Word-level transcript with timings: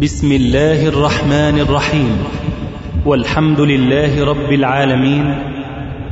بسم 0.00 0.32
الله 0.32 0.86
الرحمن 0.86 1.58
الرحيم. 1.58 2.24
والحمد 3.06 3.60
لله 3.60 4.24
رب 4.24 4.52
العالمين. 4.52 5.34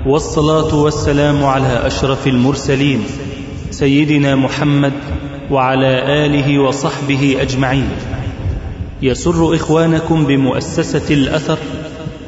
والصلاة 0.06 0.74
والسلام 0.74 1.44
على 1.44 1.86
أشرف 1.86 2.26
المرسلين. 2.26 3.04
سيدنا 3.70 4.36
محمد 4.36 4.92
وعلى 5.50 6.26
آله 6.26 6.58
وصحبه 6.58 7.36
أجمعين. 7.40 7.88
يسر 9.02 9.54
إخوانكم 9.54 10.24
بمؤسسة 10.24 11.14
الأثر 11.14 11.58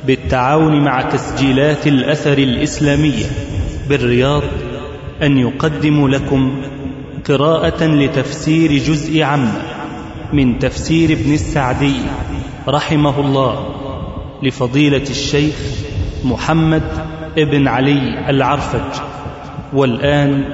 بالتعاون 0.07 0.85
مع 0.85 1.03
تسجيلات 1.03 1.87
الأثر 1.87 2.39
الإسلامية 2.39 3.27
بالرياض 3.89 4.43
أن 5.23 5.39
يقدم 5.39 6.09
لكم 6.09 6.63
قراءة 7.29 7.85
لتفسير 7.85 8.73
جزء 8.73 9.23
عم 9.23 9.49
من 10.33 10.59
تفسير 10.59 11.13
ابن 11.13 11.33
السعدي 11.33 11.97
رحمه 12.69 13.21
الله 13.21 13.75
لفضيلة 14.43 15.03
الشيخ 15.11 15.55
محمد 16.25 16.83
ابن 17.39 17.69
علي 17.69 18.31
العرفج 18.31 19.01
والآن 19.75 20.45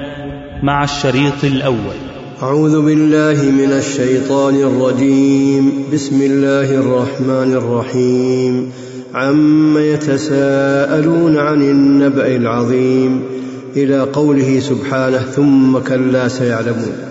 مع 0.63 0.83
الشريط 0.83 1.43
الأول. 1.43 1.95
أعوذ 2.43 2.85
بالله 2.85 3.51
من 3.51 3.71
الشيطان 3.71 4.55
الرجيم. 4.55 5.85
بسم 5.93 6.21
الله 6.21 6.75
الرحمن 6.75 7.53
الرحيم. 7.53 8.71
عم 9.13 9.77
يتساءلون 9.77 11.37
عن 11.37 11.61
النبأ 11.61 12.35
العظيم. 12.35 13.23
إلى 13.75 13.99
قوله 13.99 14.59
سبحانه 14.59 15.17
ثم 15.17 15.77
كلا 15.77 16.27
سيعلمون. 16.27 17.10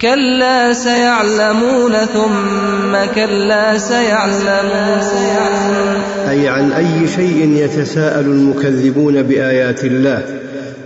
كلا 0.00 0.72
سيعلمون 0.72 1.92
ثم 1.92 3.14
كلا 3.14 3.78
سيعلمون 3.78 5.00
أي 6.28 6.48
عن 6.48 6.72
أي 6.72 7.08
شيء 7.08 7.52
يتساءل 7.56 8.24
المكذبون 8.24 9.22
بآيات 9.22 9.84
الله 9.84 10.22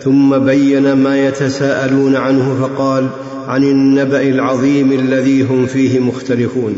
ثم 0.05 0.39
بين 0.39 0.92
ما 0.92 1.27
يتساءلون 1.27 2.17
عنه 2.17 2.56
فقال 2.61 3.08
عن 3.48 3.62
النبأ 3.62 4.22
العظيم 4.22 4.92
الذي 4.92 5.42
هم 5.42 5.67
فيه 5.67 5.98
مختلفون. 5.98 6.77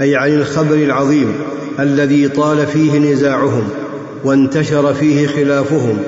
أي 0.00 0.16
عن 0.16 0.34
الخبر 0.34 0.74
العظيم 0.74 1.32
الذي 1.80 2.28
طال 2.28 2.66
فيه 2.66 2.98
نزاعهم 2.98 3.68
وانتشر 4.24 4.94
فيه 4.94 5.26
خلافهم 5.26 5.98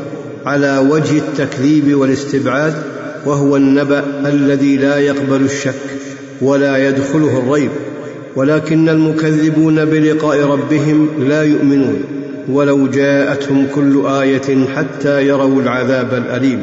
على 0.46 0.78
وجه 0.78 1.18
التكذيب 1.18 1.94
والاستبعاد 1.94 2.74
وهو 3.28 3.56
النبأ 3.56 4.04
الذي 4.26 4.76
لا 4.76 4.98
يقبل 4.98 5.44
الشك 5.44 5.74
ولا 6.42 6.88
يدخله 6.88 7.38
الريب 7.38 7.70
ولكن 8.36 8.88
المكذبون 8.88 9.84
بلقاء 9.84 10.40
ربهم 10.40 11.08
لا 11.28 11.42
يؤمنون 11.42 12.02
ولو 12.52 12.86
جاءتهم 12.86 13.66
كل 13.74 14.06
آية 14.06 14.66
حتى 14.76 15.26
يروا 15.26 15.62
العذاب 15.62 16.14
الأليم. 16.14 16.62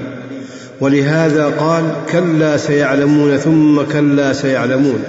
ولهذا 0.81 1.45
قال 1.45 1.83
كلا 2.11 2.57
سيعلمون 2.57 3.37
ثم 3.37 3.81
كلا 3.93 4.33
سيعلمون. 4.33 4.99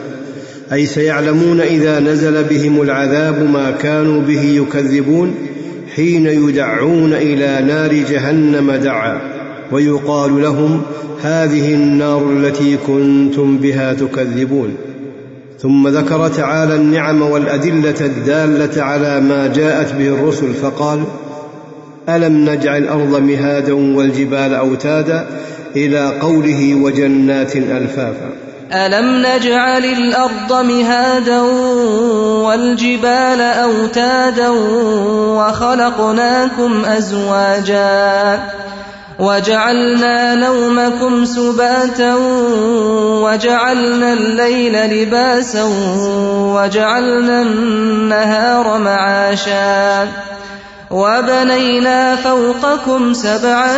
أي 0.72 0.86
سيعلمون 0.86 1.60
إذا 1.60 2.00
نزل 2.00 2.44
بهم 2.44 2.82
العذاب 2.82 3.50
ما 3.50 3.70
كانوا 3.70 4.22
به 4.22 4.42
يكذبون 4.42 5.34
حين 5.96 6.26
يدعون 6.26 7.12
إلى 7.12 7.64
نار 7.66 7.92
جهنم 7.94 8.72
دعا. 8.72 9.35
ويقال 9.72 10.42
لهم 10.42 10.82
هذه 11.22 11.74
النار 11.74 12.30
التي 12.30 12.76
كنتم 12.76 13.58
بها 13.58 13.92
تكذبون. 13.92 14.76
ثم 15.62 15.88
ذكر 15.88 16.28
تعالى 16.28 16.74
النعم 16.74 17.22
والأدلة 17.22 18.00
الدالة 18.00 18.82
على 18.82 19.20
ما 19.20 19.46
جاءت 19.46 19.94
به 19.94 20.08
الرسل 20.08 20.54
فقال 20.54 21.04
ألم 22.08 22.50
نجعل 22.50 22.82
الأرض 22.82 23.22
مهادا 23.22 23.72
والجبال 23.72 24.54
أوتادا 24.54 25.26
إلى 25.76 26.12
قوله 26.20 26.74
وجنات 26.74 27.56
ألفافا. 27.56 28.30
ألم 28.72 29.26
نجعل 29.26 29.84
الأرض 29.84 30.64
مهادا 30.66 31.40
والجبال 32.46 33.40
أوتادا 33.40 34.48
وخلقناكم 35.38 36.84
أزواجا 36.84 38.38
وجعلنا 39.18 40.34
نومكم 40.34 41.24
سباتا 41.24 42.14
وجعلنا 43.24 44.12
الليل 44.12 45.02
لباسا 45.02 45.64
وجعلنا 46.54 47.42
النهار 47.42 48.78
معاشا 48.78 50.08
وبنينا 50.90 52.16
فوقكم 52.16 53.14
سبعا 53.14 53.76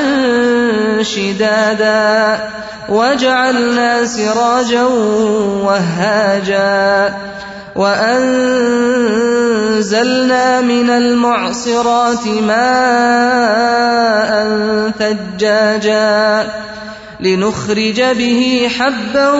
شدادا 1.02 2.38
وجعلنا 2.88 4.04
سراجا 4.04 4.84
وهاجا 5.62 7.14
وأنزلنا 7.74 9.40
من 10.60 10.90
المعصرات 10.90 12.26
ماء 12.46 14.32
ثجاجا 14.98 16.46
لنخرج 17.20 18.02
به 18.18 18.68
حبا 18.78 19.32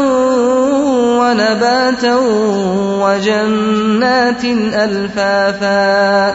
ونباتا 1.21 2.17
وجنات 3.03 4.44
ألفافا. 4.75 6.28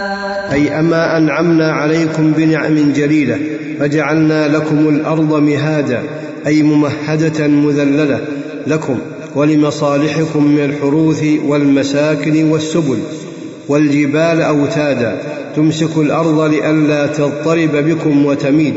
أي 0.53 0.80
أما 0.80 1.18
أنعمنا 1.18 1.72
عليكم 1.72 2.32
بنعم 2.32 2.94
جليلة 2.94 3.40
فجعلنا 3.80 4.48
لكم 4.48 4.90
الأرض 4.90 5.34
مهادا 5.34 6.03
أي 6.48 6.64
ممهدة 6.64 7.48
مذللة 7.48 8.20
لكم. 8.68 9.00
ولمصالحكم 9.36 10.48
من 10.48 10.60
الحروث 10.66 11.24
والمساكن 11.46 12.52
والسبل 12.52 12.98
والجبال 13.68 14.42
أوتادا 14.42 15.22
تمسك 15.56 15.98
الأرض 15.98 16.42
لئلا 16.42 17.08
تضطرب 17.08 17.72
بكم 17.76 18.26
وتميد. 18.26 18.74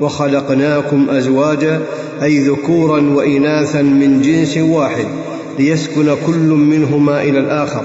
وخلقناكم 0.00 1.06
أزواجا 1.10 1.80
أي 2.22 2.38
ذكورا 2.38 3.00
وإناثا 3.00 3.82
من 3.82 4.22
جنس 4.22 4.56
واحد 4.56 5.06
ليسكن 5.58 6.16
كل 6.26 6.48
منهما 6.48 7.22
إلى 7.22 7.38
الآخر. 7.38 7.82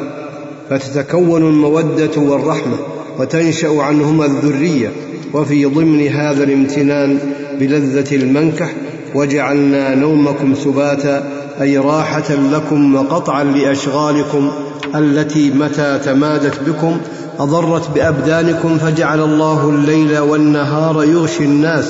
فتتكون 0.69 1.41
المودة 1.41 2.21
والرحمة 2.21 2.77
وتنشأ 3.19 3.81
عنهما 3.81 4.25
الذرية. 4.25 4.91
وفي 5.33 5.65
ضمن 5.65 6.07
هذا 6.07 6.43
الامتنان 6.43 7.19
بلذة 7.59 8.15
المنكح 8.15 8.73
وجعلنا 9.15 9.95
نومكم 9.95 10.55
سباتا 10.55 11.23
أي 11.61 11.77
راحة 11.77 12.33
لكم 12.53 12.95
وقطعا 12.95 13.43
لأشغالكم 13.43 14.51
التي 14.95 15.51
متى 15.51 15.99
تمادت 16.05 16.59
بكم 16.67 16.97
أضرت 17.39 17.89
بأبدانكم 17.95 18.77
فجعل 18.77 19.19
الله 19.19 19.69
الليل 19.69 20.19
والنهار 20.19 21.03
يغشي 21.03 21.43
الناس 21.45 21.85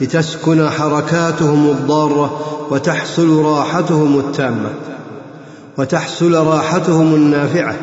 لتسكن 0.00 0.70
حركاتهم 0.70 1.70
الضارة 1.70 2.40
وتحصل 2.70 3.44
راحتهم 3.44 4.18
التامة 4.18 4.70
وتحصل 5.78 6.34
راحتهم 6.34 7.14
النافعة 7.14 7.74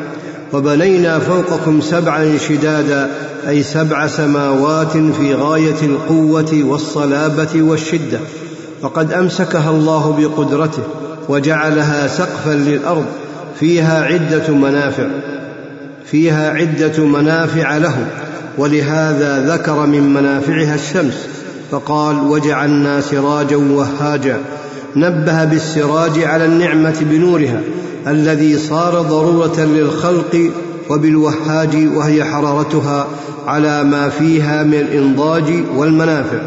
وبنينا 0.52 1.18
فوقكم 1.18 1.80
سبعا 1.80 2.38
شدادا 2.48 3.10
أي 3.48 3.62
سبع 3.62 4.06
سماوات 4.06 4.92
في 4.92 5.34
غاية 5.34 5.82
القوة 5.82 6.64
والصلابة 6.64 7.62
والشدة 7.62 8.18
وقد 8.82 9.12
أمسكها 9.12 9.70
الله 9.70 10.16
بقدرته 10.18 10.82
وجعلها 11.28 12.06
سقفا 12.06 12.50
للأرض 12.50 13.04
فيها 13.60 14.04
عدة 14.04 14.54
منافع 14.54 15.06
فيها 16.06 16.50
عدة 16.50 17.04
منافع 17.04 17.76
لهم 17.76 18.06
ولهذا 18.58 19.54
ذكر 19.54 19.86
من 19.86 20.14
منافعها 20.14 20.74
الشمس 20.74 21.26
فقال 21.70 22.16
وجعلنا 22.16 23.00
سراجا 23.00 23.56
وهاجا 23.56 24.38
نبه 24.96 25.44
بالسراج 25.44 26.18
على 26.22 26.44
النعمة 26.44 26.96
بنورها 27.00 27.60
الذي 28.06 28.58
صار 28.58 29.02
ضرورة 29.02 29.60
للخلق 29.60 30.50
وبالوهاج 30.90 31.88
وهي 31.96 32.24
حرارتها 32.24 33.06
على 33.46 33.84
ما 33.84 34.08
فيها 34.08 34.62
من 34.62 34.74
الإنضاج 34.74 35.44
والمنافع. 35.76 36.38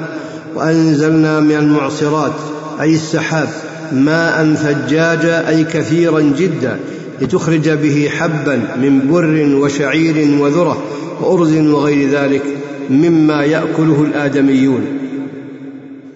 وأنزلنا 0.56 1.40
من 1.40 1.56
المعصرات 1.56 2.34
أي 2.82 2.94
السحاب 2.94 3.48
ماء 3.92 4.54
ثجاجا 4.54 5.50
أي 5.50 5.64
كثيرا 5.64 6.22
جدا 6.22 6.80
لتخرج 7.22 7.70
به 7.70 8.10
حبا 8.18 8.62
من 8.82 9.08
بر 9.12 9.56
وشعير 9.64 10.42
وذرة 10.42 10.78
وأرز 11.22 11.58
وغير 11.58 12.10
ذلك 12.10 12.42
مما 12.90 13.44
يأكله 13.44 14.06
الآدميون. 14.08 14.82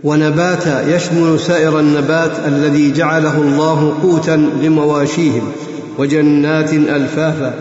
ونباتا 0.03 0.95
يشمل 0.95 1.39
سائر 1.39 1.79
النبات 1.79 2.31
الذي 2.47 2.91
جعله 2.91 3.41
الله 3.41 3.93
قوتا 4.01 4.49
لمواشيهم 4.63 5.51
وجنات 5.97 6.73
ألفافا 6.73 7.53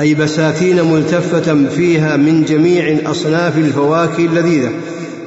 أي 0.00 0.14
بساتين 0.14 0.84
ملتفة 0.84 1.68
فيها 1.76 2.16
من 2.16 2.44
جميع 2.44 3.10
اصناف 3.10 3.58
الفواكه 3.58 4.26
اللذيذة. 4.26 4.70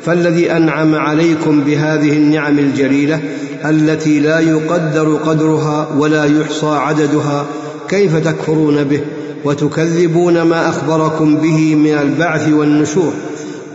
فالذي 0.05 0.51
أنعم 0.51 0.95
عليكم 0.95 1.61
بهذه 1.61 2.11
النعم 2.11 2.59
الجليلة 2.59 3.19
التي 3.65 4.19
لا 4.19 4.39
يقدر 4.39 5.15
قدرها 5.15 5.87
ولا 5.97 6.25
يحصى 6.25 6.67
عددها 6.67 7.45
كيف 7.89 8.15
تكفرون 8.15 8.83
به؟ 8.83 9.01
وتكذبون 9.45 10.41
ما 10.41 10.69
أخبركم 10.69 11.35
به 11.35 11.75
من 11.75 11.93
البعث 11.93 12.49
والنشور 12.53 13.13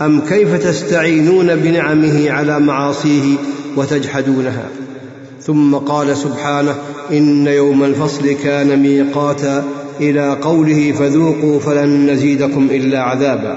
أم 0.02 0.20
كيف 0.20 0.54
تستعينون 0.54 1.56
بنعمه 1.56 2.30
على 2.30 2.60
معاصيه 2.60 3.34
وتجحدونها؟ 3.76 4.68
ثم 5.42 5.74
قال 5.74 6.16
سبحانه 6.16 6.74
إن 7.12 7.46
يوم 7.46 7.84
الفصل 7.84 8.32
كان 8.32 8.82
ميقاتا 8.82 9.64
إلى 10.00 10.36
قوله 10.42 10.92
فذوقوا 10.98 11.60
فلن 11.60 12.10
نزيدكم 12.10 12.68
إلا 12.70 13.00
عذابا. 13.02 13.56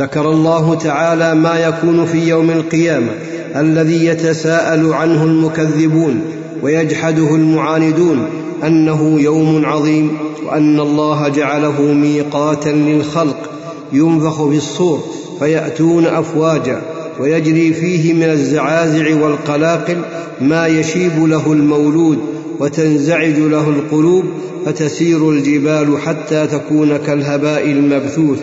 ذكر 0.00 0.30
الله 0.30 0.74
تعالى 0.74 1.34
ما 1.34 1.58
يكون 1.58 2.06
في 2.06 2.28
يوم 2.28 2.50
القيامة 2.50 3.12
الذي 3.56 4.06
يتساءل 4.06 4.92
عنه 4.92 5.24
المكذبون 5.24 6.20
ويجحده 6.62 7.34
المعاندون 7.34 8.26
أنه 8.64 9.20
يوم 9.20 9.66
عظيم 9.66 10.16
وأن 10.46 10.80
الله 10.80 11.28
جعله 11.28 11.82
ميقاتا 11.82 12.68
للخلق 12.68 13.50
ينفخ 13.92 14.48
في 14.48 14.56
الصور 14.56 15.00
فيأتون 15.38 16.06
أفواجا 16.06 16.82
ويجري 17.20 17.72
فيه 17.72 18.12
من 18.12 18.30
الزعازع 18.30 19.22
والقلاقل 19.22 19.96
ما 20.40 20.66
يشيب 20.66 21.24
له 21.24 21.52
المولود 21.52 22.18
وتنزعج 22.60 23.38
له 23.38 23.68
القلوب 23.68 24.24
فتسير 24.66 25.30
الجبال 25.30 25.98
حتى 25.98 26.46
تكون 26.46 26.96
كالهباء 26.96 27.64
المبثوث 27.64 28.42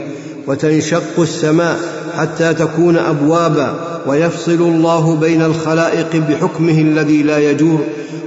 وتنشق 0.50 1.20
السماء 1.20 1.80
حتى 2.18 2.54
تكون 2.54 2.98
أبوابا 2.98 3.74
ويفصل 4.08 4.52
الله 4.52 5.16
بين 5.16 5.42
الخلائق 5.42 6.16
بحكمه 6.16 6.82
الذي 6.82 7.24
لا 7.24 7.52
يجور 7.52 7.80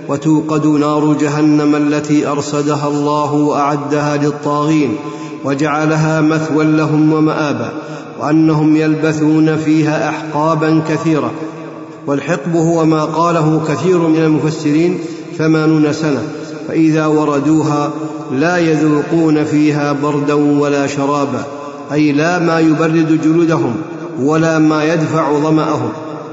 وتوقد 0.08 0.66
نار 0.66 1.16
جهنم 1.20 1.74
التي 1.74 2.26
أرصدها 2.26 2.88
الله 2.88 3.32
وأعدها 3.32 4.16
للطاغين 4.16 4.96
وجعلها 5.44 6.20
مثوى 6.20 6.64
لهم 6.64 7.12
ومآبا 7.12 7.72
وأنهم 8.20 8.76
يلبثون 8.76 9.56
فيها 9.56 10.08
أحقابا 10.08 10.82
كثيرة 10.88 11.30
والحقب 12.06 12.56
هو 12.56 12.84
ما 12.84 13.04
قاله 13.04 13.60
كثير 13.68 13.98
من 13.98 14.24
المفسرين 14.24 14.98
ثمانون 15.38 15.92
سنة 15.92 16.22
فإذا 16.68 17.06
وردوها 17.06 17.90
لا 18.32 18.58
يذوقون 18.58 19.44
فيها 19.44 19.92
بردا 19.92 20.34
ولا 20.34 20.86
شرابا 20.86 21.61
أي 21.92 22.12
لا 22.12 22.38
ما 22.38 22.60
يبرد 22.60 23.20
جلودهم 23.24 23.74
ولا 24.20 24.58
ما 24.58 24.84
يدفع 24.84 25.32
ظمأهم 25.32 25.88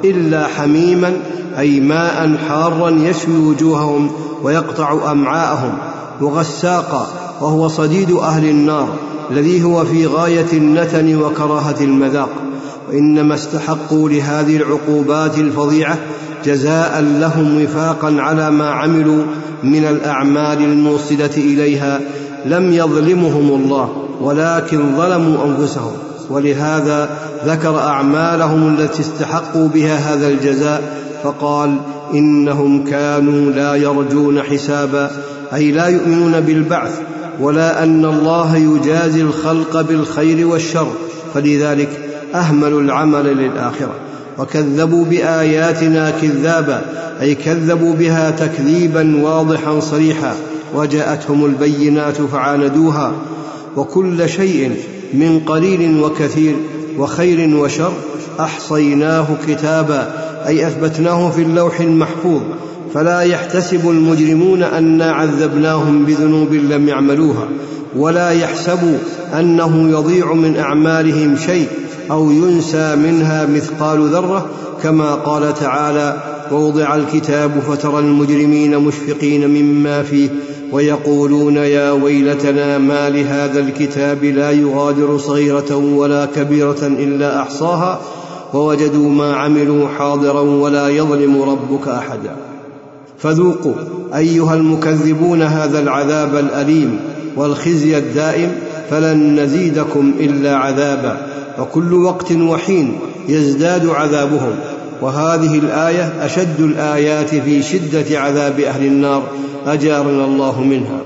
إلا 0.05 0.47
حميما 0.47 1.13
أي 1.59 1.79
ماء 1.79 2.37
حارا 2.49 2.89
يشوي 2.89 3.37
وجوههم 3.37 4.11
ويقطع 4.43 5.11
أمعاءهم 5.11 5.77
وغساقا 6.21 7.07
وهو 7.41 7.67
صديد 7.67 8.11
أهل 8.11 8.49
النار 8.49 8.89
الذي 9.31 9.63
هو 9.63 9.85
في 9.85 10.07
غاية 10.07 10.53
النتن 10.53 11.15
وكراهة 11.15 11.75
المذاق 11.81 12.29
وإنما 12.89 13.35
استحقوا 13.35 14.09
لهذه 14.09 14.57
العقوبات 14.57 15.37
الفظيعة 15.37 15.97
جزاء 16.45 17.01
لهم 17.19 17.63
وفاقا 17.63 18.15
على 18.19 18.51
ما 18.51 18.69
عملوا 18.69 19.23
من 19.63 19.85
الأعمال 19.85 20.63
الموصله 20.63 21.31
إليها 21.37 21.99
لم 22.45 22.73
يظلمهم 22.73 23.61
الله 23.61 24.08
ولكن 24.21 24.95
ظلموا 24.97 25.45
أنفسهم. 25.45 25.93
ولهذا 26.29 27.09
ذكر 27.45 27.79
أعمالهم 27.79 28.75
التي 28.75 29.01
استحقوا 29.01 29.67
بها 29.67 30.13
هذا 30.13 30.27
الجزاء 30.27 30.97
فقال 31.23 31.77
إنهم 32.13 32.83
كانوا 32.83 33.51
لا 33.51 33.75
يرجون 33.75 34.41
حسابا 34.41 35.11
أي 35.53 35.71
لا 35.71 35.87
يؤمنون 35.87 36.39
بالبعث 36.39 36.99
ولا 37.39 37.83
أن 37.83 38.05
الله 38.05 38.57
يجازي 38.57 39.21
الخلق 39.21 39.81
بالخير 39.81 40.47
والشر. 40.47 40.87
فلذلك 41.33 41.89
أهملوا 42.35 42.81
العمل 42.81 43.25
للآخرة. 43.25 43.95
وكذبوا 44.37 45.05
بآياتنا 45.05 46.09
كذابا 46.21 46.81
أي 47.21 47.35
كذبوا 47.35 47.93
بها 47.93 48.31
تكذيبا 48.31 49.21
واضحا 49.23 49.79
صريحا. 49.79 50.35
وجاءتهم 50.75 51.45
البينات 51.45 52.21
فعاندوها. 52.21 53.11
وكل 53.77 54.29
شيء 54.29 54.71
من 55.13 55.39
قليل 55.45 56.03
وكثير 56.03 56.55
وخير 56.97 57.55
وشر 57.55 57.93
أحصيناه 58.39 59.27
كتابا 59.47 60.13
أي 60.47 60.67
أثبتناه 60.67 61.29
في 61.29 61.41
اللوح 61.41 61.79
المحفوظ 61.79 62.41
فلا 62.93 63.21
يحتسب 63.21 63.89
المجرمون 63.89 64.63
أنا 64.63 65.11
عذبناهم 65.11 66.05
بذنوب 66.05 66.53
لم 66.53 66.87
يعملوها 66.87 67.47
ولا 67.95 68.31
يحسبوا 68.31 68.97
أنه 69.39 69.89
يضيع 69.89 70.33
من 70.33 70.57
أعمالهم 70.57 71.35
شيء 71.37 71.67
أو 72.11 72.31
ينسى 72.31 72.95
منها 72.95 73.45
مثقال 73.45 74.07
ذرة 74.07 74.49
كما 74.83 75.15
قال 75.15 75.53
تعالى 75.53 76.17
ووضع 76.51 76.95
الكتاب 76.95 77.59
فترى 77.59 77.99
المجرمين 77.99 78.77
مشفقين 78.77 79.47
مما 79.47 80.03
فيه 80.03 80.29
ويقولون 80.71 81.55
يا 81.55 81.91
ويلتنا 81.91 82.77
ما 82.77 83.09
لهذا 83.09 83.59
الكتاب 83.59 84.23
لا 84.23 84.51
يغادر 84.51 85.17
صغيرة 85.17 85.75
ولا 85.75 86.25
كبيرة 86.25 86.79
إلا 86.81 87.41
أحصاها 87.41 87.99
ووجدوا 88.53 89.09
ما 89.09 89.35
عملوا 89.35 89.87
حاضرا 89.87 90.41
ولا 90.41 90.89
يظلم 90.89 91.41
ربك 91.41 91.87
أحدا. 91.87 92.35
فذوقوا 93.17 93.73
أيها 94.15 94.55
المكذبون 94.55 95.41
هذا 95.41 95.79
العذاب 95.79 96.35
الأليم 96.35 96.99
والخزي 97.35 97.97
الدائم 97.97 98.51
فلن 98.89 99.39
نزيدكم 99.39 100.13
إلا 100.19 100.55
عذابا. 100.55 101.17
وكل 101.59 101.93
وقت 101.93 102.31
وحين 102.31 102.99
يزداد 103.27 103.87
عذابهم 103.87 104.55
وهذه 105.01 105.59
الآية 105.59 106.25
أشد 106.25 106.59
الآيات 106.59 107.29
في 107.29 107.63
شدة 107.63 108.19
عذاب 108.19 108.59
أهل 108.59 108.85
النار 108.85 109.23
أجارنا 109.67 110.25
الله 110.25 110.61
منها. 110.63 111.01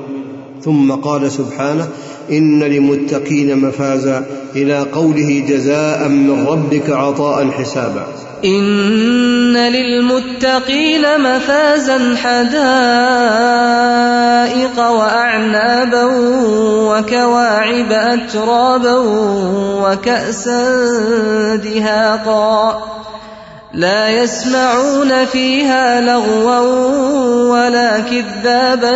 ثم 0.62 0.92
قال 0.92 1.32
سبحانه 1.32 1.88
إن 2.32 2.64
للمتقين 2.64 3.58
مفازا 3.58 4.26
إلى 4.56 4.80
قوله 4.80 5.44
جزاء 5.48 6.08
من 6.08 6.48
ربك 6.48 6.90
عطاء 6.90 7.52
حسابا. 7.52 8.08
إن 8.46 9.58
للمتقين 9.58 11.02
مفازا 11.20 12.16
حدائق 12.16 12.54
وأعنابا 14.80 16.04
وكواعب 16.90 17.92
أترابا 17.92 18.98
وكأسا 19.84 20.76
دهاقا. 21.56 22.84
لا 23.74 24.10
يسمعون 24.24 25.26
فيها 25.26 26.02
لغوا 26.02 26.60
ولا 27.50 28.00
كذابا 28.00 28.96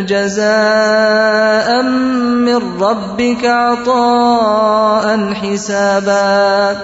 جزاء 0.00 1.82
من 1.82 2.82
ربك 2.82 3.44
عطاء 3.44 5.32
حسابا. 5.34 6.76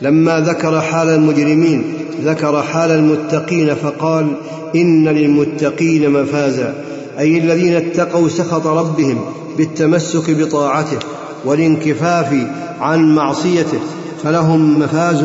لما 0.00 0.40
ذكر 0.40 0.80
حال 0.80 1.08
المجرمين 1.08 1.94
ذكر 2.24 2.62
حال 2.62 2.90
المتقين 2.90 3.74
فقال 3.74 4.36
إن 4.74 5.08
للمتقين 5.08 6.10
مفازا 6.10 6.74
أي 7.18 7.38
الذين 7.38 7.76
اتقوا 7.76 8.28
سخط 8.28 8.66
ربهم 8.66 9.24
بالتمسك 9.56 10.30
بطاعته 10.30 10.98
والانكفاف 11.44 12.34
عن 12.80 13.14
معصيته 13.14 13.80
فلهم 14.24 14.78
مفاز 14.78 15.24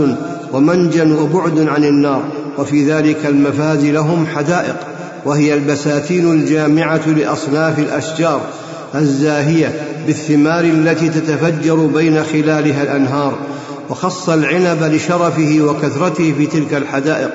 ومنجا 0.53 1.13
وبعد 1.21 1.67
عن 1.67 1.83
النار 1.83 2.23
وفي 2.57 2.91
ذلك 2.91 3.25
المفاز 3.25 3.85
لهم 3.85 4.25
حدائق 4.35 4.75
وهي 5.25 5.53
البساتين 5.53 6.31
الجامعة 6.31 7.09
لأصناف 7.09 7.79
الأشجار 7.79 8.41
الزاهية 8.95 9.81
بالثمار 10.07 10.63
التي 10.63 11.09
تتفجر 11.09 11.75
بين 11.75 12.23
خلالها 12.23 12.83
الأنهار 12.83 13.37
وخص 13.89 14.29
العنب 14.29 14.83
لشرفه 14.83 15.61
وكثرته 15.61 16.33
في 16.37 16.45
تلك 16.47 16.73
الحدائق 16.73 17.31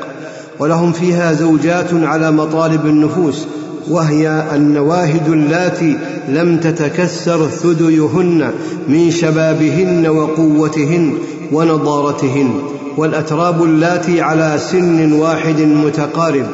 ولهم 0.58 0.92
فيها 0.92 1.32
زوجات 1.32 1.88
على 1.92 2.30
مطالب 2.30 2.86
النفوس 2.86 3.46
وهي 3.90 4.44
النواهد 4.54 5.28
اللاتي 5.28 5.96
لم 6.28 6.58
تتكسر 6.58 7.46
ثديهن 7.46 8.50
من 8.88 9.10
شبابهن 9.10 10.06
وقوتهن 10.06 11.14
ونضارتهن 11.52 12.50
والأتراب 12.96 13.64
اللاتي 13.64 14.20
على 14.20 14.58
سن 14.58 15.12
واحد 15.12 15.60
متقارب 15.60 16.46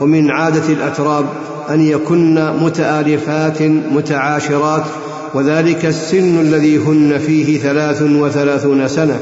ومن 0.00 0.30
عادة 0.30 0.68
الأتراب 0.68 1.24
أن 1.70 1.80
يكن 1.80 2.34
متآلفات 2.62 3.62
متعاشرات 3.62 4.84
وذلك 5.34 5.86
السن 5.86 6.40
الذي 6.40 6.78
هن 6.78 7.18
فيه 7.18 7.58
ثلاث 7.58 8.02
وثلاثون 8.02 8.88
سنة. 8.88 9.20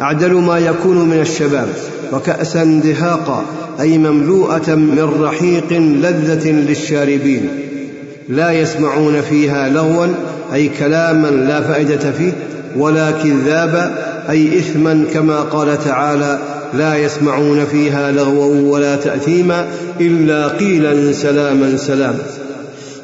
أعدل 0.00 0.32
ما 0.32 0.58
يكون 0.58 1.08
من 1.08 1.20
الشباب 1.20 1.68
وكأسا 2.12 2.80
دهاقا 2.84 3.44
أي 3.80 3.98
مملوءة 3.98 4.74
من 4.74 5.22
رحيق 5.22 5.72
لذة 5.72 6.50
للشاربين. 6.50 7.48
لا 8.28 8.52
يسمعون 8.52 9.20
فيها 9.20 9.68
لغوا 9.68 10.06
أي 10.54 10.68
كلاما 10.68 11.28
لا 11.28 11.60
فائدة 11.60 12.12
فيه 12.12 12.32
ولا 12.76 13.10
كذابا 13.10 13.94
أي 14.30 14.58
إثما 14.58 15.04
كما 15.14 15.40
قال 15.40 15.84
تعالى 15.84 16.38
لا 16.74 16.96
يسمعون 16.96 17.64
فيها 17.64 18.12
لغوا 18.12 18.72
ولا 18.72 18.96
تأثيما 18.96 19.66
إلا 20.00 20.48
قيلا 20.48 21.12
سلاما 21.12 21.76
سلاما 21.76 22.22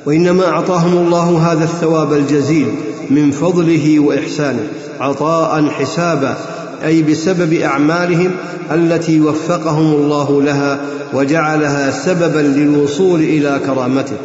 وإنما 0.06 0.46
أعطاهم 0.48 0.96
الله 0.98 1.52
هذا 1.52 1.64
الثواب 1.64 2.12
الجزيل 2.12 2.68
من 3.10 3.30
فضله 3.30 3.98
وإحسانه 4.00 4.66
عطاء 5.00 5.68
حسابا 5.68 6.36
أي 6.84 7.02
بسبب 7.02 7.52
أعمالهم 7.52 8.30
التي 8.72 9.20
وفقهم 9.20 9.92
الله 9.92 10.42
لها 10.42 10.80
وجعلها 11.12 11.90
سببا 11.90 12.40
للوصول 12.40 13.20
إلى 13.20 13.60
كرامته. 13.66 14.16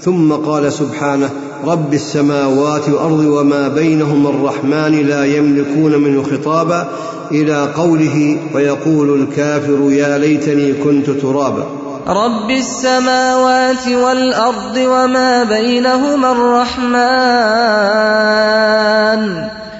ثم 0.00 0.32
قال 0.32 0.72
سبحانه 0.72 1.30
رب 1.66 1.94
السماوات 1.94 2.88
والأرض 2.88 3.18
وما 3.18 3.68
بينهما 3.68 4.30
الرحمن 4.30 5.06
لا 5.06 5.24
يملكون 5.24 6.02
منه 6.02 6.22
خطابا 6.22 6.88
إلى 7.32 7.68
قوله 7.76 8.36
ويقول 8.54 9.22
الكافر 9.22 9.90
يا 9.90 10.18
ليتني 10.18 10.72
كنت 10.72 11.10
ترابا. 11.10 11.66
رب 12.08 12.50
السماوات 12.50 13.88
والأرض 13.88 14.76
وما 14.76 15.44
بينهما 15.44 16.32
الرحمن. 16.32 17.00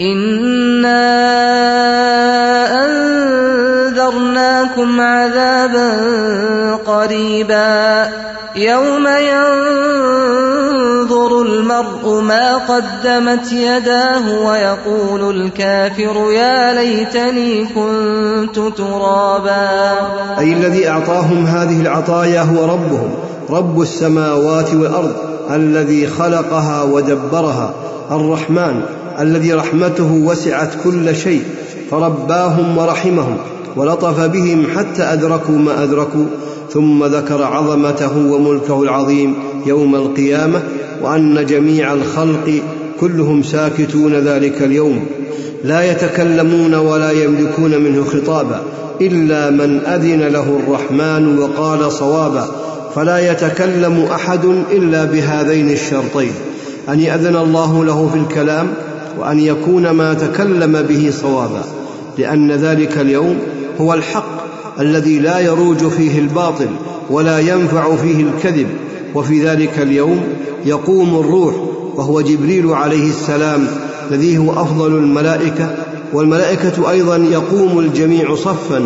انا 0.00 1.08
انذرناكم 2.84 5.00
عذابا 5.00 5.96
قريبا 6.86 8.06
يوم 8.56 9.08
ينظر 9.08 9.42
المرء 11.42 12.20
ما 12.20 12.56
قدمت 12.56 13.52
يداه 13.52 14.46
ويقول 14.46 15.36
الكافر 15.36 16.32
يا 16.32 16.72
ليتني 16.72 17.64
كنت 17.64 18.58
ترابا 18.58 19.90
أي 20.38 20.52
الذي 20.52 20.88
أعطاهم 20.88 21.46
هذه 21.46 21.80
العطايا 21.80 22.42
هو 22.42 22.64
ربهم 22.64 23.14
رب 23.50 23.80
السماوات 23.80 24.74
والأرض 24.74 25.12
الذي 25.50 26.06
خلقها 26.06 26.82
ودبرها 26.82 27.74
الرحمن. 28.10 28.82
الذي 29.20 29.52
رحمته 29.52 30.12
وسعت 30.12 30.70
كل 30.84 31.16
شيء 31.16 31.42
فرباهم 31.90 32.78
ورحمهم 32.78 33.36
ولطف 33.76 34.20
بهم 34.20 34.66
حتى 34.76 35.02
أدركوا 35.02 35.58
ما 35.58 35.82
أدركوا 35.82 36.24
ثم 36.70 37.04
ذكر 37.04 37.42
عظمته 37.42 38.32
وملكه 38.32 38.82
العظيم 38.82 39.34
يوم 39.66 39.94
القيامة 39.94 40.62
وأن 41.02 41.46
جميع 41.46 41.92
الخلق 41.92 42.62
كلهم 43.00 43.42
ساكتون 43.42 44.14
ذلك 44.14 44.62
اليوم. 44.62 45.06
لا 45.64 45.90
يتكلمون 45.92 46.74
ولا 46.74 47.10
يملكون 47.10 47.82
منه 47.82 48.04
خطابا 48.04 48.62
إلا 49.00 49.50
من 49.50 49.80
أذن 49.86 50.20
له 50.20 50.60
الرحمن 50.60 51.38
وقال 51.38 51.92
صوابا 51.92 52.48
فلا 52.94 53.32
يتكلم 53.32 54.08
أحد 54.14 54.44
إلا 54.70 55.04
بهذين 55.04 55.70
الشرطين. 55.70 56.32
أن 56.88 57.00
يأذن 57.00 57.36
الله 57.36 57.84
له 57.84 58.10
في 58.12 58.18
الكلام 58.18 58.68
وأن 59.18 59.40
يكون 59.40 59.90
ما 59.90 60.14
تكلم 60.14 60.82
به 60.82 61.12
صوابا 61.22 61.64
لأن 62.18 62.52
ذلك 62.52 62.98
اليوم 62.98 63.38
هو 63.80 63.94
الحق 63.94 64.38
الذي 64.80 65.18
لا 65.18 65.38
يروج 65.38 65.86
فيه 65.88 66.18
الباطل 66.18 66.68
ولا 67.10 67.38
ينفع 67.38 67.96
فيه 67.96 68.24
الكذب. 68.24 68.68
وفي 69.14 69.44
ذلك 69.44 69.78
اليوم 69.78 70.20
يقوم 70.64 71.20
الروح 71.20 71.54
وهو 71.94 72.20
جبريل 72.20 72.70
عليه 72.70 73.08
السلام 73.08 73.66
الذي 74.10 74.38
هو 74.38 74.52
أفضل 74.52 74.94
الملائكة 74.94 75.74
والملائكة 76.12 76.90
أيضا 76.90 77.16
يقوم 77.16 77.78
الجميع 77.78 78.34
صفا 78.34 78.82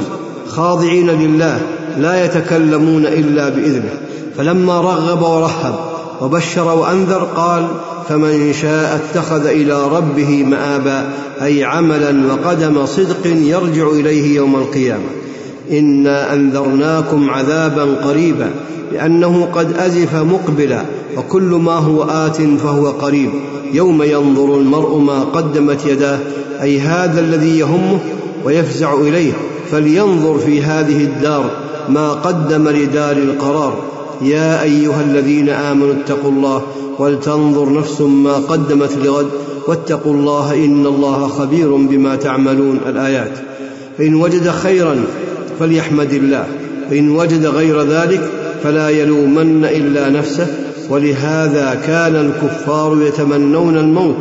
خاضعين 0.46 1.10
لله 1.10 1.60
لا 1.98 2.24
يتكلمون 2.24 3.06
إلا 3.06 3.48
بإذنه. 3.48 3.90
فلما 4.36 4.80
رغب 4.80 5.22
ورهب 5.22 5.91
وبشر 6.22 6.78
وأنذر 6.78 7.28
قال 7.36 7.66
فمن 8.08 8.52
شاء 8.52 9.00
اتخذ 9.04 9.46
إلى 9.46 9.88
ربه 9.88 10.44
مآبا 10.44 11.08
أي 11.42 11.64
عملا 11.64 12.32
وقدم 12.32 12.86
صدق 12.86 13.26
يرجع 13.26 13.90
إليه 13.90 14.36
يوم 14.36 14.56
القيامة. 14.56 15.08
إنا 15.70 16.34
أنذرناكم 16.34 17.30
عذابا 17.30 17.84
قريبا 17.84 18.50
لأنه 18.92 19.48
قد 19.54 19.76
أزف 19.76 20.14
مقبلا 20.14 20.82
وكل 21.16 21.42
ما 21.42 21.72
هو 21.72 22.02
آت 22.02 22.36
فهو 22.36 22.86
قريب. 22.86 23.30
يوم 23.72 24.02
ينظر 24.02 24.56
المرء 24.56 24.98
ما 24.98 25.20
قدمت 25.20 25.86
يداه 25.86 26.18
أي 26.62 26.80
هذا 26.80 27.20
الذي 27.20 27.58
يهمه 27.58 27.98
ويفزع 28.44 28.94
إليه. 28.94 29.32
فلينظر 29.70 30.38
في 30.38 30.62
هذه 30.62 31.04
الدار 31.04 31.50
ما 31.88 32.12
قدم 32.12 32.68
لدار 32.68 33.16
القرار. 33.16 33.74
يا 34.24 34.62
أيها 34.62 35.02
الذين 35.02 35.48
آمنوا 35.48 35.92
اتقوا 35.92 36.30
الله 36.30 36.62
ولتنظر 36.98 37.72
نفس 37.78 38.00
ما 38.00 38.34
قدمت 38.34 38.98
لغد 39.04 39.26
واتقوا 39.68 40.14
الله 40.14 40.54
إن 40.54 40.86
الله 40.86 41.28
خبير 41.28 41.76
بما 41.76 42.16
تعملون 42.16 42.80
الآيات. 42.86 43.32
فان 43.98 44.14
وجد 44.14 44.50
خيرا 44.50 44.96
فليحمد 45.60 46.12
الله 46.12 46.46
فان 46.90 47.10
وجد 47.10 47.46
غير 47.46 47.82
ذلك 47.82 48.30
فلا 48.62 48.88
يلومن 48.88 49.64
إلا 49.64 50.10
نفسه 50.10 50.46
ولهذا 50.92 51.80
كان 51.86 52.16
الكفار 52.16 53.02
يتمنون 53.02 53.76
الموت 53.76 54.16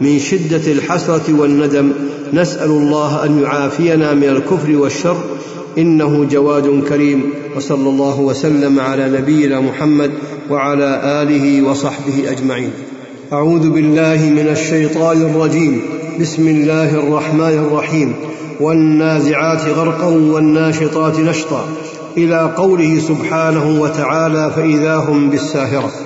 من 0.00 0.18
شدة 0.18 0.72
الحسرة 0.72 1.40
والندم. 1.40 1.92
نسأل 2.32 2.70
الله 2.70 3.24
أن 3.24 3.42
يعافينا 3.42 4.14
من 4.14 4.24
الكفر 4.24 4.76
والشر. 4.76 5.16
إنه 5.78 6.24
جواد 6.30 6.82
كريم. 6.88 7.30
وصلى 7.56 7.88
الله 7.88 8.20
وسلم 8.20 8.80
على 8.80 9.18
نبينا 9.18 9.60
محمد 9.60 10.10
وعلى 10.50 11.00
آله 11.22 11.68
وصحبه 11.70 12.30
أجمعين. 12.30 12.70
أعوذ 13.32 13.70
بالله 13.70 14.30
من 14.36 14.48
الشيطان 14.50 15.22
الرجيم. 15.22 15.80
بسم 16.20 16.48
الله 16.48 16.94
الرحمن 16.94 17.66
الرحيم. 17.68 18.14
والنازعات 18.60 19.68
غرقا 19.68 20.06
والناشطات 20.06 21.20
نشطا. 21.20 21.68
إلى 22.16 22.50
قوله 22.56 23.00
سبحانه 23.08 23.80
وتعالى 23.80 24.50
فإذا 24.56 24.96
هم 24.96 25.30
بالساهرة. 25.30 26.05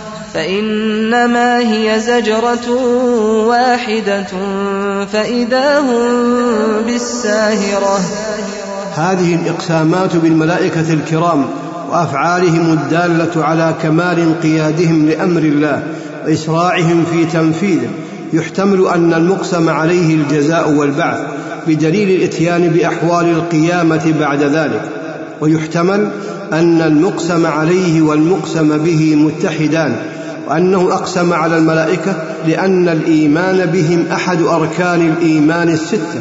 فإنما 0.33 1.59
هي 1.59 1.99
زجرة 1.99 2.71
واحدة 3.47 4.27
فإذا 5.13 5.79
هم 5.79 6.11
بالساهرة. 6.85 7.99
هذه 8.95 9.35
الإقسامات 9.35 10.15
بالملائكة 10.15 10.93
الكرام 10.93 11.45
وأفعالهم 11.91 12.73
الدالة 12.73 13.43
على 13.43 13.73
كمال 13.83 14.19
انقيادهم 14.19 15.05
لأمر 15.05 15.41
الله 15.41 15.83
وإسراعهم 16.25 17.05
في 17.11 17.25
تنفيذه 17.25 17.89
يحتمل 18.33 18.87
أن 18.87 19.13
المقسم 19.13 19.69
عليه 19.69 20.15
الجزاء 20.15 20.71
والبعث 20.71 21.19
بدليل 21.67 22.09
الإتيان 22.09 22.67
بأحوال 22.67 23.25
القيامة 23.25 24.13
بعد 24.19 24.43
ذلك. 24.43 24.81
ويحتمل 25.41 26.09
أن 26.53 26.81
المقسم 26.81 27.45
عليه 27.45 28.01
والمقسم 28.01 28.77
به 28.77 29.15
متحدان 29.15 29.95
وأنه 30.47 30.93
أقسم 30.93 31.33
على 31.33 31.57
الملائكة 31.57 32.15
لأن 32.47 32.89
الإيمان 32.89 33.65
بهم 33.65 34.05
أحد 34.11 34.41
أركان 34.41 35.01
الإيمان 35.01 35.69
الستة 35.69 36.19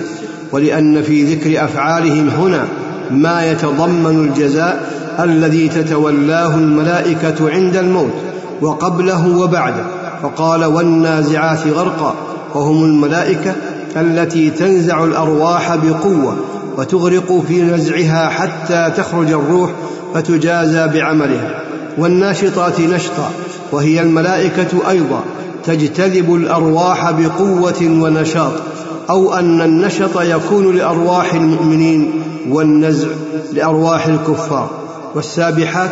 ولأن 0.52 1.02
في 1.02 1.34
ذكر 1.34 1.64
أفعالهم 1.64 2.28
هنا 2.28 2.64
ما 3.10 3.46
يتضمن 3.50 4.28
الجزاء 4.28 4.90
الذي 5.20 5.68
تتولاه 5.68 6.54
الملائكة 6.54 7.50
عند 7.50 7.76
الموت 7.76 8.14
وقبله 8.62 9.38
وبعده. 9.38 9.84
فقال 10.22 10.64
والنازعات 10.64 11.66
غرقا 11.66 12.14
وهم 12.54 12.84
الملائكة 12.84 13.52
التي 13.96 14.50
تنزع 14.50 15.04
الأرواح 15.04 15.76
بقوة 15.76 16.36
وتغرق 16.76 17.44
في 17.48 17.62
نزعها 17.62 18.28
حتى 18.28 18.92
تخرج 18.96 19.32
الروح 19.32 19.70
فتجازى 20.14 20.86
بعملها. 20.86 21.62
والناشطات 21.98 22.80
نشطا 22.80 23.30
وهي 23.72 24.00
الملائكة 24.02 24.90
أيضا 24.90 25.20
تجتذب 25.64 26.34
الأرواح 26.34 27.10
بقوة 27.10 27.82
ونشاط 27.82 28.52
أو 29.10 29.34
أن 29.34 29.60
النشط 29.60 30.20
يكون 30.20 30.76
لأرواح 30.76 31.34
المؤمنين 31.34 32.12
والنزع 32.50 33.08
لأرواح 33.52 34.06
الكفار. 34.06 34.70
والسابحات 35.14 35.90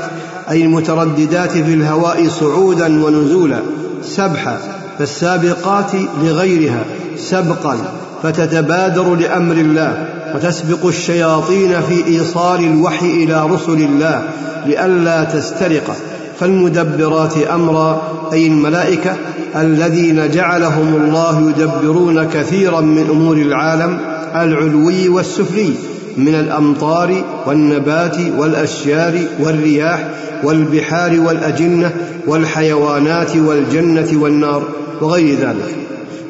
أي 0.50 0.62
المترددات 0.62 1.50
في 1.50 1.74
الهواء 1.74 2.28
صعودا 2.28 3.04
ونزولا. 3.04 3.58
سبحا 4.02 4.58
فالسابقات 4.98 5.90
لغيرها. 6.22 6.84
سبقا 7.16 7.76
فتتبادر 8.22 9.14
لأمر 9.14 9.54
الله. 9.54 10.08
وتسبق 10.34 10.86
الشياطين 10.86 11.80
في 11.88 12.06
إيصال 12.06 12.60
الوحي 12.64 13.24
إلى 13.24 13.46
رسل 13.46 13.72
الله 13.72 14.28
لئلا 14.66 15.24
تسترق. 15.24 15.96
فالمدبرات 16.40 17.36
أمرا 17.36 18.02
أي 18.32 18.46
الملائكة 18.46 19.16
الذين 19.56 20.30
جعلهم 20.30 20.94
الله 20.94 21.50
يدبرون 21.50 22.24
كثيرا 22.24 22.80
من 22.80 23.06
أمور 23.10 23.36
العالم 23.36 24.00
العلوي 24.34 25.08
والسفلي 25.08 25.70
من 26.16 26.34
الأمطار 26.34 27.24
والنبات 27.46 28.16
والأشجار 28.38 29.18
والرياح 29.40 30.08
والبحار 30.44 31.20
والأجنة 31.20 31.92
والحيوانات 32.26 33.36
والجنة 33.36 34.08
والنار 34.12 34.62
وغير 35.00 35.38
ذلك. 35.38 35.76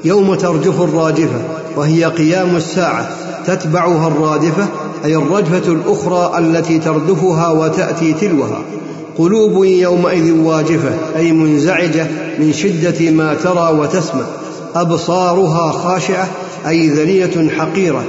يوم 0.05 0.35
ترجف 0.35 0.81
الراجفه 0.81 1.41
وهي 1.77 2.05
قيام 2.05 2.57
الساعة 2.57 3.09
تتبعها 3.47 4.09
الرادفة 4.09 4.67
أي 5.05 5.17
الرجفة 5.17 5.73
الأخرى 5.73 6.39
التي 6.39 6.79
تردفها 6.79 7.49
وتأتي 7.49 8.13
تلوها. 8.13 8.63
قلوب 9.19 9.65
يومئذ 9.65 10.33
واجفة 10.33 10.91
أي 11.17 11.33
منزعجة 11.33 12.07
من 12.39 12.53
شدة 12.53 13.11
ما 13.11 13.35
ترى 13.35 13.79
وتسمع. 13.79 14.25
أبصارها 14.75 15.73
خاشعة 15.73 16.29
أي 16.69 16.89
ذلية 16.89 17.51
حقيرة. 17.51 18.05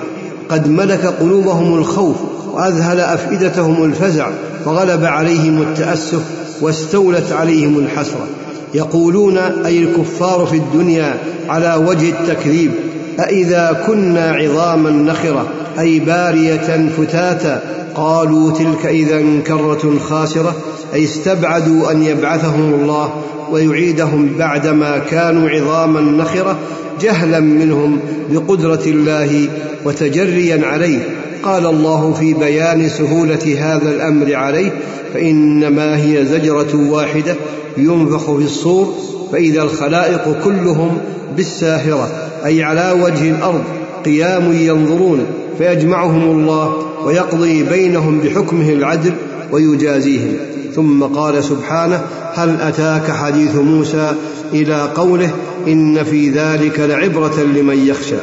قد 0.50 0.68
ملك 0.68 1.06
قلوبهم 1.06 1.74
الخوف 1.74 2.16
وأذهل 2.54 3.00
أفئدتهم 3.00 3.84
الفزع 3.84 4.30
وغلب 4.66 5.06
عليهم 5.06 5.62
التأسف 5.62 6.22
واستولت 6.62 7.32
عليهم 7.32 7.80
الحسرة. 7.80 8.28
يقولون 8.74 9.38
أي 9.38 9.80
الكفار 9.80 10.46
في 10.46 10.58
الدنيا 10.58 11.18
على 11.50 11.86
وجه 11.88 12.10
التكذيب 12.10 12.72
أإذا 13.20 13.84
كنا 13.88 14.32
عظاما 14.32 14.90
نخرة. 14.90 15.48
أي 15.80 16.00
بارية 16.00 16.90
فتاتا. 16.98 17.64
قالوا 17.96 18.52
تلك 18.52 18.86
إذا 18.86 19.40
كرة 19.48 20.00
خاسرة. 20.00 20.56
أي 20.94 21.04
استبعدوا 21.04 21.92
أن 21.92 22.04
يبعثهم 22.04 22.74
الله 22.74 23.14
ويعيدهم 23.52 24.30
بعدما 24.40 24.98
كانوا 24.98 25.50
عظاما 25.50 26.02
نخرة 26.02 26.58
جهلا 27.02 27.40
منهم 27.40 28.00
بقدرة 28.32 28.84
الله 28.88 29.48
وتجريا 29.86 30.68
عليه. 30.68 31.00
قال 31.44 31.66
الله 31.66 32.14
في 32.14 32.34
بيان 32.34 32.90
سهولة 32.90 33.56
هذا 33.60 33.92
الأمر 33.92 34.36
عليه 34.36 34.72
فإنما 35.14 35.98
هي 36.04 36.26
زجرة 36.26 36.90
واحدة 36.90 37.36
ينفخ 37.78 38.36
في 38.36 38.44
الصور 38.44 38.94
فإذا 39.32 39.62
الخلائق 39.62 40.44
كلهم 40.44 40.98
بالساهرة 41.38 42.10
أي 42.46 42.64
على 42.64 43.02
وجه 43.02 43.30
الأرض 43.30 43.64
قيام 44.06 44.54
ينظرون. 44.54 45.26
فيجمعهم 45.60 46.32
الله 46.32 46.86
ويقضي 47.04 47.64
بينهم 47.64 48.20
بحكمه 48.20 48.70
العدل 48.70 49.14
ويجازيهم. 49.52 50.34
ثم 50.76 51.04
قال 51.04 51.44
سبحانه 51.44 52.02
هل 52.34 52.62
أتاك 52.62 53.12
حديث 53.12 53.56
موسى 53.56 54.16
إلى 54.54 54.90
قوله 54.96 55.32
إن 55.68 56.04
في 56.04 56.30
ذلك 56.30 56.80
لعبرة 56.80 57.40
لمن 57.44 57.88
يخشى؟ 57.88 58.16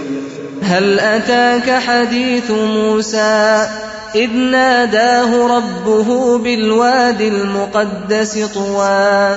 هل 0.62 1.01
أتاك 1.01 1.70
حديث 1.70 2.51
موسى 2.51 3.66
إذ 4.14 4.31
ناداه 4.31 5.57
ربه 5.57 6.38
بالواد 6.38 7.20
المقدس 7.20 8.38
طوى؟ 8.55 9.37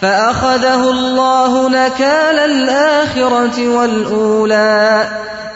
فأخذه 0.00 0.90
الله 0.90 1.68
نكال 1.68 2.38
الآخرة 2.38 3.68
والأولى. 3.68 5.08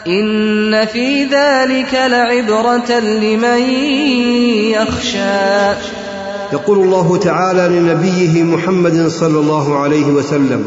إن 0.07 0.85
في 0.85 1.23
ذلك 1.23 1.93
لعبرة 1.93 2.99
لمن 2.99 3.59
يخشى. 4.71 5.79
يقول 6.53 6.77
الله 6.77 7.17
تعالى 7.17 7.79
لنبيه 7.79 8.43
محمد 8.43 9.07
صلى 9.07 9.39
الله 9.39 9.79
عليه 9.79 10.05
وسلم 10.05 10.65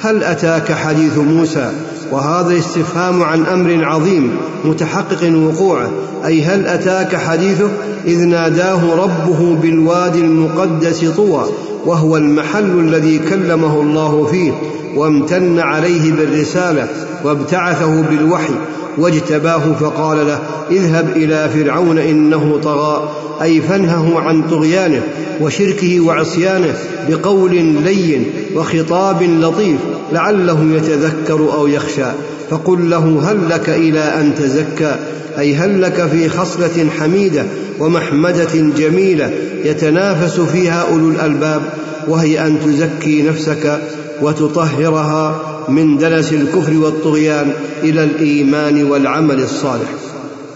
هل 0.00 0.24
أتاك 0.24 0.72
حديث 0.72 1.18
موسى؟ 1.18 1.72
وهذا 2.10 2.58
استفهام 2.58 3.22
عن 3.22 3.46
أمر 3.46 3.84
عظيم 3.84 4.36
متحقق 4.64 5.32
وقوعه. 5.36 5.90
أي 6.26 6.42
هل 6.42 6.66
أتاك 6.66 7.16
حديثه؟ 7.16 7.68
إذ 8.04 8.24
ناداه 8.24 8.94
ربه 8.94 9.56
بالوادي 9.62 10.20
المقدس 10.20 11.04
طوى. 11.04 11.44
وهو 11.86 12.16
المحل 12.16 12.78
الذي 12.78 13.18
كلمه 13.18 13.80
الله 13.80 14.26
فيه 14.26 14.52
وامتن 14.96 15.58
عليه 15.58 16.12
بالرسالة 16.12 16.88
وابتعثه 17.24 18.02
بالوحي 18.02 18.54
واجتباه 18.98 19.72
فقال 19.80 20.26
له 20.26 20.38
اذهب 20.70 21.08
إلى 21.16 21.48
فرعون 21.48 21.98
إنه 21.98 22.60
طغى 22.62 23.08
أي 23.42 23.60
فنهه 23.60 24.20
عن 24.20 24.42
طغيانه 24.42 25.02
وشركه 25.40 26.00
وعصيانه 26.00 26.74
بقول 27.08 27.54
لين 27.84 28.26
وخطاب 28.56 29.22
لطيف 29.22 29.78
لعله 30.12 30.64
يتذكر 30.76 31.52
أو 31.54 31.66
يخشى 31.66 32.06
فقل 32.50 32.90
له 32.90 33.30
هل 33.30 33.48
لك 33.48 33.68
إلى 33.68 34.00
أن 34.00 34.34
تزكى؟ 34.34 34.94
أي 35.38 35.54
هل 35.54 35.82
لك 35.82 36.06
في 36.06 36.28
خصلة 36.28 36.86
حميدة 36.98 37.44
ومحمدة 37.80 38.54
جميلة 38.54 39.30
يتنافس 39.64 40.40
فيها 40.40 40.86
أولو 40.90 41.08
الألباب؟ 41.08 41.62
وهي 42.08 42.46
أن 42.46 42.60
تزكي 42.60 43.22
نفسك 43.22 43.80
وتطهرها 44.22 45.40
من 45.68 45.98
دنس 45.98 46.32
الكفر 46.32 46.76
والطغيان 46.76 47.52
إلى 47.82 48.04
الإيمان 48.04 48.84
والعمل 48.84 49.42
الصالح. 49.42 49.88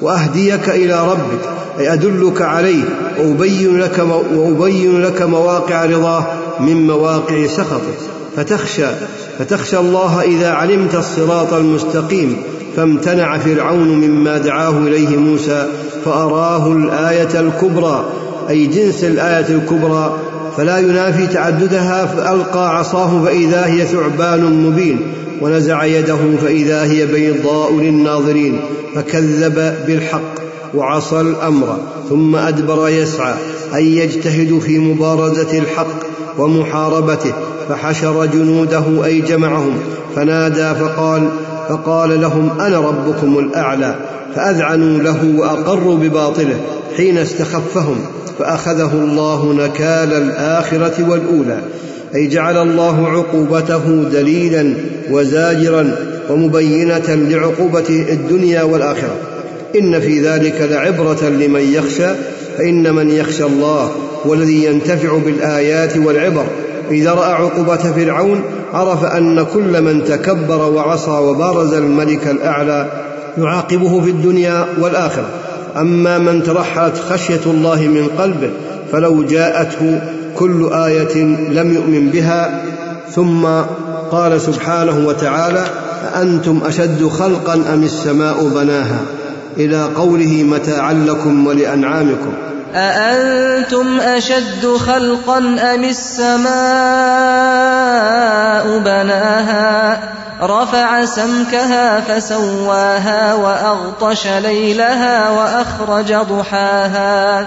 وأهديك 0.00 0.68
إلى 0.68 1.10
ربك 1.10 1.48
أي 1.78 1.92
أدلك 1.92 2.42
عليه 2.42 2.84
وأبين 3.18 3.78
لك 3.78 4.06
وأبين 4.34 5.02
لك 5.02 5.22
مواقع 5.22 5.84
رضاه 5.84 6.26
من 6.60 6.86
مواقع 6.86 7.46
سخطه. 7.46 8.15
فتخشى 8.36 8.86
فتخشى 9.38 9.78
الله 9.78 10.22
إذا 10.22 10.50
علمت 10.50 10.94
الصراط 10.94 11.52
المستقيم 11.52 12.36
فامتنع 12.76 13.38
فرعون 13.38 13.88
مما 13.88 14.38
دعاه 14.38 14.78
إليه 14.78 15.16
موسى 15.16 15.66
فأراه 16.04 16.72
الآية 16.72 17.40
الكبرى 17.40 18.04
أي 18.48 18.66
جنس 18.66 19.04
الآية 19.04 19.46
الكبرى 19.48 20.16
فلا 20.56 20.78
ينافي 20.78 21.26
تعددها 21.26 22.06
فألقى 22.06 22.78
عصاه 22.78 23.24
فإذا 23.24 23.66
هي 23.66 23.84
ثعبان 23.84 24.44
مبين 24.44 25.00
ونزع 25.40 25.84
يده 25.84 26.18
فإذا 26.42 26.84
هي 26.84 27.06
بيضاء 27.06 27.74
للناظرين 27.74 28.60
فكذب 28.94 29.74
بالحق. 29.86 30.46
وعصى 30.74 31.20
الأمر 31.20 31.76
ثم 32.08 32.36
أدبر 32.36 32.88
يسعى 32.88 33.34
اي 33.74 33.96
يجتهد 33.96 34.58
في 34.58 34.78
مبارزة 34.78 35.58
الحق 35.58 36.06
ومحاربته 36.38 37.32
فحشر 37.68 38.26
جنوده 38.26 39.04
أي 39.04 39.20
جمعهم 39.20 39.78
فنادى 40.16 40.74
فقال 40.74 41.28
فقال 41.68 42.20
لهم 42.20 42.60
أنا 42.60 42.78
ربكم 42.80 43.38
الأعلى 43.38 43.94
فأذعنوا 44.34 45.02
له 45.02 45.34
وأقروا 45.38 45.96
بباطله 45.96 46.60
حين 46.96 47.18
استخفهم 47.18 47.96
فأخذه 48.38 48.92
الله 48.94 49.52
نكال 49.52 50.12
الآخرة 50.12 51.10
والأولى 51.10 51.60
أي 52.14 52.26
جعل 52.26 52.56
الله 52.56 53.08
عقوبته 53.08 54.04
دليلا 54.12 54.74
وزاجرا 55.10 55.96
ومبينة 56.30 57.08
لعقوبة 57.08 57.88
الدنيا 57.88 58.62
والآخرة. 58.62 59.16
إن 59.78 60.00
في 60.00 60.20
ذلك 60.20 60.68
لعبرة 60.70 61.28
لمن 61.28 61.60
يخشى 61.60 62.08
فإن 62.58 62.94
من 62.94 63.10
يخشى 63.10 63.44
الله 63.44 63.90
والذي 64.24 64.64
ينتفع 64.64 65.18
بالآيات 65.18 65.96
والعبر. 65.96 66.44
إذا 66.90 67.12
رأى 67.12 67.32
عقوبة 67.32 67.76
فرعون 67.76 68.42
عرف 68.72 69.04
أن 69.04 69.46
كل 69.54 69.82
من 69.82 70.04
تكبر 70.04 70.72
وعصى 70.72 71.10
وبارز 71.10 71.74
الملك 71.74 72.26
الأعلى 72.26 72.88
يعاقبه 73.38 74.00
في 74.00 74.10
الدنيا 74.10 74.66
والآخرة. 74.80 75.28
أما 75.76 76.18
من 76.18 76.42
ترحلت 76.42 76.96
خشية 76.98 77.40
الله 77.46 77.80
من 77.80 78.08
قلبه 78.18 78.50
فلو 78.92 79.22
جاءته 79.22 80.00
كل 80.36 80.70
آية 80.72 81.22
لم 81.50 81.74
يؤمن 81.74 82.10
بها. 82.10 82.62
ثم 83.10 83.46
قال 84.10 84.40
سبحانه 84.40 85.06
وتعالى 85.08 85.64
أأنتم 86.14 86.60
أشد 86.66 87.06
خلقا 87.06 87.54
أم 87.54 87.82
السماء 87.82 88.48
بناها؟ 88.48 89.00
إلى 89.56 89.82
قوله 89.82 90.42
متاعا 90.42 90.92
لكم 90.92 91.46
ولأنعامكم. 91.46 92.32
أأنتم 92.74 94.00
أشد 94.00 94.66
خلقا 94.66 95.38
أم 95.38 95.84
السماء 95.84 96.48
بناها؟ 98.78 99.98
رفع 100.42 101.04
سمكها 101.04 102.00
فسواها 102.00 103.34
وأغطش 103.34 104.26
ليلها 104.26 105.30
وأخرج 105.30 106.14
ضحاها. 106.14 107.46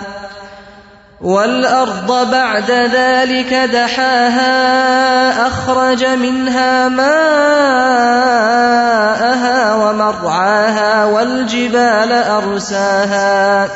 والأرض 1.21 2.31
بعد 2.31 2.71
ذلك 2.71 3.53
دحاها 3.73 5.47
أخرج 5.47 6.05
منها 6.05 6.89
ماءها 6.89 7.09
ومرعاها 9.75 11.05
والجبال 11.05 12.11
أرساها 12.11 13.67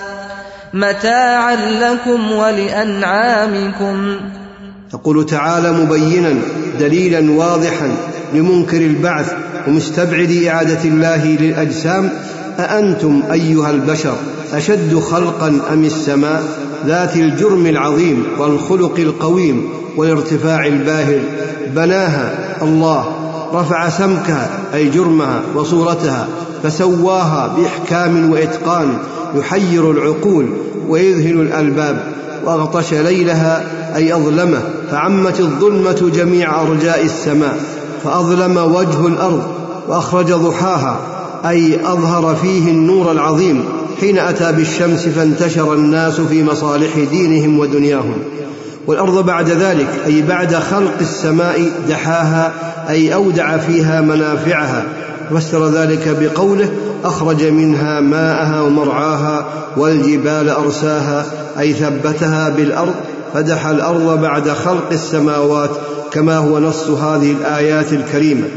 متاعا 0.73 1.56
لكم 1.56 2.32
ولأنعامكم. 2.32 4.19
يقول 4.93 5.25
تعالى 5.25 5.71
مبينا 5.71 6.34
دليلا 6.79 7.32
واضحا 7.32 7.91
لمنكر 8.34 8.77
البعث 8.77 9.34
ومستبعد 9.67 10.43
إعادة 10.47 10.84
الله 10.86 11.25
للأجسام 11.25 12.10
أأنتم 12.60 13.23
أيها 13.32 13.69
البشر 13.69 14.15
أشد 14.53 14.99
خلقا 14.99 15.47
أم 15.47 15.86
السماء؟ 15.86 16.43
ذات 16.85 17.15
الجرم 17.15 17.65
العظيم 17.65 18.23
والخلق 18.39 18.99
القويم 18.99 19.69
والارتفاع 19.97 20.65
الباهر 20.65 21.19
بناها 21.75 22.55
الله 22.61 23.05
رفع 23.53 23.89
سمكها 23.89 24.49
أي 24.73 24.89
جرمها 24.89 25.41
وصورتها 25.55 26.27
فسواها 26.63 27.55
بإحكام 27.57 28.31
وإتقان 28.31 28.97
يحير 29.35 29.91
العقول 29.91 30.45
ويذهل 30.89 31.41
الألباب 31.41 32.13
وأغطش 32.45 32.93
ليلها 32.93 33.63
أي 33.95 34.13
أظلمه 34.13 34.61
فعمت 34.91 35.39
الظلمة 35.39 36.11
جميع 36.15 36.61
أرجاء 36.61 37.03
السماء 37.05 37.57
فأظلم 38.03 38.57
وجه 38.57 39.07
الأرض 39.07 39.43
وأخرج 39.87 40.33
ضحاها. 40.33 40.99
أي 41.45 41.79
أظهر 41.86 42.36
فيه 42.36 42.71
النور 42.71 43.12
العظيم 43.12 43.63
حين 43.99 44.19
أتى 44.19 44.51
بالشمس 44.51 45.08
فانتشر 45.08 45.73
الناس 45.73 46.21
في 46.21 46.43
مصالح 46.43 46.99
دينهم 47.12 47.60
ودنياهم. 47.60 48.17
والأرض 48.88 49.25
بعد 49.25 49.49
ذلك 49.49 49.88
أي 50.06 50.21
بعد 50.21 50.56
خلق 50.56 50.93
السماء 51.01 51.71
دحاها 51.89 52.53
أي 52.89 53.13
أودع 53.13 53.58
فيها 53.58 54.01
منافعها. 54.01 54.86
فسر 55.32 55.69
ذلك 55.69 56.17
بقوله 56.19 56.69
أخرج 57.03 57.43
منها 57.43 57.99
ماءها 57.99 58.62
ومرعاها 58.62 59.45
والجبال 59.77 60.49
أرساها 60.49 61.25
أي 61.60 61.73
ثبتها 61.73 62.49
بالأرض 62.49 62.93
فدح 63.34 63.65
الأرض 63.67 64.21
بعد 64.21 64.49
خلق 64.49 64.89
السماوات 64.91 65.69
كما 66.12 66.38
هو 66.38 66.60
نص 66.60 66.89
هذه 66.89 67.32
الآيات 67.32 67.93
الكريمة. 67.93 68.47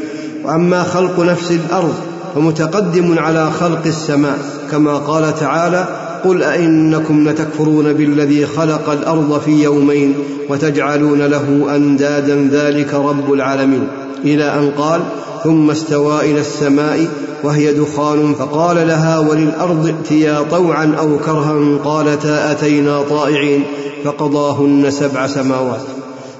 وأما 0.45 0.83
خلق 0.83 1.21
نفس 1.21 1.51
الأرض 1.51 1.95
فمتقدم 2.37 3.19
على 3.19 3.51
خلق 3.51 3.87
السماء 3.87 4.39
كما 4.71 4.97
قال 4.97 5.35
تعالى 5.35 5.89
قل 6.25 6.43
أئنكم 6.43 7.29
لتكفرون 7.29 7.93
بالذي 7.93 8.47
خلق 8.47 8.91
الأرض 8.91 9.41
في 9.41 9.63
يومين 9.63 10.15
وتجعلون 10.51 11.23
له 11.23 11.77
أندادا 11.77 12.49
ذلك 12.53 12.95
رب 12.95 13.33
العالمين. 13.33 13.89
إلى 14.25 14.45
أن 14.45 14.71
قال 14.79 15.01
ثم 15.45 15.71
استوى 15.71 16.21
إلى 16.21 16.41
السماء 16.41 17.07
وهي 17.45 17.73
دخان 17.73 18.35
فقال 18.35 18.77
لها 18.77 19.19
وللأرض 19.19 19.87
ائتيا 19.87 20.43
طوعا 20.51 20.95
أو 20.99 21.19
كرها 21.19 21.79
قالتا 21.85 22.53
أتينا 22.53 23.03
طائعين 23.03 23.63
فقضاهن 24.05 24.91
سبع 24.91 25.27
سماوات. 25.27 25.81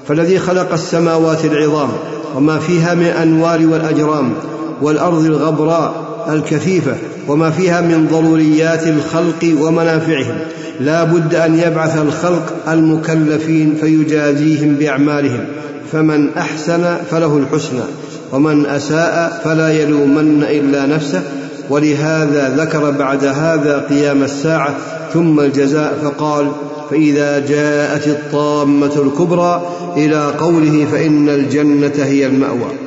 فالذي 0.07 0.39
خلق 0.39 0.73
السماوات 0.73 1.45
العظام 1.45 1.89
وما 2.35 2.59
فيها 2.59 2.93
من 2.93 3.05
الأنوار 3.05 3.67
والأجرام 3.67 4.33
والأرض 4.81 5.25
الغبراء 5.25 6.07
الكثيفة 6.29 6.95
وما 7.27 7.49
فيها 7.49 7.81
من 7.81 8.07
ضروريات 8.11 8.87
الخلق 8.87 9.55
ومنافعهم. 9.61 10.35
لا 10.79 11.03
بد 11.03 11.35
أن 11.35 11.59
يبعث 11.59 11.97
الخلق 11.97 12.53
المكلفين 12.67 13.75
فيجازيهم 13.81 14.75
بأعمالهم. 14.75 15.45
فمن 15.91 16.29
أحسن 16.37 16.97
فله 17.11 17.37
الحسنى 17.37 17.83
ومن 18.31 18.65
أساء 18.65 19.41
فلا 19.43 19.69
يلومن 19.69 20.43
إلا 20.43 20.85
نفسه. 20.85 21.21
ولهذا 21.69 22.55
ذكر 22.57 22.91
بعد 22.91 23.25
هذا 23.25 23.85
قيام 23.89 24.23
الساعة 24.23 24.75
ثم 25.13 25.39
الجزاء 25.39 25.97
فقال 26.03 26.51
فإذا 26.89 27.39
جاءت 27.39 28.07
الطامة 28.07 29.01
الكبرى 29.01 29.61
إلى 29.97 30.25
قوله 30.39 30.87
فإن 30.91 31.29
الجنة 31.29 31.93
هي 31.95 32.25
المأوى. 32.25 32.86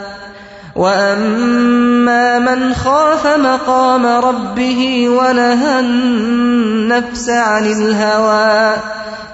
واما 0.75 2.39
من 2.39 2.73
خاف 2.73 3.27
مقام 3.27 4.05
ربه 4.05 5.09
ونهى 5.09 5.79
النفس 5.79 7.29
عن 7.29 7.65
الهوى 7.65 8.75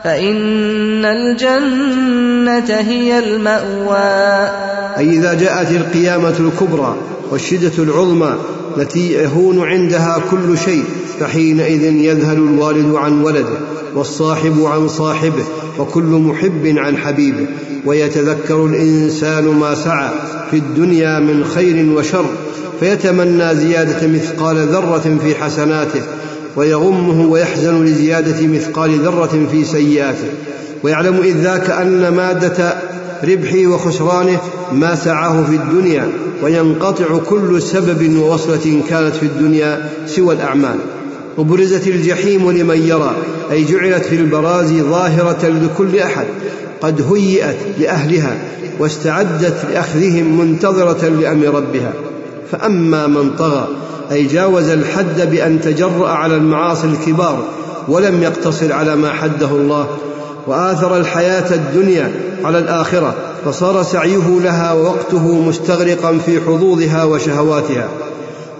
فان 0.03 1.05
الجنه 1.05 2.75
هي 2.79 3.19
الماوى 3.19 4.49
أي 4.97 5.09
إذا 5.09 5.33
جاءت 5.33 5.71
القيامة 5.71 6.35
الكبرى 6.39 6.95
والشدة 7.31 7.83
العظمى 7.83 8.35
التي 8.77 9.13
يهون 9.13 9.67
عندها 9.67 10.21
كل 10.31 10.57
شيء 10.57 10.83
فحينئذ 11.19 11.83
يذهل 11.83 12.37
الوالد 12.37 12.95
عن 12.95 13.21
ولده 13.21 13.57
والصاحب 13.95 14.61
عن 14.61 14.87
صاحبه 14.87 15.43
وكل 15.79 16.03
محب 16.03 16.73
عن 16.77 16.97
حبيبه 16.97 17.47
ويتذكر 17.85 18.65
الإنسان 18.65 19.45
ما 19.45 19.75
سعى 19.75 20.09
في 20.51 20.57
الدنيا 20.57 21.19
من 21.27 21.45
خير 21.45 21.97
وشر 21.97 22.25
فيتمنى 22.79 23.55
زيادة 23.55 24.07
مثقال 24.07 24.57
ذرة 24.57 25.17
في 25.23 25.35
حسناته 25.35 26.01
ويغمه 26.55 27.25
ويحزن 27.31 27.85
لزيادة 27.85 28.47
مثقال 28.47 28.99
ذرة 28.99 29.47
في 29.51 29.63
سيئاته. 29.65 30.27
ويعلم 30.83 31.21
إذ 31.23 31.37
ذاك 31.37 31.69
أن 31.69 32.07
مادة 32.07 32.73
ربحه 33.23 33.67
وخسرانه 33.67 34.39
ما 34.73 34.95
سعاه 34.95 35.43
في 35.43 35.55
الدنيا 35.55 36.09
وينقطع 36.43 37.17
كل 37.29 37.61
سبب 37.61 38.17
ووصلة 38.17 38.81
كانت 38.89 39.15
في 39.15 39.25
الدنيا 39.25 39.89
سوى 40.07 40.35
الأعمال. 40.35 40.75
وبرزت 41.37 41.87
الجحيم 41.87 42.51
لمن 42.51 42.87
يرى 42.87 43.15
أي 43.51 43.63
جعلت 43.63 44.05
في 44.05 44.15
البراز 44.15 44.73
ظاهرة 44.73 45.47
لكل 45.47 45.99
أحد 45.99 46.25
قد 46.81 47.13
هيئت 47.13 47.57
لأهلها 47.79 48.37
واستعدت 48.79 49.65
لأخذهم 49.73 50.39
منتظرة 50.39 51.07
لأمر 51.07 51.45
ربها. 51.45 51.93
فأما 52.51 53.07
من 53.07 53.31
طغى 53.35 53.67
أي 54.11 54.25
جاوز 54.25 54.69
الحد 54.69 55.31
بأن 55.31 55.61
تجرأ 55.61 56.09
على 56.09 56.35
المعاصي 56.35 56.87
الكبار 56.87 57.43
ولم 57.87 58.23
يقتصر 58.23 58.73
على 58.73 58.95
ما 58.95 59.13
حده 59.13 59.49
الله 59.51 59.87
وآثر 60.47 60.97
الحياة 60.97 61.53
الدنيا 61.53 62.11
على 62.43 62.59
الآخرة 62.59 63.15
فصار 63.45 63.83
سعيه 63.83 64.39
لها 64.43 64.73
ووقته 64.73 65.41
مستغرقا 65.41 66.17
في 66.17 66.41
حظوظها 66.41 67.03
وشهواتها. 67.03 67.89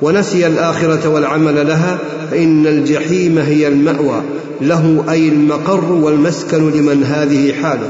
ونسي 0.02 0.48
الآخرة 0.48 1.10
والعمل 1.10 1.68
لها 1.68 1.98
فإن 2.32 2.68
الجحيم 2.68 3.38
هي 3.38 3.68
المأوى 3.68 4.22
له 4.62 5.04
أي 5.10 5.30
المقر 5.30 5.92
والمسكن 5.92 6.72
لمن 6.72 7.04
هذه 7.04 7.54
حاله. 7.62 7.90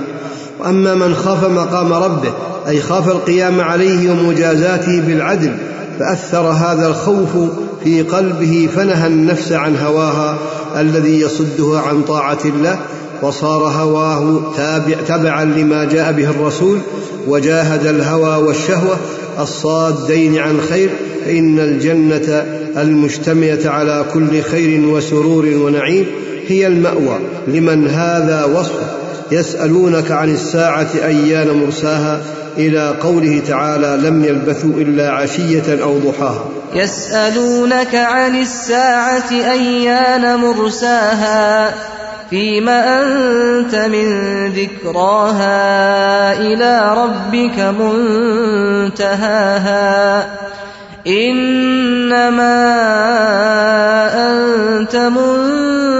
وأما 0.59 0.95
من 0.95 1.15
خاف 1.15 1.49
مقام 1.49 1.93
ربه 1.93 2.33
أي 2.67 2.81
خاف 2.81 3.07
القيام 3.09 3.61
عليه 3.61 4.11
ومجازاته 4.11 5.01
بالعدل 5.01 5.51
فأثر 5.99 6.47
هذا 6.47 6.87
الخوف 6.87 7.29
في 7.83 8.01
قلبه 8.01 8.69
فنهى 8.75 9.07
النفس 9.07 9.51
عن 9.51 9.77
هواها 9.77 10.37
الذي 10.77 11.21
يصدها 11.21 11.81
عن 11.81 12.01
طاعة 12.01 12.37
الله 12.45 12.79
وصار 13.21 13.63
هواه 13.63 14.41
تابع 14.57 14.95
تبعا 15.07 15.45
لما 15.45 15.85
جاء 15.85 16.11
به 16.11 16.29
الرسول 16.29 16.79
وجاهد 17.27 17.85
الهوى 17.85 18.43
والشهوة 18.47 18.97
الصادين 19.39 20.37
عن 20.37 20.61
خير 20.61 20.89
فإن 21.25 21.59
الجنة 21.59 22.45
المشتمله 22.77 23.69
على 23.69 24.05
كل 24.13 24.41
خير 24.41 24.89
وسرور 24.89 25.45
ونعيم 25.45 26.05
هي 26.47 26.67
المأوى. 26.67 27.19
لمن 27.47 27.87
هذا 27.87 28.45
وصفه 28.45 28.87
يسألونك 29.31 30.11
عن 30.11 30.33
الساعة 30.33 30.89
أيان 31.05 31.47
مرساها 31.47 32.21
إلى 32.57 32.95
قوله 33.01 33.41
تعالى 33.47 34.07
لم 34.07 34.25
يلبثوا 34.25 34.71
إلا 34.77 35.11
عشية 35.11 35.83
أو 35.83 35.99
ضحاها. 35.99 36.45
يسألونك 36.73 37.95
عن 37.95 38.41
الساعة 38.41 39.31
أيان 39.31 40.35
مرساها 40.35 41.75
فيم 42.29 42.69
أنت 42.69 43.75
من 43.75 44.07
ذكراها 44.47 46.33
إلى 46.33 46.93
ربك 46.97 47.59
منتهاها. 48.99 50.25
إنما 51.07 52.57
أنت 54.29 54.95
منذر 54.95 55.93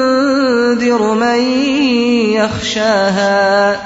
من 1.13 1.39
يخشاها. 2.33 3.77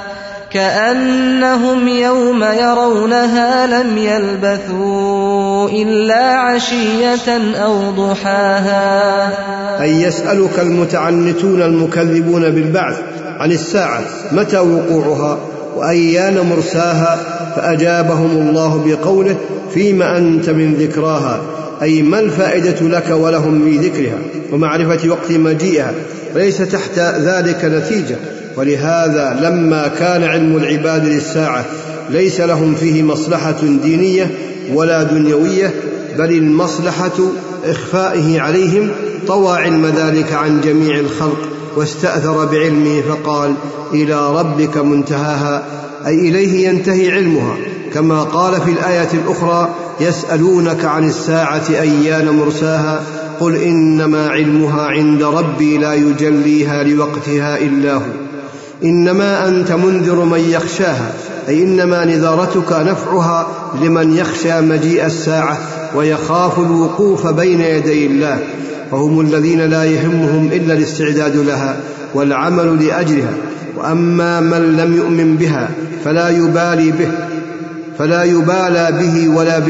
كأنهم 0.52 1.88
يوم 1.88 2.42
يرونها 2.42 3.66
لم 3.66 3.98
يلبثوا 3.98 5.68
إلا 5.68 6.24
عشية 6.24 7.56
أو 7.56 7.90
ضحاها. 7.90 9.32
أي 9.82 10.02
يسألك 10.02 10.58
المتعنتون 10.58 11.62
المكذبون 11.62 12.50
بالبعث 12.50 12.96
عن 13.38 13.52
الساعة 13.52 14.00
متى 14.32 14.58
وقوعها؟ 14.58 15.38
وايان 15.76 16.38
مرساها؟ 16.50 17.18
فأجابهم 17.56 18.30
الله 18.30 18.84
بقوله 18.86 19.36
فيم 19.74 20.02
أنت 20.02 20.50
من 20.50 20.74
ذكراها؟ 20.74 21.40
أي 21.82 22.02
ما 22.02 22.20
الفائدة 22.20 22.88
لك 22.88 23.10
ولهم 23.10 23.64
في 23.64 23.88
ذكرها؟ 23.88 24.18
ومعرفة 24.52 25.08
وقت 25.08 25.32
مجيئها 25.32 25.92
وليس 26.34 26.58
تحت 26.58 26.98
ذلك 26.98 27.64
نتيجة. 27.64 28.16
ولهذا 28.56 29.38
لما 29.42 29.88
كان 29.88 30.22
علم 30.22 30.56
العباد 30.56 31.06
للساعة 31.06 31.64
ليس 32.10 32.40
لهم 32.40 32.74
فيه 32.74 33.02
مصلحة 33.02 33.60
دينية 33.82 34.30
ولا 34.74 35.02
دنيوية 35.02 35.74
بل 36.18 36.30
المصلحة 36.30 37.18
إخفائه 37.64 38.40
عليهم 38.40 38.90
طوى 39.26 39.56
علم 39.56 39.86
ذلك 39.86 40.32
عن 40.32 40.60
جميع 40.60 40.98
الخلق 40.98 41.38
واستأثر 41.76 42.44
بعلمه 42.44 43.00
فقال 43.00 43.54
إلى 43.94 44.38
ربك 44.38 44.76
منتهاها 44.76 45.62
أي 46.06 46.28
إليه 46.28 46.68
ينتهي 46.68 47.10
علمها. 47.10 47.56
كما 47.94 48.22
قال 48.22 48.60
في 48.60 48.70
الآية 48.70 49.08
الأخرى 49.14 49.74
يسألونك 50.00 50.84
عن 50.84 51.08
الساعة 51.08 51.62
أيان 51.70 52.28
مرساها 52.28 53.00
قل 53.40 53.56
إنما 53.56 54.28
علمها 54.28 54.82
عند 54.82 55.22
ربي 55.22 55.78
لا 55.78 55.94
يجليها 55.94 56.82
لوقتها 56.82 57.58
إلا 57.58 57.94
هو. 57.94 58.31
إنما 58.84 59.48
أنت 59.48 59.72
منذر 59.72 60.24
من 60.24 60.40
يخشاها 60.40 61.12
أي 61.48 61.62
إنما 61.62 62.04
نذارتك 62.04 62.72
نفعها 62.72 63.46
لمن 63.82 64.16
يخشى 64.16 64.60
مجيء 64.60 65.06
الساعة 65.06 65.58
ويخاف 65.94 66.58
الوقوف 66.58 67.26
بين 67.26 67.60
يدي 67.60 68.06
الله 68.06 68.38
فهم 68.90 69.20
الذين 69.20 69.60
لا 69.60 69.84
يهمهم 69.84 70.50
إلا 70.52 70.74
الاستعداد 70.74 71.36
لها 71.36 71.76
والعمل 72.14 72.86
لأجلها 72.86 73.32
وأما 73.76 74.40
من 74.40 74.76
لم 74.76 74.96
يؤمن 74.96 75.36
بها 75.36 75.70
فلا 76.04 76.28
يبالي 76.28 76.90
به 76.90 77.08
فلا 77.98 78.24
يبالى 78.24 78.88
به 79.00 79.28
ولا, 79.28 79.62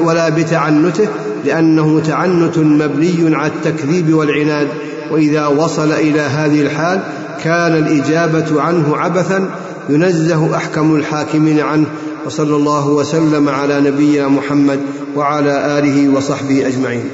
ولا 0.00 0.28
بتعنته 0.28 1.08
لأنه 1.44 2.00
تعنت 2.00 2.58
مبني 2.58 3.36
على 3.36 3.52
التكذيب 3.52 4.14
والعناد 4.14 4.68
وإذا 5.10 5.46
وصل 5.46 5.92
إلى 5.92 6.20
هذه 6.20 6.60
الحال 6.60 7.00
كان 7.44 7.86
الإجابة 7.86 8.62
عنه 8.62 8.96
عبثا 8.96 9.50
ينزه 9.88 10.56
أحكم 10.56 10.96
الحاكمين 10.96 11.60
عنه 11.60 11.86
وصلى 12.26 12.56
الله 12.56 12.88
وسلم 12.88 13.48
على 13.48 13.80
نبينا 13.80 14.28
محمد 14.28 14.80
وعلى 15.16 15.78
آله 15.78 16.16
وصحبه 16.16 16.66
أجمعين. 16.66 17.04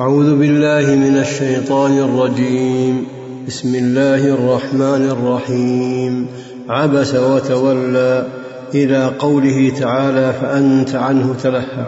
أعوذ 0.00 0.36
بالله 0.36 0.94
من 0.94 1.18
الشيطان 1.18 1.98
الرجيم. 1.98 3.06
بسم 3.48 3.74
الله 3.74 4.14
الرحمن 4.14 5.10
الرحيم. 5.10 6.26
عبس 6.68 7.14
وتولى 7.14 8.26
إلى 8.74 9.10
قوله 9.18 9.72
تعالى 9.80 10.34
فأنت 10.40 10.94
عنه 10.94 11.34
تلهى. 11.42 11.86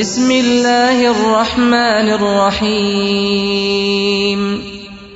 بسم 0.00 0.30
الله 0.30 1.10
الرحمن 1.10 2.14
الرحيم. 2.14 2.72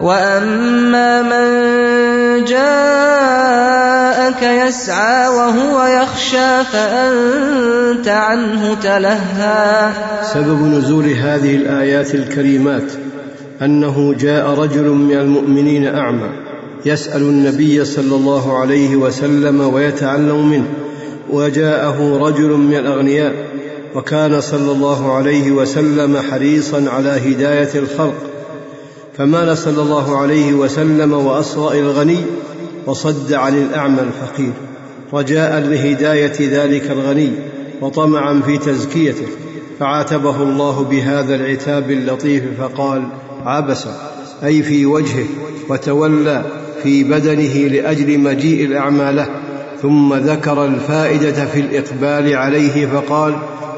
واما 0.00 1.22
من 1.22 2.44
جاءك 2.44 4.42
يسعى 4.42 5.28
وهو 5.28 5.84
يخشى 5.86 6.64
فانت 6.72 8.08
عنه 8.08 8.74
تلهى. 8.74 9.90
سبب 10.34 10.62
نزول 10.62 11.04
هذه 11.04 11.56
الآيات 11.56 12.14
الكريمات 12.14 12.92
أنه 13.62 14.14
جاء 14.14 14.50
رجل 14.50 14.88
من 14.88 15.12
المؤمنين 15.12 15.86
أعمى 15.86 16.30
يسأل 16.84 17.22
النبي 17.22 17.84
صلى 17.84 18.14
الله 18.16 18.58
عليه 18.58 18.96
وسلم 18.96 19.60
ويتعلم 19.60 20.50
منه 20.50 20.66
وجاءه 21.30 22.18
رجل 22.22 22.48
من 22.48 22.74
الأغنياء 22.74 23.32
وكان 23.94 24.40
صلى 24.40 24.72
الله 24.72 25.16
عليه 25.16 25.50
وسلم 25.50 26.16
حريصا 26.30 26.90
على 26.90 27.08
هداية 27.08 27.68
الخلق. 27.74 28.31
فمال 29.18 29.58
صلى 29.58 29.82
الله 29.82 30.16
عليه 30.16 30.52
وسلم 30.52 31.12
واصغى 31.12 31.80
إلى 31.80 31.90
الغني 31.90 32.18
وصد 32.86 33.32
عن 33.32 33.58
الأعمى 33.58 34.00
الفقير. 34.00 34.52
رجاء 35.12 35.60
لهداية 35.60 36.36
ذلك 36.40 36.90
الغني 36.90 37.30
وطمعا 37.80 38.40
في 38.46 38.58
تزكيته. 38.58 39.26
فعاتبه 39.80 40.42
الله 40.42 40.84
بهذا 40.90 41.34
العتاب 41.34 41.90
اللطيف 41.90 42.44
فقال 42.60 43.02
عبس 43.44 43.86
أي 44.44 44.62
في 44.62 44.86
وجهه 44.86 45.26
وتولى 45.68 46.44
في 46.82 47.04
بدنه 47.04 47.54
لأجل 47.54 48.18
مجيء 48.18 48.64
الاعمى 48.66 49.12
له 49.12 49.26
ثم 49.82 50.14
ذكر 50.14 50.64
الفائدة 50.64 51.46
في 51.46 51.60
الإقبال 51.60 52.36
عليه 52.36 52.86
فقال 52.86 53.34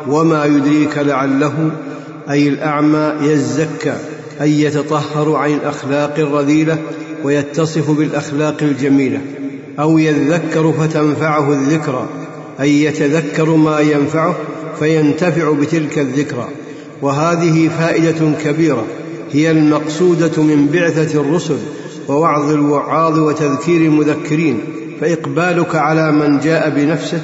وما 0.08 0.44
يدريك 0.44 0.98
لعله 0.98 1.70
أي 2.30 2.48
الأعمى 2.48 3.12
يزكى. 3.20 3.94
أن 4.40 4.48
يتطهر 4.48 5.36
عن 5.36 5.52
الأخلاق 5.52 6.18
الرذيلة 6.18 6.78
ويتصف 7.24 7.90
بالأخلاق 7.90 8.62
الجميلة 8.62 9.20
أو 9.78 9.98
يذكر 9.98 10.72
فتنفعه 10.72 11.52
الذكرى 11.52 12.08
أي 12.60 12.84
يتذكر 12.84 13.56
ما 13.56 13.80
ينفعه 13.80 14.36
فينتفع 14.78 15.52
بتلك 15.52 15.98
الذكرى. 15.98 16.48
وهذه 17.02 17.68
فائدة 17.68 18.32
كبيرة 18.44 18.84
هي 19.32 19.50
المقصودة 19.50 20.42
من 20.42 20.66
بعثة 20.72 21.20
الرسل 21.20 21.56
ووعظ 22.08 22.50
الوعاظ 22.50 23.18
وتذكير 23.18 23.80
المذكرين 23.80 24.60
فإقبالك 25.00 25.74
على 25.74 26.12
من 26.12 26.40
جاء 26.40 26.70
بنفسه 26.70 27.20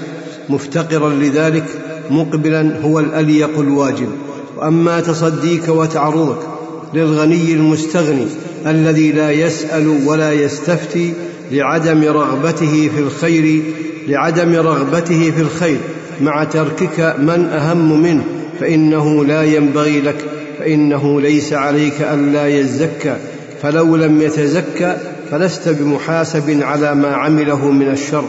مفتقرا 0.49 1.11
لذلك 1.11 1.65
مقبلا 2.11 2.81
هو 2.83 3.01
الأليق 3.01 3.59
الواجب. 3.59 4.09
وأما 4.57 5.01
تصديك 5.01 5.69
وتعرضك 5.69 6.60
للغني 6.95 7.53
المستغني 7.53 8.27
الذي 8.67 9.13
لا 9.13 9.31
يسأل 9.31 9.89
ولا 10.07 10.33
يستفتي 10.33 11.13
لعدم 11.53 12.05
رغبته 12.05 12.91
في 12.97 13.01
الخير 13.01 13.63
لعدم 14.09 14.55
رغبته 14.55 15.31
في 15.31 15.41
الخير. 15.41 15.79
مع 16.21 16.45
تركك 16.45 17.15
من 17.19 17.47
أهم 17.47 18.03
منه 18.03 18.25
فإنه 18.61 19.25
لا 19.25 19.43
ينبغي 19.43 20.01
لك 20.01 20.25
فإنه 20.59 21.21
ليس 21.21 21.53
عليك 21.53 22.01
ألا 22.01 22.47
يزكى. 22.49 23.17
فلو 23.63 23.97
لم 23.97 24.23
يتزكى 24.23 24.97
فلست 25.31 25.69
بمحاسب 25.69 26.63
على 26.63 26.95
ما 26.95 27.15
عمله 27.15 27.71
من 27.71 27.89
الشر. 27.89 28.25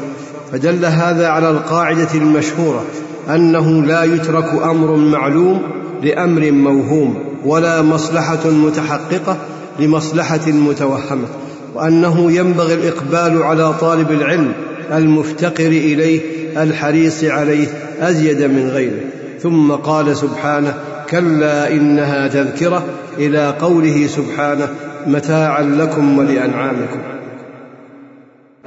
فدل 0.52 0.86
هذا 0.86 1.28
على 1.28 1.50
القاعدة 1.50 2.14
المشهورة 2.16 2.86
أنه 3.30 3.82
لا 3.86 4.04
يترك 4.04 4.50
أمر 4.64 4.96
معلوم 4.96 5.62
لأمر 6.04 6.52
موهوم. 6.52 7.31
ولا 7.46 7.82
مصلحة 7.82 8.50
متحققة 8.50 9.38
لمصلحة 9.80 10.48
متوهمة 10.48 11.28
وأنه 11.76 12.32
ينبغي 12.32 12.74
الإقبال 12.74 13.44
على 13.44 13.74
طالب 13.74 14.12
العلم 14.12 14.54
المفتقر 14.92 15.68
إليه 15.68 16.22
الحريص 16.58 17.24
عليه 17.24 17.68
أزيد 18.02 18.44
من 18.44 18.70
غيره. 18.70 19.02
ثم 19.42 19.72
قال 19.72 20.18
سبحانه 20.18 20.74
كلا 21.10 21.72
إنها 21.72 22.28
تذكرة 22.28 22.84
إلى 23.18 23.54
قوله 23.62 24.08
سبحانه 24.08 24.68
متاعا 25.08 25.62
لكم 25.64 26.18
ولأنعامكم 26.18 27.00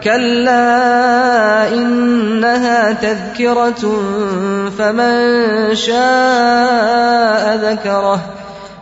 كلا 0.04 1.74
إنها 1.74 2.92
تذكرة 2.92 4.00
فمن 4.78 5.74
شاء 5.74 7.56
ذكره. 7.56 8.20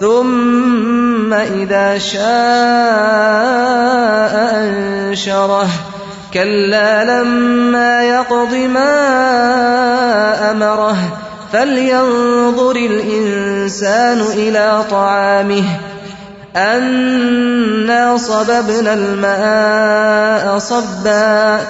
ثم 0.00 1.32
إذا 1.32 1.98
شاء 1.98 2.24
أنشره. 4.56 5.68
كلا 6.34 7.04
لما 7.04 8.02
يقض 8.04 8.54
ما 8.54 8.96
أمره 10.50 10.96
فلينظر 11.52 12.76
الإنسان 12.76 14.20
إلى 14.20 14.84
طعامه. 14.90 15.64
أنا 16.56 18.16
صببنا 18.16 18.92
الماء 18.94 20.58
صبا. 20.58 21.60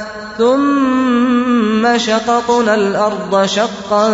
ثم 0.41 1.99
شققنا 1.99 2.75
الأرض 2.75 3.45
شقا 3.47 4.11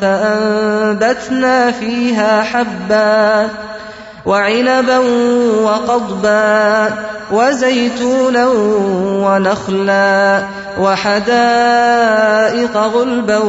فأنبتنا 0.00 1.70
فيها 1.70 2.42
حبا 2.42 3.48
وعنبا 4.26 4.98
وقضبا 5.62 6.90
وزيتونا 7.32 8.46
ونخلا 9.26 10.42
وحدائق 10.80 11.26
غلبا 12.76 13.40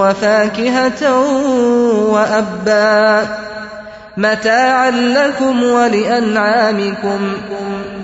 وفاكهة 0.00 1.20
وأبا 2.10 3.26
متاعا 4.16 4.90
لكم 4.90 5.62
ولأنعامكم. 5.62 7.32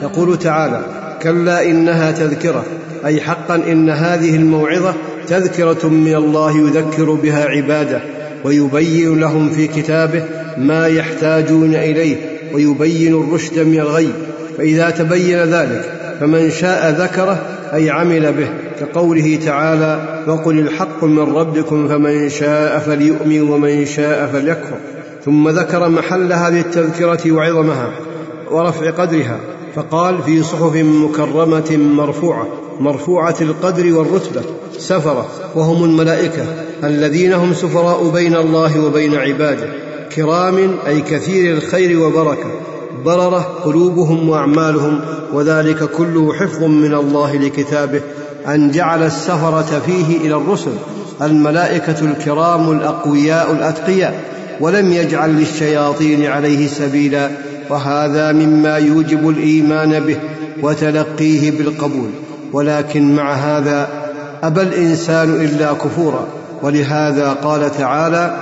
يقول 0.02 0.38
تعالى 0.38 1.07
كلا 1.22 1.64
إنها 1.70 2.10
تذكرة 2.10 2.64
أي 3.06 3.20
حقا 3.20 3.54
إن 3.54 3.90
هذه 3.90 4.36
الموعظة 4.36 4.94
تذكرة 5.26 5.88
من 5.88 6.14
الله 6.14 6.58
يذكر 6.58 7.10
بها 7.10 7.44
عباده 7.44 8.00
ويبين 8.44 9.20
لهم 9.20 9.50
في 9.50 9.66
كتابه 9.66 10.24
ما 10.58 10.86
يحتاجون 10.86 11.74
إليه 11.74 12.16
ويبين 12.52 13.14
الرشد 13.14 13.58
من 13.58 13.80
الغي. 13.80 14.08
فإذا 14.58 14.90
تبين 14.90 15.38
ذلك 15.38 15.84
فمن 16.20 16.50
شاء 16.50 16.90
ذكره 16.90 17.42
أي 17.74 17.90
عمل 17.90 18.32
به 18.32 18.48
كقوله 18.80 19.38
تعالى 19.46 20.22
وقل 20.26 20.58
الحق 20.58 21.04
من 21.04 21.34
ربكم 21.36 21.88
فمن 21.88 22.28
شاء 22.28 22.78
فليؤمن 22.78 23.40
ومن 23.40 23.86
شاء 23.86 24.26
فليكفر. 24.32 24.76
ثم 25.24 25.48
ذكر 25.48 25.88
محل 25.88 26.32
هذه 26.32 26.60
التذكره 26.60 27.32
وعظمها 27.32 27.90
ورفع 28.50 28.90
قدرها. 28.90 29.38
فقال 29.74 30.22
في 30.22 30.42
صحف 30.42 30.74
مكرمة 30.76 31.76
مرفوعة 31.76 32.46
مرفوعة 32.80 33.34
القدر 33.40 33.94
والرتبة 33.94 34.40
سفرة 34.78 35.26
وهم 35.54 35.84
الملائكة 35.84 36.44
الذين 36.84 37.32
هم 37.32 37.54
سفراء 37.54 38.08
بين 38.08 38.36
الله 38.36 38.84
وبين 38.84 39.14
عباده 39.14 39.68
كرام 40.16 40.76
أي 40.86 41.00
كثير 41.00 41.56
الخير 41.56 42.00
وبركة 42.00 42.50
بررة 43.04 43.38
قلوبهم 43.64 44.28
وأعمالهم 44.28 45.00
وذلك 45.32 45.84
كله 45.84 46.32
حفظ 46.32 46.64
من 46.64 46.94
الله 46.94 47.36
لكتابه 47.36 48.00
أن 48.46 48.70
جعل 48.70 49.02
السفرة 49.02 49.82
فيه 49.86 50.16
إلى 50.16 50.34
الرسل 50.34 50.72
الملائكة 51.22 52.00
الكرام 52.00 52.70
الأقوياء 52.72 53.52
الأتقياء 53.52 54.24
ولم 54.60 54.92
يجعل 54.92 55.30
للشياطين 55.30 56.26
عليه 56.26 56.68
سبيلا 56.68 57.30
وهذا 57.70 58.32
مما 58.32 58.76
يوجب 58.76 59.28
الإيمان 59.28 60.00
به 60.00 60.16
وتلقيه 60.62 61.50
بالقبول 61.50 62.10
ولكن 62.52 63.14
مع 63.14 63.32
هذا 63.32 63.88
أبى 64.42 64.62
الإنسان 64.62 65.34
إلا 65.34 65.72
كفورا. 65.72 66.26
ولهذا 66.62 67.32
قال 67.32 67.70
تعالى 67.78 68.36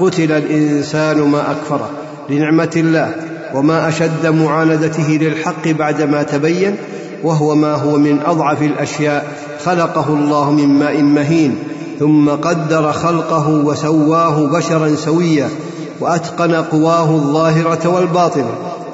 قتل 0.00 0.32
الإنسان 0.32 1.20
ما 1.20 1.50
أكفره 1.50 1.90
لنعمة 2.30 2.70
الله 2.76 3.14
وما 3.54 3.88
أشد 3.88 4.26
معاندته 4.26 5.18
للحق 5.20 5.68
بعدما 5.68 6.22
تبين 6.22 6.76
وهو 7.24 7.54
ما 7.54 7.74
هو 7.74 7.96
من 7.98 8.18
أضعف 8.26 8.62
الأشياء 8.62 9.32
خلقه 9.64 10.08
الله 10.08 10.50
من 10.50 10.68
ماء 10.68 11.02
مهين 11.02 11.58
ثم 11.98 12.28
قدر 12.28 12.92
خلقه 12.92 13.48
وسواه 13.48 14.46
بشرا 14.46 14.94
سويا 14.94 15.48
وأتقن 16.00 16.54
قواه 16.54 17.10
الظاهرة 17.10 17.88
والباطنة. 17.88 18.50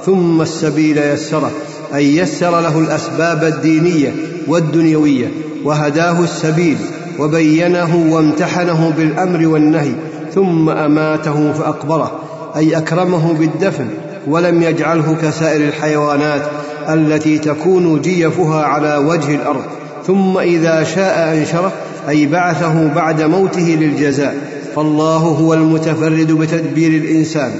ثم 0.06 0.42
السبيل 0.42 0.98
يسره 0.98 1.50
اي 1.94 2.16
يسر 2.16 2.60
له 2.60 2.78
الأسباب 2.78 3.44
الدينية 3.44 4.14
والدنيوية 4.46 5.30
وهداه 5.64 6.20
السبيل 6.20 6.76
وبينه 7.18 8.06
وامتحنه 8.14 8.92
بالأمر 8.96 9.46
والنهي 9.46 9.92
ثم 10.34 10.68
أماته 10.68 11.52
فأقبره 11.52 12.20
أي 12.56 12.76
أكرمه 12.76 13.32
بالدفن 13.32 13.86
ولم 14.26 14.62
يجعله 14.62 15.16
كسائر 15.22 15.68
الحيوانات 15.68 16.42
التي 16.88 17.38
تكون 17.38 18.00
جيفها 18.00 18.62
على 18.64 18.96
وجه 18.96 19.34
الأرض 19.34 19.64
ثم 20.06 20.38
إذا 20.38 20.84
شاء 20.84 21.34
أنشره 21.34 21.72
أي 22.08 22.26
بعثه 22.26 22.94
بعد 22.94 23.22
موته 23.22 23.78
للجزاء 23.80 24.36
فالله 24.76 25.16
هو 25.16 25.54
المتفرد 25.54 26.32
بتدبير 26.32 26.90
الإنسان. 27.02 27.52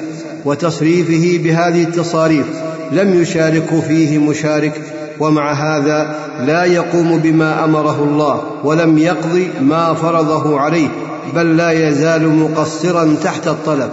وتصريفه 0.47 1.45
بهذه 1.45 1.83
التصاريف 1.83 2.47
لم 2.93 3.23
يشاركه 3.23 3.81
فيه 3.81 4.19
مشارك 4.19 4.83
ومع 5.21 5.53
هذا 5.53 6.15
لا 6.41 6.65
يقوم 6.65 7.19
بما 7.19 7.65
أمره 7.65 8.05
الله 8.05 8.43
ولم 8.65 8.99
يقض 8.99 9.49
ما 9.61 9.95
فرضه 9.95 10.61
عليه 10.61 10.89
بل 11.35 11.57
لا 11.57 11.89
يزال 11.89 12.29
مقصرا 12.29 13.17
تحت 13.25 13.49
الطلب. 13.49 13.91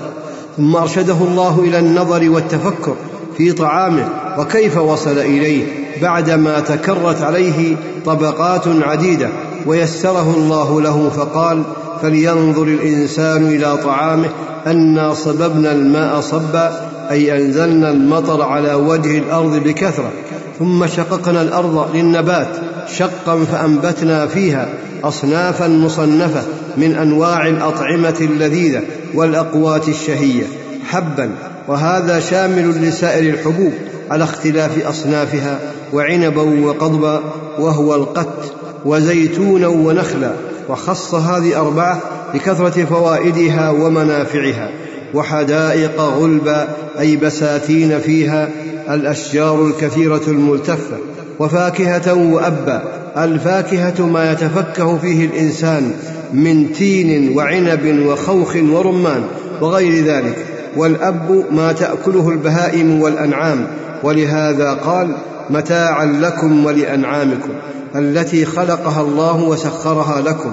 ثم 0.57 0.75
أرشده 0.75 1.17
الله 1.21 1.59
إلى 1.59 1.79
النظر 1.79 2.29
والتفكر 2.29 2.95
في 3.37 3.51
طعامه 3.51 4.09
وكيف 4.37 4.77
وصل 4.77 5.17
إليه؟ 5.17 5.82
بعدما 6.01 6.59
تكرت 6.59 7.21
عليه 7.21 7.75
طبقات 8.05 8.63
عديدة 8.67 9.29
ويسره 9.65 10.33
الله 10.37 10.81
له 10.81 11.09
فقال 11.09 11.63
فلينظر 12.01 12.63
الإنسان 12.63 13.45
إلى 13.45 13.77
طعامه 13.77 14.29
أنا 14.67 15.13
صببنا 15.13 15.71
الماء 15.71 16.21
صبا 16.21 16.89
أي 17.11 17.37
أنزلنا 17.37 17.89
المطر 17.89 18.41
على 18.41 18.73
وجه 18.73 19.17
الأرض 19.17 19.55
بكثرة 19.55 20.11
ثم 20.59 20.87
شققنا 20.87 21.41
الأرض 21.41 21.95
للنبات 21.95 22.47
شقا 22.87 23.45
فأنبتنا 23.51 24.27
فيها 24.27 24.69
أصنافا 25.03 25.67
مصنفة 25.67 26.41
من 26.77 26.95
أنواع 26.95 27.47
الأطعمة 27.47 28.15
اللذيذة 28.21 28.81
والأقوات 29.13 29.89
الشهية 29.89 30.43
حبا 30.85 31.29
وهذا 31.67 32.19
شامل 32.19 32.69
لسائر 32.87 33.33
الحبوب. 33.33 33.73
على 34.11 34.23
اختلاف 34.23 34.85
أصنافها 34.87 35.59
وعنبا 35.93 36.41
وقضبا 36.41 37.21
وهو 37.59 37.95
القت 37.95 38.53
وزيتونا 38.85 39.67
ونخلا 39.67 40.31
وخص 40.69 41.15
هذه 41.15 41.59
أربعة 41.59 42.01
لكثره 42.33 42.85
فوائدها 42.85 43.69
ومنافعها 43.69 44.69
وحدائق 45.13 46.01
غلبا 46.01 46.67
أي 46.99 47.15
بساتين 47.15 47.99
فيها 47.99 48.49
الأشجار 48.89 49.67
الكثيرة 49.67 50.21
الملتفة 50.27 50.97
وفاكهة 51.39 52.13
وأبا 52.13 52.83
الفاكهة 53.17 54.05
ما 54.07 54.31
يتفكه 54.31 54.97
فيه 54.97 55.25
الإنسان 55.25 55.91
من 56.33 56.73
تين 56.73 57.37
وعنب 57.37 58.05
وخوخ 58.05 58.55
ورمان 58.55 59.23
وغير 59.61 60.05
ذلك. 60.05 60.52
والأب 60.77 61.45
ما 61.51 61.71
تأكله 61.71 62.29
البهائم 62.29 63.01
والأنعام 63.01 63.67
ولهذا 64.03 64.73
قال 64.73 65.15
متاعا 65.49 66.05
لكم 66.05 66.65
ولأنعامكم 66.65 67.49
التي 67.95 68.45
خلقها 68.45 69.01
الله 69.01 69.43
وسخرها 69.43 70.21
لكم. 70.21 70.51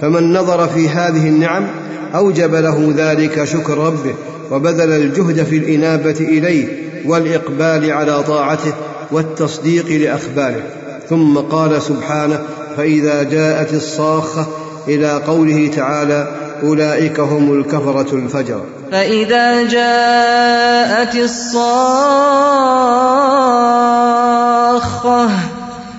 فمن 0.00 0.32
نظر 0.32 0.68
في 0.68 0.88
هذه 0.88 1.28
النعم 1.28 1.66
أوجب 2.14 2.54
له 2.54 2.94
ذلك 2.96 3.44
شكر 3.44 3.78
ربه 3.78 4.14
وبذل 4.50 4.92
الجهد 4.92 5.44
في 5.44 5.56
الإنابة 5.56 6.16
إليه 6.20 6.66
والإقبال 7.06 7.92
على 7.92 8.22
طاعته 8.22 8.72
والتصديق 9.10 9.86
لأخباره. 9.86 10.62
ثم 11.08 11.38
قال 11.38 11.82
سبحانه 11.82 12.40
فإذا 12.76 13.22
جاءت 13.22 13.74
الصاخة 13.74 14.46
إلى 14.88 15.12
قوله 15.12 15.70
تعالى 15.76 16.28
أولئك 16.62 17.20
هم 17.20 17.60
الكفرة 17.60 18.14
الفجر. 18.14 18.60
فإذا 18.92 19.62
جاءت 19.68 21.14
الصاخة 21.14 21.60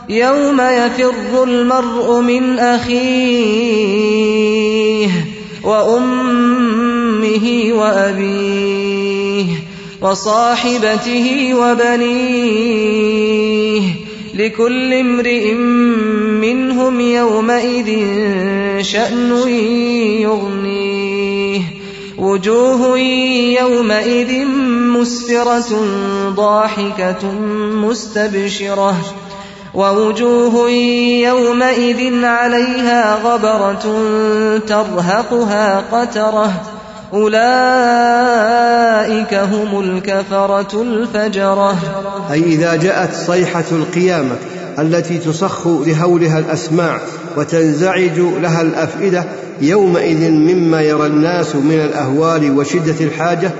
يوم 0.09 0.61
يفر 0.61 1.43
المرء 1.43 2.21
من 2.21 2.59
أخيه 2.59 3.71
وأمه 5.63 7.69
وأبيه 7.73 9.45
وصاحبته 10.01 11.53
وبنيه 11.55 13.01
لكل 14.41 14.93
امرئ 14.93 15.53
منهم 16.41 16.99
يومئذ 16.99 17.97
شأن 18.81 19.47
يغنيه. 20.21 21.61
وجوه 22.17 22.99
يومئذ 23.59 24.45
مسفرة 24.87 25.85
ضاحكة 26.29 27.31
مستبشرة. 27.71 28.95
ووجوه 29.73 30.69
يومئذ 31.29 32.25
عليها 32.25 33.15
غبرة 33.15 33.99
ترهقها 34.67 35.79
قترة. 35.91 36.70
أولئك 37.13 37.33
هم 39.33 39.79
الكفرة 39.79 40.81
الفجرة. 40.81 41.77
أي 42.31 42.43
إذا 42.43 42.75
جاءت 42.75 43.13
صيحة 43.13 43.63
القيامة 43.71 44.35
التي 44.79 45.17
تصخ 45.17 45.67
لهولها 45.67 46.39
الأسماع 46.39 46.99
وتنزعج 47.37 48.19
لها 48.41 48.61
الأفئدة 48.61 49.23
يومئذ 49.61 50.29
مما 50.29 50.81
يرى 50.81 51.05
الناس 51.05 51.55
من 51.55 51.81
الأهوال 51.85 52.57
وشدة 52.57 52.95
الحاجة 53.01 53.51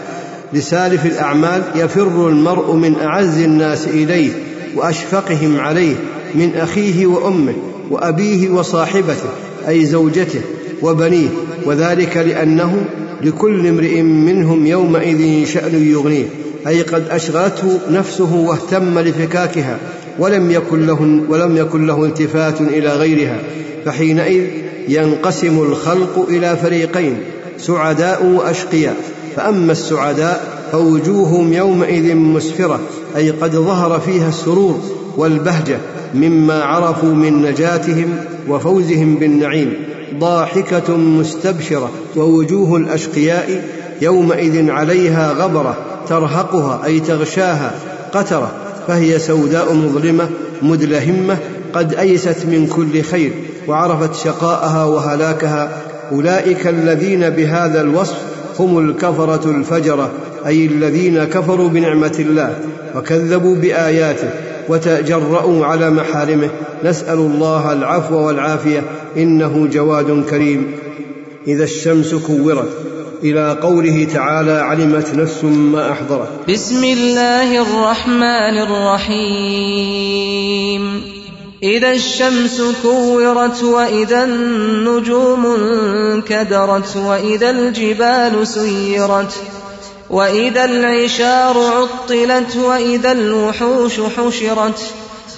لسالف 0.54 1.06
الأعمال 1.06 1.62
يفر 1.76 2.28
المرء 2.30 2.74
من 2.74 2.96
أعز 3.02 3.42
الناس 3.42 3.88
إليه 3.88 4.32
وأشفقهم 4.76 5.60
عليه 5.60 5.96
من 6.36 6.56
أخيه 6.56 7.06
وأمه 7.06 7.54
وأبيه 7.90 8.50
وصاحبته 8.50 9.30
أي 9.68 9.86
زوجته 9.86 10.42
وبنيه 10.82 11.30
وذلك 11.66 12.18
لأنه 12.18 12.86
لكل 13.24 13.68
امرئ 13.68 14.02
منهم 14.02 14.66
يومئذ 14.66 15.46
شأن 15.46 15.92
يغنيه 15.92 16.26
أي 16.68 16.82
قد 16.82 17.04
أشغلته 17.10 17.80
نفسه 17.92 18.36
واهتم 18.36 19.00
لفكاكها 19.00 19.78
ولم 20.20 20.52
يكن 20.52 20.88
له 20.88 21.02
ولم 21.30 21.58
يكن 21.58 21.88
له 21.88 22.06
التفات 22.06 22.62
إلى 22.62 22.90
غيرها 22.96 23.40
فحينئذ 23.86 24.44
ينقسم 24.88 25.62
الخلق 25.62 26.28
إلى 26.30 26.58
فريقين 26.58 27.18
سعداء 27.58 28.26
وأشقياء 28.26 28.96
فأما 29.36 29.72
السعداء 29.72 30.62
فوجوههم 30.72 31.54
يومئذ 31.54 32.16
مسفرة 32.16 32.80
أي 33.16 33.30
قد 33.30 33.52
ظهر 33.52 34.00
فيها 34.00 34.30
السرور 34.30 34.82
والبهجة 35.18 35.78
مما 36.16 36.64
عرفوا 36.64 37.14
من 37.14 37.42
نجاتهم 37.42 38.18
وفوزهم 38.50 39.16
بالنعيم. 39.16 39.74
ضاحكة 40.20 40.98
مستبشرة 40.98 41.92
ووجوه 42.16 42.78
الأشقياء 42.78 43.64
يومئذ 44.02 44.70
عليها 44.70 45.34
غبرة 45.34 45.78
ترهقها 46.10 46.86
أي 46.86 47.00
تغشاها 47.00 47.74
قترة 48.14 48.52
فهي 48.88 49.20
سوداء 49.20 49.74
مظلمة 49.74 50.30
مدلهمة 50.62 51.38
قد 51.74 51.94
أيست 51.94 52.46
من 52.46 52.68
كل 52.68 53.02
خير 53.02 53.32
وعرفت 53.68 54.16
شقاءها 54.16 54.86
وهلاكها. 54.86 55.72
أولئك 56.12 56.68
الذين 56.68 57.30
بهذا 57.30 57.82
الوصف 57.82 58.18
هم 58.60 58.90
الكفرة 58.90 59.52
الفجرة 59.52 60.12
أي 60.46 60.66
الذين 60.66 61.24
كفروا 61.24 61.70
بنعمة 61.70 62.16
الله 62.20 62.60
وكذبوا 62.96 63.56
بآياته 63.56 64.30
وتجرأوا 64.72 65.66
على 65.66 65.90
محارمه. 65.90 66.50
نسأل 66.84 67.20
الله 67.20 67.74
العفو 67.74 68.16
والعافية 68.16 68.84
إنه 69.18 69.68
جواد 69.72 70.26
كريم. 70.30 70.72
إذا 71.48 71.64
الشمس 71.64 72.16
كورت 72.16 72.70
إلى 73.24 73.58
قوله 73.62 74.08
تعالى 74.14 74.52
علمت 74.52 75.16
نفس 75.16 75.44
ما 75.44 75.92
أحضرت 75.92 76.30
بسم 76.50 76.84
الله 76.84 77.62
الرحمن 77.62 78.58
الرحيم. 78.68 80.02
إذا 81.64 81.92
الشمس 81.92 82.62
كورت 82.84 83.64
وإذا 83.64 84.24
النجوم 84.24 85.46
انكدرت 85.46 86.98
وإذا 86.98 87.50
الجبال 87.50 88.48
سيرت 88.48 89.34
وإذا 90.12 90.66
العشار 90.66 91.58
عطلت 91.58 92.56
وإذا 92.56 93.12
الوحوش 93.12 94.00
حشرت 94.18 94.80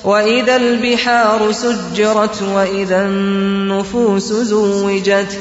وإذا 0.04 0.56
البحار 0.56 1.52
سجرت 1.52 2.42
وإذا 2.56 3.06
النفوس 3.06 4.24
زوجت 4.34 5.38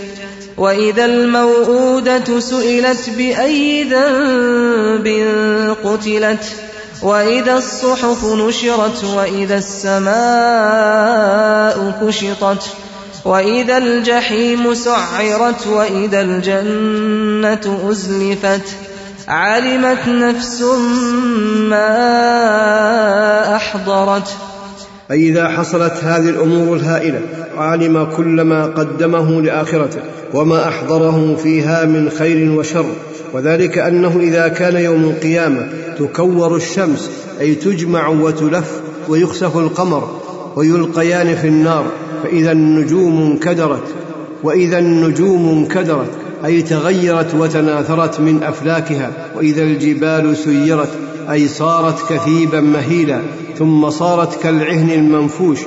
وإذا 0.56 1.04
الموءودة 1.04 2.40
سئلت 2.40 3.10
بأي 3.10 3.82
ذنب 3.84 5.06
قتلت 5.84 6.44
وإذا 7.02 7.56
الصحف 7.56 8.24
نشرت 8.24 9.04
وإذا 9.04 9.58
السماء 9.58 10.12
كشطت 12.02 12.62
وإذا 13.24 13.78
الجحيم 13.78 14.74
سعرت 14.74 15.66
وإذا 15.66 16.20
الجنة 16.20 17.90
أزلفت 17.90 18.62
علمت 19.28 20.08
نفس 20.08 20.62
ما 21.70 21.96
أحضرت. 23.56 24.36
أي 25.10 25.28
إذا 25.28 25.48
حصلت 25.48 25.92
هذه 26.02 26.28
الأمور 26.28 26.76
الهائلة 26.76 27.20
علم 27.56 28.08
كل 28.16 28.40
ما 28.40 28.66
قدمه 28.66 29.42
لآخرته 29.42 30.00
وما 30.34 30.68
أحضره 30.68 31.36
فيها 31.42 31.84
من 31.84 32.10
خير 32.10 32.50
وشر. 32.58 32.86
وذلك 33.32 33.78
أنه 33.78 34.20
إذا 34.20 34.48
كان 34.48 34.76
يوم 34.76 35.04
القيامة 35.04 35.68
تكور 35.98 36.56
الشمس 36.56 37.10
أي 37.40 37.54
تجمع 37.54 38.08
وتلف 38.08 38.70
ويخسف 39.08 39.56
القمر 39.56 40.20
ويلقيان 40.56 41.36
في 41.36 41.48
النار. 41.48 41.84
فإذا 42.22 42.52
النجوم 42.52 43.22
انكدرت 43.22 43.94
وإذا 44.42 44.78
النجوم 44.78 45.48
انكدرت 45.48 46.10
أي 46.44 46.62
تغيرت 46.62 47.34
وتناثرت 47.34 48.20
من 48.20 48.42
أفلاكها 48.42 49.10
وإذا 49.36 49.62
الجبال 49.62 50.36
سيرت 50.36 50.90
أي 51.30 51.48
صارت 51.48 52.12
كثيبا 52.12 52.60
مهيلا 52.60 53.20
ثم 53.58 53.90
صارت 53.90 54.42
كالعهن 54.42 54.90
المنفوش 54.90 55.58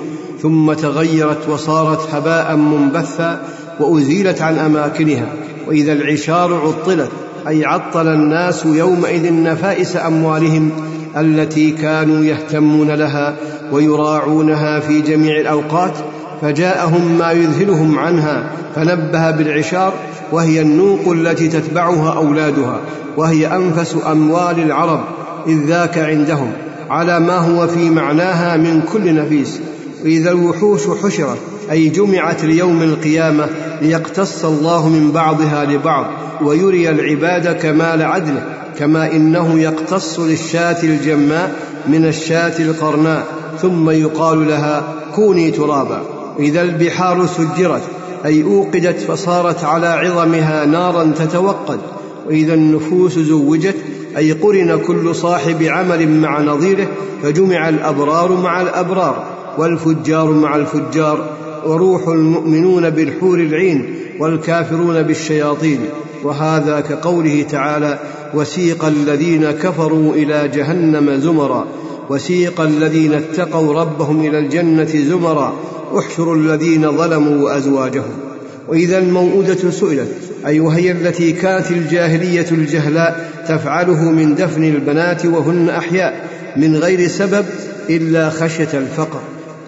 ثم 0.42 0.74
تغيرت 0.74 1.50
وصارت 1.50 2.14
هباء 2.14 2.56
منبثا 2.56 3.42
وأزيلت 3.80 4.42
عن 4.42 4.58
أماكنها 4.58 5.28
وإذا 5.68 5.94
العشار 5.94 6.54
عطلت 6.54 7.10
أي 7.48 7.66
عطل 7.66 8.08
الناس 8.08 8.66
يومئذ 8.66 9.34
نفائس 9.34 9.98
أموالهم 9.98 10.72
التي 11.18 11.72
كانوا 11.72 12.26
يهتمون 12.26 12.92
لها 12.92 13.36
ويراعونها 13.72 14.80
في 14.80 15.02
جميع 15.02 15.40
الأوقات. 15.40 15.94
فجاءهم 16.42 17.18
ما 17.20 17.32
يذهلهم 17.32 18.00
عنها 18.00 18.52
فنبه 18.76 19.32
بالعشار 19.32 19.94
وهي 20.32 20.62
النوق 20.62 21.12
التي 21.12 21.48
تتبعها 21.48 22.18
أولادها 22.18 22.80
وهي 23.18 23.48
أنفس 23.48 23.96
أموال 24.12 24.60
العرب 24.60 25.04
إذ 25.48 25.66
ذاك 25.66 25.98
عندهم 25.98 26.52
على 26.90 27.20
ما 27.20 27.38
هو 27.38 27.68
في 27.68 27.90
معناها 27.90 28.58
من 28.58 28.82
كل 28.94 29.16
نفيس. 29.16 29.60
وإذا 30.04 30.32
الوحوش 30.32 30.82
حشرت 31.04 31.38
أي 31.72 31.90
جمعت 31.90 32.44
ليوم 32.44 32.82
القيامة 32.82 33.48
ليقتص 33.82 34.46
الله 34.46 34.90
من 34.90 35.12
بعضها 35.12 35.66
لبعض 35.66 36.06
ويري 36.42 36.90
العباد 36.90 37.56
كمال 37.56 38.02
عدله 38.02 38.44
كما 38.78 39.12
إنه 39.12 39.60
يقتص 39.60 40.20
للشاة 40.20 40.84
الجماء 40.84 41.56
من 41.88 42.06
الشاة 42.06 42.60
القرناء 42.60 43.26
ثم 43.62 43.90
يقال 43.90 44.48
لها 44.48 44.84
كوني 45.16 45.52
ترابا. 45.52 46.15
إذا 46.40 46.62
البحار 46.62 47.26
سجرت 47.26 47.82
أي 48.26 48.44
أوقدت 48.44 49.00
فصارت 49.00 49.64
على 49.64 49.88
عظمها 49.88 50.66
نارا 50.66 51.14
تتوقد. 51.20 51.80
وإذا 52.28 52.54
النفوس 52.54 53.20
زوجت 53.20 53.76
أي 54.18 54.32
قرن 54.32 54.80
كل 54.88 55.16
صاحب 55.16 55.64
عمل 55.64 56.10
مع 56.10 56.42
نظيره 56.42 56.88
فجمع 57.24 57.70
الأبرار 57.70 58.32
مع 58.32 58.62
الأبرار 58.62 59.24
والفجار 59.58 60.32
مع 60.32 60.56
الفجار 60.56 61.30
وروح 61.66 62.08
المؤمنون 62.08 62.90
بالحور 62.90 63.40
العين 63.40 63.96
والكافرون 64.20 65.02
بالشياطين. 65.02 65.80
وهذا 66.24 66.80
كقوله 66.80 67.46
تعالى 67.52 68.00
وسيق 68.34 68.86
الذين 68.86 69.52
كفروا 69.52 70.14
إلى 70.14 70.48
جهنم 70.48 71.20
زمرا 71.20 71.68
وسيق 72.10 72.62
الذين 72.62 73.14
اتقوا 73.14 73.82
ربهم 73.82 74.26
إلى 74.26 74.40
الجنة 74.40 74.86
زمرا 75.10 75.56
احشروا 76.00 76.36
الذين 76.36 76.98
ظلموا 76.98 77.46
وازواجهم 77.46 78.14
وإذا 78.68 78.98
الموءودة 78.98 79.72
سئلت 79.72 80.08
اي 80.46 80.60
وهي 80.60 80.92
التي 80.92 81.32
كانت 81.32 81.72
الجاهلية 81.72 82.46
الجهلاء 82.52 83.32
تفعله 83.48 84.12
من 84.12 84.36
دفن 84.36 84.64
البنات 84.64 85.26
وهن 85.26 85.70
أحياء 85.70 86.30
من 86.58 86.76
غير 86.76 87.08
سبب 87.08 87.46
إلا 87.90 88.30
خشية 88.30 88.70
الفقر؟ 88.74 89.20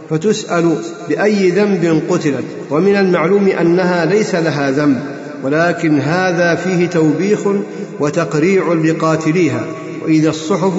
فتسأل 0.10 0.76
بأي 1.10 1.50
ذنب 1.50 2.02
قتلت. 2.10 2.44
ومن 2.72 2.96
المعلوم 2.96 3.48
أنها 3.48 4.06
ليس 4.06 4.36
لها 4.36 4.72
ذنب 4.72 5.00
ولكن 5.44 6.00
هذا 6.00 6.56
فيه 6.56 6.88
توبيخ 6.88 7.40
وتقريع 8.00 8.74
لقاتليها. 8.74 9.66
وإذا 10.06 10.30
الصحف 10.30 10.74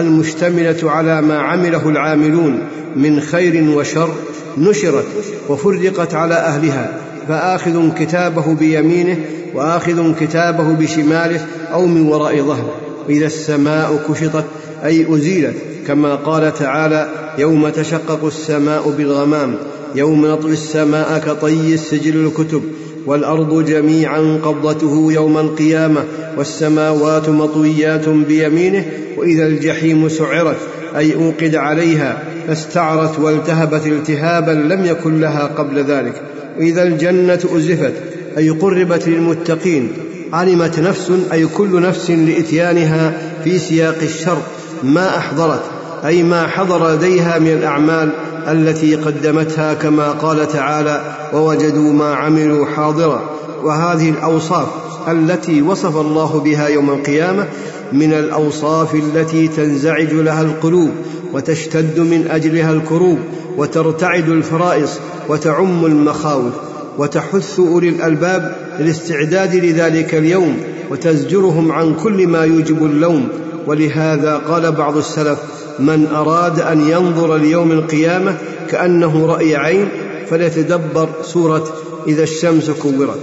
المشتملة 0.00 0.90
على 0.90 1.22
ما 1.22 1.38
عمله 1.38 1.88
العاملون 1.88 2.58
من 2.96 3.20
خير 3.20 3.70
وشر 3.76 4.14
نشرت 4.58 5.04
وفرقت 5.48 6.14
على 6.14 6.34
أهلها 6.34 6.98
فآخذ 7.28 7.94
كتابه 7.94 8.54
بيمينه 8.54 9.16
وآخذ 9.54 10.14
كتابه 10.20 10.72
بشماله 10.72 11.46
أو 11.72 11.86
من 11.86 12.08
وراء 12.08 12.42
ظهره. 12.42 12.74
إذا 13.08 13.26
السماء 13.26 14.04
كشطت 14.08 14.44
أي 14.84 15.14
أزيلت 15.14 15.54
كما 15.86 16.14
قال 16.14 16.54
تعالى 16.54 17.08
يوم 17.38 17.68
تشقق 17.68 18.24
السماء 18.24 18.90
بالغمام 18.90 19.56
يوم 19.94 20.26
نطوي 20.26 20.52
السماء 20.52 21.18
كطي 21.18 21.74
السجل 21.74 22.26
الكتب. 22.26 22.62
والأرض 23.06 23.64
جميعا 23.64 24.40
قبضته 24.44 25.12
يوم 25.12 25.38
القيامة 25.38 26.04
والسماوات 26.36 27.28
مطويات 27.28 28.08
بيمينه 28.08 28.84
وإذا 29.16 29.46
الجحيم 29.46 30.08
سعرت 30.08 30.56
أي 30.96 31.14
أوقد 31.14 31.54
عليها 31.54 32.22
فاستعرت 32.48 33.18
والتهبت 33.18 33.86
التهابا 33.86 34.50
لم 34.50 34.84
يكن 34.84 35.20
لها 35.20 35.46
قبل 35.46 35.84
ذلك. 35.84 36.22
وإذا 36.58 36.82
الجنة 36.82 37.40
ازلفت 37.56 37.94
أي 38.38 38.50
قربت 38.50 39.08
للمتقين 39.08 39.88
علمت 40.32 40.80
نفس 40.80 41.12
أي 41.32 41.46
كل 41.46 41.80
نفس 41.82 42.10
لإتيانها 42.10 43.12
في 43.44 43.58
سياق 43.58 43.98
الشر 44.02 44.38
ما 44.82 45.18
أحضرت 45.18 45.62
أي 46.06 46.22
ما 46.22 46.46
حضر 46.46 46.94
لديها 46.94 47.38
من 47.38 47.50
الأعمال 47.52 48.10
التي 48.48 48.94
قدمتها 48.94 49.74
كما 49.74 50.10
قال 50.10 50.48
تعالى 50.48 51.00
ووجدوا 51.34 51.92
ما 51.92 52.14
عملوا 52.14 52.66
حاضرا. 52.66 53.30
وهذه 53.64 54.10
الأوصاف 54.10 54.68
التي 55.08 55.62
وصف 55.62 55.96
الله 55.96 56.40
بها 56.40 56.68
يوم 56.68 56.90
القيامة 56.90 57.46
من 57.92 58.12
الأوصاف 58.12 58.94
التي 58.94 59.48
تنزعج 59.48 60.12
لها 60.12 60.42
القلوب 60.42 60.90
وتشتد 61.32 61.98
من 62.00 62.26
أجلها 62.30 62.72
الكروب 62.72 63.18
وترتعد 63.56 64.28
الفرائص 64.28 64.90
وتعم 65.28 65.84
المخاوف 65.86 66.52
وتحث 66.98 67.60
أولي 67.60 67.88
الألباب 67.88 68.56
للاستعداد 68.78 69.54
لذلك 69.54 70.14
اليوم 70.14 70.56
وتزجرهم 70.90 71.72
عن 71.72 71.94
كل 71.94 72.26
ما 72.26 72.44
يوجب 72.44 72.84
اللوم. 72.84 73.28
ولهذا 73.66 74.36
قال 74.36 74.72
بعض 74.72 74.96
السلف 74.96 75.38
من 75.78 76.06
أراد 76.06 76.60
أن 76.60 76.88
ينظر 76.88 77.36
ليوم 77.36 77.72
القيامة 77.72 78.36
كأنه 78.70 79.26
رأي 79.26 79.56
عين 79.56 79.88
فليتدبر 80.30 81.08
سورة 81.22 81.64
إذا 82.06 82.22
الشمس 82.22 82.70
كورت. 82.70 83.20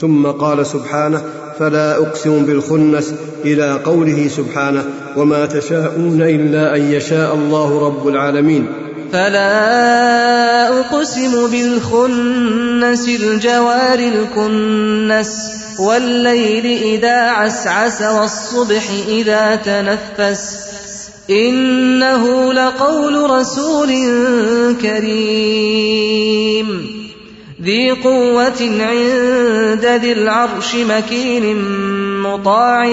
ثم 0.00 0.26
قال 0.26 0.66
سبحانه 0.66 1.22
فلا 1.58 1.96
أقسم 1.96 2.46
بالخنس 2.46 3.14
إلى 3.44 3.72
قوله 3.84 4.28
سبحانه 4.28 4.84
وما 5.16 5.46
تشاءون 5.46 6.22
إلا 6.22 6.76
أن 6.76 6.92
يشاء 6.92 7.34
الله 7.34 7.86
رب 7.86 8.08
العالمين. 8.08 8.66
فلا 9.12 10.80
أقسم 10.80 11.50
بالخنس 11.50 13.08
الجوار 13.08 13.98
الكنس 13.98 15.58
والليل 15.78 16.66
إذا 16.66 17.20
عسعس 17.20 18.02
والصبح 18.02 18.90
إذا 19.08 19.56
تنفس 19.56 20.67
إنه 21.30 22.52
لقول 22.52 23.30
رسول 23.30 23.88
كريم. 24.82 26.68
ذي 27.62 27.90
قوة 27.90 28.60
عند 28.60 29.84
ذي 29.84 30.12
العرش 30.12 30.74
مكين 30.74 31.56
مطاع 32.22 32.90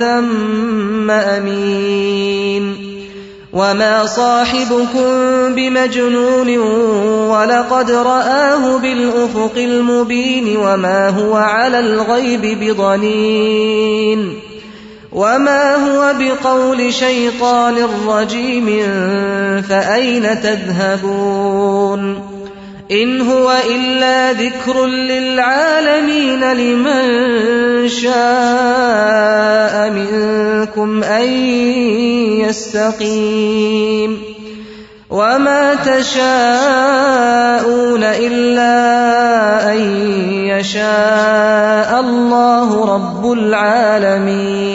ثم 0.00 1.10
أمين. 1.10 2.76
وما 3.52 4.06
صاحبكم 4.06 5.08
بمجنون 5.54 6.58
ولقد 7.28 7.90
رآه 7.90 8.78
بالأفق 8.78 9.52
المبين 9.56 10.56
وما 10.56 11.08
هو 11.08 11.36
على 11.36 11.80
الغيب 11.80 12.40
بضنين. 12.60 14.45
وما 15.16 15.74
هو 15.74 16.14
بقول 16.18 16.92
شيطان 16.92 17.74
رجيم 18.06 18.66
فأين 19.68 20.40
تذهبون 20.40 22.22
إن 22.90 23.20
هو 23.20 23.56
إلا 23.70 24.32
ذكر 24.32 24.86
للعالمين 24.86 26.52
لمن 26.52 27.88
شاء 27.88 29.90
منكم 29.90 31.04
أن 31.04 31.28
يستقيم 32.44 34.25
وما 35.10 35.74
تشاءون 35.74 36.26
إلا 38.02 39.72
أن 39.72 39.78
يشاء 40.46 42.00
الله 42.00 42.94
رب 42.94 43.32
العالمين 43.32 44.66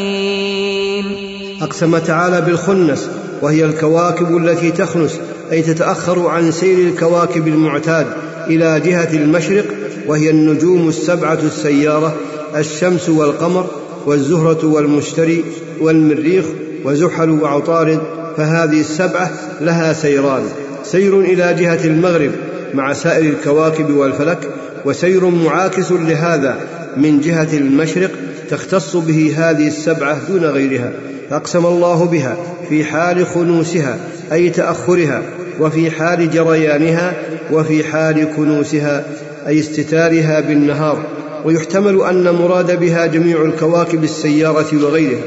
أقسم 1.62 1.98
تعالى 1.98 2.42
بالخنس 2.42 3.10
وهي 3.42 3.66
الكواكب 3.66 4.38
التي 4.38 4.72
تخنس 4.72 5.20
أي 5.52 5.62
تتأخر 5.62 6.28
عن 6.28 6.52
سير 6.52 6.88
الكواكب 6.88 7.48
المعتاد 7.48 8.08
إلى 8.48 8.80
جهة 8.80 9.14
المشرق 9.14 9.66
وهي 10.08 10.30
النجوم 10.30 10.90
السبعة 10.90 11.40
السيارة 11.44 12.16
الشمس 12.56 13.10
والقمر 13.10 13.66
والزهرة 14.06 14.66
والمشتري 14.66 15.44
والمريخ 15.82 16.46
وزحل 16.86 17.30
وعطارد. 17.30 18.21
فهذه 18.38 18.80
السبعة 18.80 19.32
لها 19.62 19.94
سيران. 19.94 20.44
سير 20.84 21.20
إلى 21.20 21.56
جهة 21.60 21.86
المغرب 21.86 22.32
مع 22.74 22.94
سائر 22.94 23.34
الكواكب 23.34 23.90
والفلك 23.90 24.38
وسير 24.86 25.26
معاكس 25.26 25.92
لهذا 25.92 26.58
من 26.98 27.20
جهة 27.20 27.48
المشرق 27.54 28.12
تختص 28.50 28.96
به 28.96 29.34
هذه 29.38 29.68
السبعة 29.68 30.18
دون 30.30 30.46
غيرها. 30.46 30.92
فاقسم 31.30 31.66
الله 31.66 32.06
بها 32.06 32.38
في 32.70 32.84
حال 32.84 33.26
خنوسها 33.26 33.98
أي 34.32 34.50
تأخرها 34.50 35.22
وفي 35.60 35.92
حال 35.92 36.32
جريانها 36.32 37.14
وفي 37.52 37.84
حال 37.84 38.28
كنوسها 38.36 39.04
أي 39.48 39.60
استتارها 39.60 40.40
بالنهار. 40.40 41.06
ويحتمل 41.46 42.02
أن 42.02 42.36
مراد 42.36 42.80
بها 42.80 43.06
جميع 43.06 43.46
الكواكب 43.46 44.04
السيارة 44.04 44.84
وغيرها. 44.84 45.22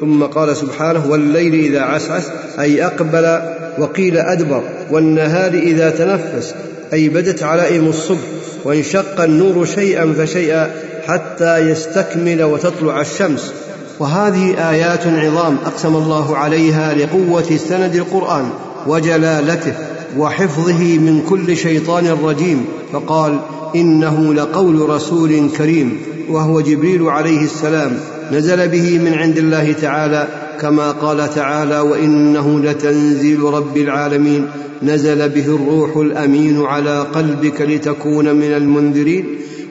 ثم 0.00 0.22
قال 0.22 0.56
سبحانه 0.56 1.06
والليل 1.10 1.54
إذا 1.54 1.80
عسعس 1.80 2.22
أي 2.60 2.86
أقبل 2.86 3.40
وقيل 3.78 4.18
أدبر 4.18 4.62
والنهار 4.90 5.52
إذا 5.52 5.90
تنفس 5.90 6.54
أي 6.92 7.08
بدت 7.08 7.42
علائم 7.42 7.86
الصبح 7.88 8.26
وانشق 8.64 9.20
النور 9.20 9.64
شيئا 9.64 10.14
فشيئا 10.18 10.70
حتى 11.06 11.58
يستكمل 11.58 12.42
وتطلع 12.42 13.00
الشمس. 13.00 13.52
وهذه 13.98 14.70
آيات 14.70 15.06
عظام 15.06 15.56
أقسم 15.66 15.96
الله 15.96 16.36
عليها 16.36 16.94
لقوة 16.94 17.56
سند 17.68 17.94
القرآن 17.94 18.50
وجلالته 18.86 19.72
وحفظه 20.18 20.98
من 20.98 21.22
كل 21.28 21.56
شيطان 21.56 22.16
رجيم 22.24 22.64
فقال 22.92 23.38
إنه 23.74 24.34
لقول 24.34 24.88
رسول 24.88 25.50
كريم. 25.58 26.00
وهو 26.28 26.60
جبريل 26.60 27.02
عليه 27.02 27.44
السلام. 27.44 28.00
نزل 28.32 28.68
به 28.68 28.98
من 28.98 29.14
عند 29.14 29.38
الله 29.38 29.72
تعالى 29.72 30.28
كما 30.60 30.92
قال 30.92 31.34
تعالى 31.34 31.80
وإنه 31.80 32.60
لتنزيل 32.60 33.40
رب 33.40 33.76
العالمين. 33.76 34.46
نزل 34.82 35.28
به 35.28 35.46
الروح 35.46 35.96
الأمين 35.96 36.62
على 36.62 37.00
قلبك 37.00 37.60
لتكون 37.60 38.36
من 38.36 38.52
المنذرين. 38.52 39.24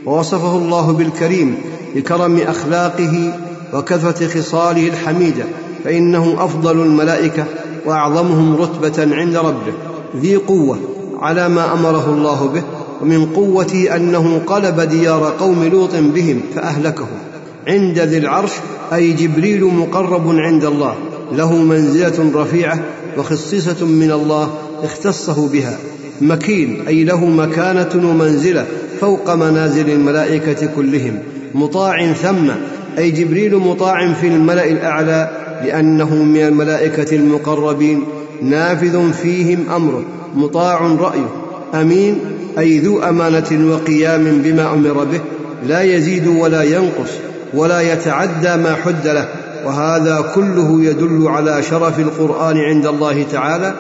ووصفه 0.05 0.57
الله 0.57 0.91
بالكريم 0.91 1.55
لكرم 1.95 2.37
أخلاقه 2.37 3.33
وكثرة 3.73 4.27
خصاله 4.27 4.87
الحميدة 4.87 5.43
فإنه 5.83 6.35
أفضل 6.39 6.81
الملائكة 6.81 7.45
وأعظمهم 7.85 8.55
رتبة 8.55 9.15
عند 9.15 9.35
ربه. 9.35 9.73
ذي 10.15 10.35
قوة 10.35 10.79
على 11.19 11.49
ما 11.49 11.73
أمره 11.73 12.09
الله 12.09 12.47
به 12.53 12.63
ومن 13.01 13.25
قوته 13.25 13.95
أنه 13.95 14.41
قلب 14.47 14.81
ديار 14.81 15.33
قوم 15.39 15.63
لوط 15.63 15.95
بهم 15.95 16.41
فأهلكهم. 16.55 17.34
عند 17.67 17.99
ذي 17.99 18.17
العرش 18.17 18.51
أي 18.93 19.11
جبريل 19.11 19.63
مقرب 19.63 20.35
عند 20.39 20.65
الله 20.65 20.95
له 21.31 21.57
منزلة 21.57 22.31
رفيعة 22.41 22.79
وخصيصة 23.17 23.85
من 23.85 24.11
الله 24.11 24.53
اختصه 24.83 25.49
بها. 25.49 25.77
مكين 26.21 26.87
أي 26.87 27.03
له 27.03 27.25
مكانة 27.25 28.09
ومنزلة 28.09 28.65
فوق 29.01 29.33
منازل 29.33 29.89
الملائكة 29.89 30.67
كلهم. 30.75 31.19
مطاع 31.55 32.13
ثم 32.13 32.51
أي 32.97 33.11
جبريل 33.11 33.55
مطاع 33.55 34.13
في 34.13 34.27
الملأ 34.27 34.69
الأعلى 34.69 35.29
لأنه 35.63 36.15
من 36.15 36.41
الملائكة 36.41 37.15
المقربين. 37.15 38.03
نافذ 38.41 39.13
فيهم 39.13 39.69
أمره 39.75 40.03
مطاع 40.35 40.81
رأيه. 40.99 41.29
أمين 41.73 42.19
أي 42.59 42.79
ذو 42.79 42.99
أمانة 42.99 43.73
وقيام 43.73 44.41
بما 44.43 44.73
أمر 44.73 45.03
به 45.03 45.21
لا 45.67 45.81
يزيد 45.81 46.27
ولا 46.27 46.63
ينقص. 46.63 47.11
ولا 47.55 47.81
يتعدى 47.81 48.55
ما 48.63 48.75
حد 48.75 49.07
له 49.07 49.27
وهذا 49.65 50.31
كله 50.35 50.83
يدل 50.83 51.27
على 51.27 51.63
شرف 51.63 51.99
القرآن 51.99 52.57
عند 52.57 52.85
الله 52.85 53.25
تعالى 53.31 53.73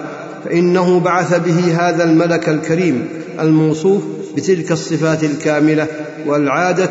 فإنه 0.45 0.99
بعث 0.99 1.39
به 1.39 1.87
هذا 1.89 2.03
الملك 2.03 2.49
الكريم 2.49 3.07
الموصوف 3.39 4.03
بتلك 4.37 4.71
الصفات 4.71 5.23
الكاملة 5.23 5.87
والعادة 6.25 6.89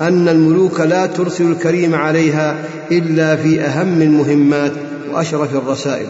أن 0.00 0.28
الملوك 0.28 0.80
لا 0.80 1.06
ترسل 1.06 1.50
الكريم 1.50 1.94
عليها 1.94 2.56
إلا 2.92 3.36
في 3.36 3.60
أهم 3.60 4.02
المهمات 4.02 4.72
وأشرف 5.12 5.54
الرسائل. 5.54 6.06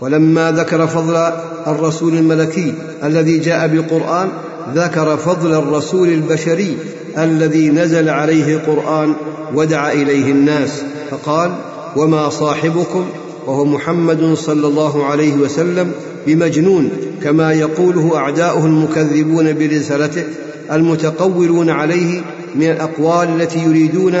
ولما 0.00 0.52
ذكر 0.52 0.86
فضل 0.86 1.32
الرسول 1.66 2.14
الملكي 2.14 2.74
الذي 3.04 3.38
جاء 3.38 3.66
بالقرآن 3.66 4.28
ذكر 4.74 5.16
فضل 5.16 5.54
الرسول 5.54 6.08
البشري 6.08 6.76
الذي 7.18 7.68
نزل 7.68 8.08
عليه 8.08 8.54
القرآن 8.56 9.14
ودعا 9.54 9.92
إليه 9.92 10.32
الناس 10.32 10.82
فقال 11.10 11.54
وما 11.96 12.28
صاحبكم؟ 12.28 13.04
وهو 13.46 13.64
محمد 13.64 14.34
صلى 14.34 14.66
الله 14.66 15.04
عليه 15.04 15.34
وسلم 15.34 15.92
بمجنون 16.26 16.90
كما 17.22 17.52
يقوله 17.52 18.16
أعداؤه 18.16 18.66
المكذبون 18.66 19.52
برسالته 19.52 20.24
المتقولون 20.72 21.70
عليه 21.70 22.20
من 22.54 22.70
الأقوال 22.70 23.40
التي 23.40 23.64
يريدون 23.64 24.14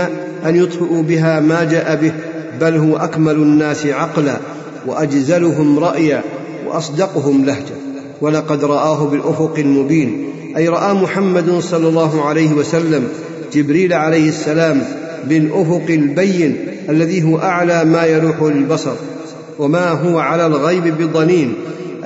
أن 0.44 0.56
يطفئوا 0.56 1.02
بها 1.02 1.40
ما 1.40 1.64
جاء 1.64 1.96
به 1.96 2.12
بل 2.60 2.76
هو 2.76 2.96
أكمل 2.96 3.34
الناس 3.34 3.86
عقلا 3.86 4.36
وأجزلهم 4.86 5.78
رأيا 5.78 6.22
وأصدقهم 6.66 7.44
لهجة 7.44 7.74
ولقد 8.20 8.64
رآه 8.64 9.04
بالأفق 9.06 9.54
المبين. 9.58 10.28
أي 10.56 10.68
رأى 10.68 10.94
محمد 10.94 11.58
صلى 11.60 11.88
الله 11.88 12.24
عليه 12.24 12.52
وسلم 12.52 13.08
جبريل 13.52 13.92
عليه 13.92 14.28
السلام 14.28 14.82
بالأفق 15.28 15.86
البين 15.88 16.56
الذي 16.88 17.22
هو 17.22 17.38
أعلى 17.38 17.84
ما 17.84 18.04
يلوح 18.04 18.42
للبصر 18.42 18.94
وما 19.58 19.90
هو 19.90 20.18
على 20.18 20.46
الغيب 20.46 20.98
بضنين 20.98 21.54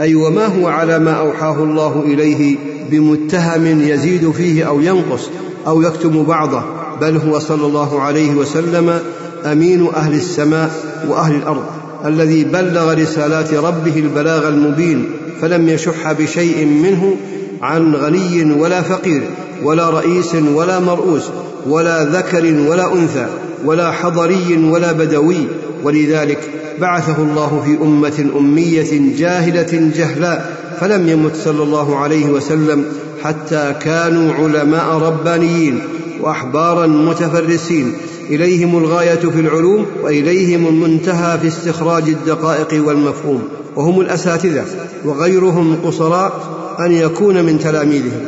أي 0.01 0.15
وما 0.15 0.47
هو 0.47 0.69
على 0.69 0.99
ما 0.99 1.13
أوحاه 1.13 1.63
الله 1.63 2.03
إليه 2.07 2.57
بمتهم 2.91 3.83
يزيد 3.89 4.31
فيه 4.31 4.65
أو 4.65 4.81
ينقص 4.81 5.31
أو 5.67 5.83
يكتم 5.83 6.23
بعضه 6.23 6.63
بل 7.01 7.17
هو 7.17 7.39
صلى 7.39 7.67
الله 7.67 8.01
عليه 8.01 8.35
وسلم 8.35 9.01
أمين 9.45 9.89
أهل 9.97 10.15
السماء 10.15 10.71
وأهل 11.09 11.35
الأرض 11.35 11.65
الذي 12.05 12.45
بلغ 12.45 12.95
رسالات 12.95 13.55
ربه 13.55 13.97
البلاغ 13.97 14.49
المبين 14.49 15.05
فلم 15.41 15.69
يشح 15.69 16.13
بشيء 16.13 16.67
منه 16.67 17.17
عن 17.63 17.95
غني 17.95 18.53
ولا 18.53 18.83
فقير 18.83 19.23
ولا 19.63 19.91
رئيس 19.91 20.35
ولا 20.35 20.81
مرؤوس 20.81 21.23
ولا 21.69 22.05
ذكر 22.05 22.45
ولا 22.69 22.93
أنثى 22.93 23.27
ولا 23.65 23.91
حضري 23.91 24.69
ولا 24.71 24.93
بدوي. 24.93 25.47
ولذلك 25.85 26.39
بعثه 26.81 27.23
الله 27.23 27.63
في 27.65 27.85
أمة 27.85 28.31
أمية 28.39 29.17
جاهلة 29.19 29.91
جهلاء 29.97 30.57
فلم 30.81 31.09
يمت 31.09 31.37
صلى 31.37 31.63
الله 31.63 31.97
عليه 31.97 32.27
وسلم 32.27 32.85
حتى 33.23 33.75
كانوا 33.81 34.33
علماء 34.33 34.99
ربانيين 34.99 35.81
وأحبارا 36.21 36.87
متفرسين. 36.87 37.93
إليهم 38.31 38.79
الغاية 38.79 39.15
في 39.15 39.41
العلوم 39.41 39.87
وإليهم 40.03 40.67
المنتهى 40.67 41.39
في 41.39 41.49
استخراج 41.49 42.03
الدقائق 42.09 42.87
والمفهوم 42.87 43.43
وهم 43.77 44.01
الأساتذة 44.01 44.65
وغيرهم 45.05 45.77
قصراء 45.85 46.59
أن 46.81 46.93
يكون 46.93 47.45
من 47.45 47.59
تلاميذهم 47.59 48.25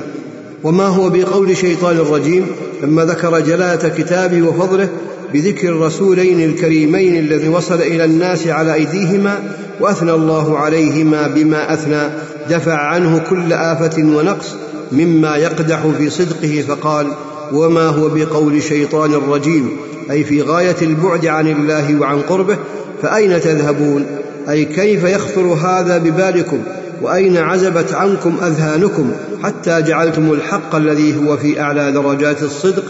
وما 0.64 0.86
هو 0.86 1.11
بقول 1.11 1.57
شيطان 1.57 1.96
الرجيم؟ 1.96 2.46
لما 2.82 3.05
ذكر 3.05 3.40
جلالة 3.40 3.88
كتابه 3.88 4.42
وفضله 4.42 4.88
بذكر 5.34 5.68
الرسولين 5.68 6.40
الكريمين 6.40 7.18
الذي 7.18 7.48
وصل 7.48 7.80
إلى 7.80 8.05
الناس 8.05 8.46
على 8.46 8.74
أيديهما 8.74 9.38
وأثنى 9.80 10.12
الله 10.12 10.59
عليهما 10.59 11.28
بما 11.28 11.74
أثنى 11.74 12.03
دفع 12.51 12.74
عنه 12.74 13.18
كل 13.18 13.53
آفة 13.53 14.03
ونقص 14.03 14.55
مما 14.92 15.36
يقدح 15.36 15.86
في 15.98 16.11
صدقه 16.11 16.64
فقال 16.68 17.07
وما 17.53 17.86
هو 17.86 18.09
بقول 18.09 18.62
شيطان 18.62 19.14
الرجيم؟ 19.14 19.70
أي 20.11 20.24
في 20.24 20.42
غاية 20.42 20.76
البعد 20.82 21.26
عن 21.26 21.48
الله 21.48 22.01
وعن 22.01 22.20
قربه 22.20 22.57
فأين 23.03 23.40
تذهبون؟ 23.40 24.07
أي 24.48 24.64
كيف 24.64 25.05
يخطر 25.05 25.42
هذا 25.42 25.98
ببالكم؟ 25.98 26.59
وأين 27.03 27.36
عزبت 27.36 27.92
عنكم 27.92 28.36
أذهانكم 28.42 29.12
حتى 29.42 29.82
جعلتم 29.82 30.32
الحق 30.32 30.74
الذي 30.74 31.16
هو 31.16 31.36
في 31.36 31.61
أعلى 31.61 31.92
درجات 31.92 32.42
الصدق 32.42 32.84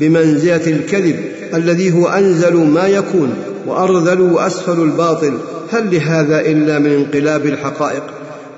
بمنزلة 0.00 0.66
الكذب 0.66 1.16
الذي 1.54 1.92
هو 1.92 2.08
أنزل 2.08 2.56
ما 2.56 2.86
يكون 2.86 3.34
وأرذل 3.66 4.20
وأسفل 4.20 4.82
الباطل؟ 4.82 5.32
هل 5.72 5.94
لهذا 5.94 6.40
إلا 6.40 6.78
من 6.78 6.92
انقلاب 6.92 7.46
الحقائق؟ 7.46 8.02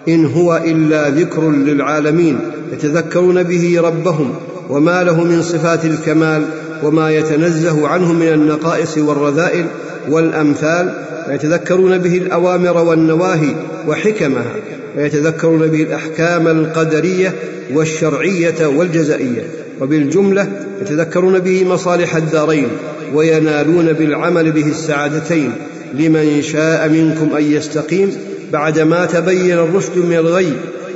إن 0.09 0.27
هو 0.27 0.63
إلا 0.65 1.11
ذكر 1.11 1.51
للعالمين 1.51 2.39
يتذكرون 2.73 3.43
به 3.43 3.81
ربهم 3.81 4.35
وما 4.71 5.03
له 5.03 5.25
من 5.25 5.43
صفات 5.43 5.85
الكمال 5.85 6.45
وما 6.83 7.11
يتنزه 7.11 7.89
عنه 7.89 8.13
من 8.13 8.29
النقائص 8.29 8.99
والرذائل 8.99 9.67
والأمثال 10.09 10.95
ويتذكرون 11.29 11.99
به 11.99 12.17
الأوامر 12.17 12.79
والنواهي 12.79 13.55
وحكمها. 13.89 14.55
ويتذكرون 14.97 15.67
به 15.67 15.83
الاحكام 15.83 16.47
القدرية 16.49 17.35
والشرعية 17.75 18.67
والجزائية. 18.67 19.43
وبالجملة 19.81 20.47
يتذكرون 20.81 21.39
به 21.39 21.65
مصالح 21.65 22.17
الدارين 22.17 22.69
وينالون 23.15 23.93
بالعمل 23.93 24.53
به 24.53 24.67
السعادتين. 24.67 25.53
لمن 25.95 26.43
شاء 26.43 26.89
منكم 26.89 27.37
أن 27.37 27.43
يستقيم 27.43 28.17
بعدما 28.53 29.07
تبين 29.07 29.59
الرشد 29.59 29.99
من 29.99 30.17
الغي 30.17 30.53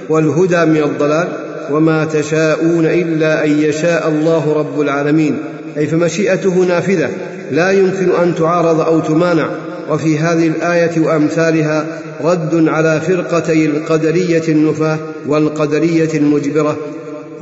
والهدى 0.09 0.65
من 0.65 0.83
الضلال 0.83 1.29
وما 1.71 2.05
تشاءون 2.05 2.87
إلا 2.87 3.45
أن 3.45 3.63
يشاء 3.63 4.09
الله 4.09 4.53
رب 4.53 4.81
العالمين. 4.81 5.39
أي 5.79 5.87
فمشيئته 5.87 6.55
نافذة 6.55 7.11
لا 7.51 7.71
يمكن 7.71 8.11
أن 8.23 8.35
تعارض 8.35 8.81
أو 8.81 9.01
تمانع. 9.01 9.49
وفي 9.91 10.19
هذه 10.19 10.47
الآية 10.47 11.01
وأمثالها 11.01 12.03
رد 12.25 12.69
على 12.69 13.01
فرقتي 13.01 13.67
القدرية 13.67 14.43
النفاة 14.49 14.99
والقدرية 15.27 16.11
المجبرة. 16.15 16.77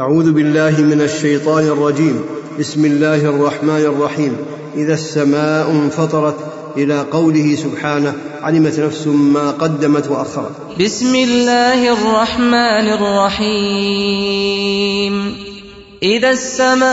أعوذ 0.01 0.33
بالله 0.33 0.81
من 0.81 1.01
الشيطان 1.01 1.65
الرجيم. 1.65 2.21
بسم 2.59 2.85
الله 2.85 3.17
الرحمن 3.17 3.71
الرحيم. 3.71 4.37
إذا 4.77 4.95
السماء 4.95 5.71
انفطرت 5.71 6.37
إلى 6.77 7.05
قوله 7.11 7.55
سبحانه 7.55 8.15
علمت 8.43 8.81
نفس 8.81 9.07
ما 9.07 9.51
قدمت 9.51 10.09
وأخرت. 10.09 10.53
بسم 10.81 11.15
الله 11.15 11.93
الرحمن 11.93 12.93
الرحيم. 12.93 14.65
إذا 16.05 16.31
السماء 16.31 16.85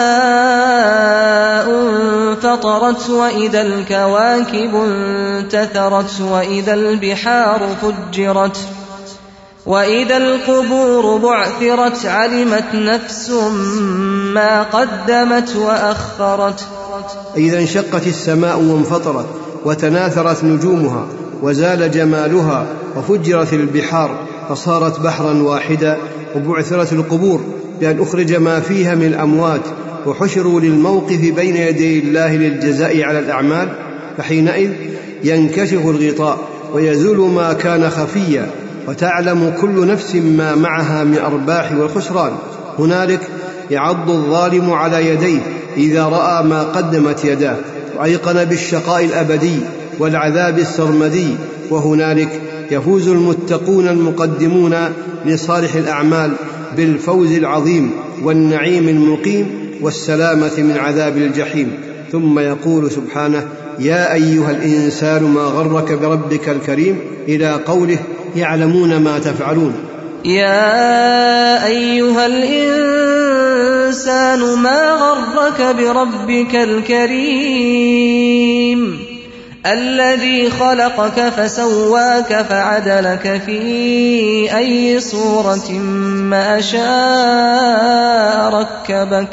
انفطرت 1.71 3.09
وإذا 3.09 3.61
الكواكب 3.61 4.75
انتثرت 4.75 6.21
وإذا 6.21 6.73
البحار 6.73 7.67
فجرت 7.81 8.57
وإذا 9.65 10.17
القبور 10.17 11.17
بعثرت 11.17 12.05
علمت 12.05 12.73
نفس 12.73 13.29
ما 14.33 14.63
قدمت 14.63 15.55
وأخرت 15.55 16.67
إذا 17.37 17.59
انشقت 17.59 18.07
السماء 18.07 18.59
وانفطرت 18.59 19.25
وتناثرت 19.65 20.43
نجومها 20.43 21.05
وزال 21.41 21.91
جمالها 21.91 22.65
وفجرت 22.97 23.53
البحار 23.53 24.15
فصارت 24.49 24.99
بحرا 24.99 25.33
واحدا 25.43 25.97
وبعثرت 26.35 26.93
القبور 26.93 27.41
بأن 27.81 28.01
أخرج 28.01 28.33
ما 28.33 28.59
فيها 28.59 28.95
من 28.95 29.05
الأموات 29.05 29.61
وحشروا 30.05 30.61
للموقف 30.61 31.19
بين 31.35 31.55
يدي 31.55 31.99
الله 31.99 32.35
للجزاء 32.35 33.01
على 33.03 33.19
الأعمال 33.19 33.69
فحينئذ 34.17 34.71
ينكشف 35.23 35.85
الغطاء 35.85 36.37
ويزول 36.73 37.29
ما 37.29 37.53
كان 37.53 37.89
خفيا 37.89 38.49
وتعلم 38.87 39.53
كل 39.61 39.87
نفس 39.87 40.15
ما 40.15 40.55
معها 40.55 41.03
من 41.03 41.17
أرباح 41.17 41.71
والخسران 41.71 42.31
هنالك 42.79 43.19
يعض 43.71 44.09
الظالم 44.09 44.73
على 44.73 45.09
يديه 45.09 45.39
إذا 45.77 46.03
رأى 46.03 46.43
ما 46.43 46.63
قدمت 46.63 47.25
يداه 47.25 47.55
وأيقن 47.97 48.45
بالشقاء 48.45 49.05
الأبدي 49.05 49.59
والعذاب 49.99 50.59
السرمدي 50.59 51.35
وهنالك 51.69 52.41
يفوز 52.71 53.07
المتقون 53.07 53.87
المقدمون 53.87 54.75
لصالح 55.25 55.75
الأعمال 55.75 56.31
بالفوز 56.77 57.31
العظيم 57.31 57.91
والنعيم 58.23 58.89
المقيم 58.89 59.47
والسلامة 59.81 60.51
من 60.57 60.77
عذاب 60.77 61.17
الجحيم. 61.17 61.73
ثم 62.11 62.39
يقول 62.39 62.91
سبحانه 62.91 63.47
يا 63.79 64.13
أيها 64.13 64.51
الإنسان 64.51 65.23
ما 65.23 65.41
غرك 65.41 65.91
بربك 65.91 66.49
الكريم 66.49 66.99
إلى 67.27 67.59
قوله 67.65 67.99
يعلمون 68.35 68.97
ما 68.97 69.19
تفعلون. 69.19 69.73
يا 70.25 71.65
أيها 71.65 72.25
الإنسان 72.25 72.99
ما 74.39 74.91
غرك 74.91 75.75
بربك 75.75 76.55
الكريم. 76.55 77.91
الذي 79.65 80.49
خلقك 80.49 81.29
فسواك 81.29 82.45
فعدلك 82.49 83.41
في 83.45 84.57
أي 84.57 84.99
صورة 84.99 85.71
ما 86.11 86.61
شاء 86.61 88.53
ركبك. 88.53 89.27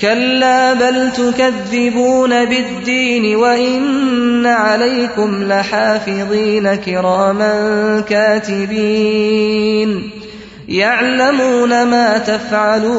كلا 0.00 0.72
بل 0.72 1.12
تكذبون 1.12 2.44
بالدين 2.44 3.36
وإن 3.36 4.46
عليكم 4.46 5.42
لحافظين 5.42 6.74
كراما 6.74 8.02
كاتبين. 8.08 10.10
يعلمون 10.68 11.86
ما 11.86 12.18
تفعلون. 12.18 12.94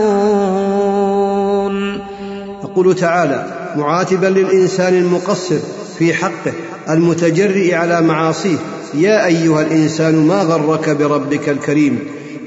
يقول 2.63 2.95
تعالى 2.95 3.45
معاتبا 3.75 4.27
للإنسان 4.27 4.93
المقصر. 4.93 5.59
في 5.99 6.13
حقه 6.13 6.53
المتجرئ 6.89 7.73
على 7.73 8.01
معاصيه. 8.01 8.57
يا 8.93 9.25
أيها 9.25 9.61
الإنسان 9.61 10.15
ما 10.15 10.41
غرك 10.41 10.89
بربك 10.89 11.49
الكريم؟ 11.49 11.99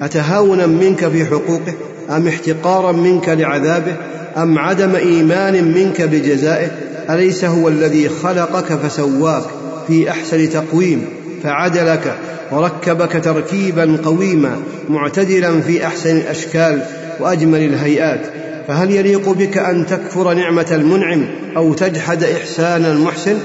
أتهاونا 0.03 0.66
منك 0.66 1.09
في 1.09 1.24
حقوقه؟ 1.24 1.74
أم 2.11 2.28
احتقارا 2.28 2.92
منك 2.92 3.28
لعذابه؟ 3.28 3.96
أم 4.36 4.59
عدم 4.59 4.94
إيمان 4.96 5.64
منك 5.64 6.03
بجزائه؟ 6.03 6.70
أليس 7.11 7.44
هو 7.44 7.68
الذي 7.68 8.09
خلقك 8.09 8.64
فسواك 8.64 9.44
في 9.88 10.11
أحسن 10.11 10.51
تقويم؟ 10.51 11.05
فعدلك 11.42 12.14
وركبك 12.51 13.24
تركيبا 13.24 13.96
قويما 14.05 14.57
معتدلا 14.88 15.61
في 15.61 15.86
أحسن 15.86 16.16
الأشكال 16.16 16.82
وأجمل 17.20 17.62
الهيئات. 17.62 18.20
فهل 18.68 18.90
يليق 18.90 19.28
بك 19.28 19.58
أن 19.58 19.86
تكفر 19.86 20.34
نعمة 20.34 20.66
المنعم 20.72 21.24
أو 21.56 21.74
تجحد 21.74 22.24
إحسان 22.24 22.84
المحسن؟ 22.84 23.36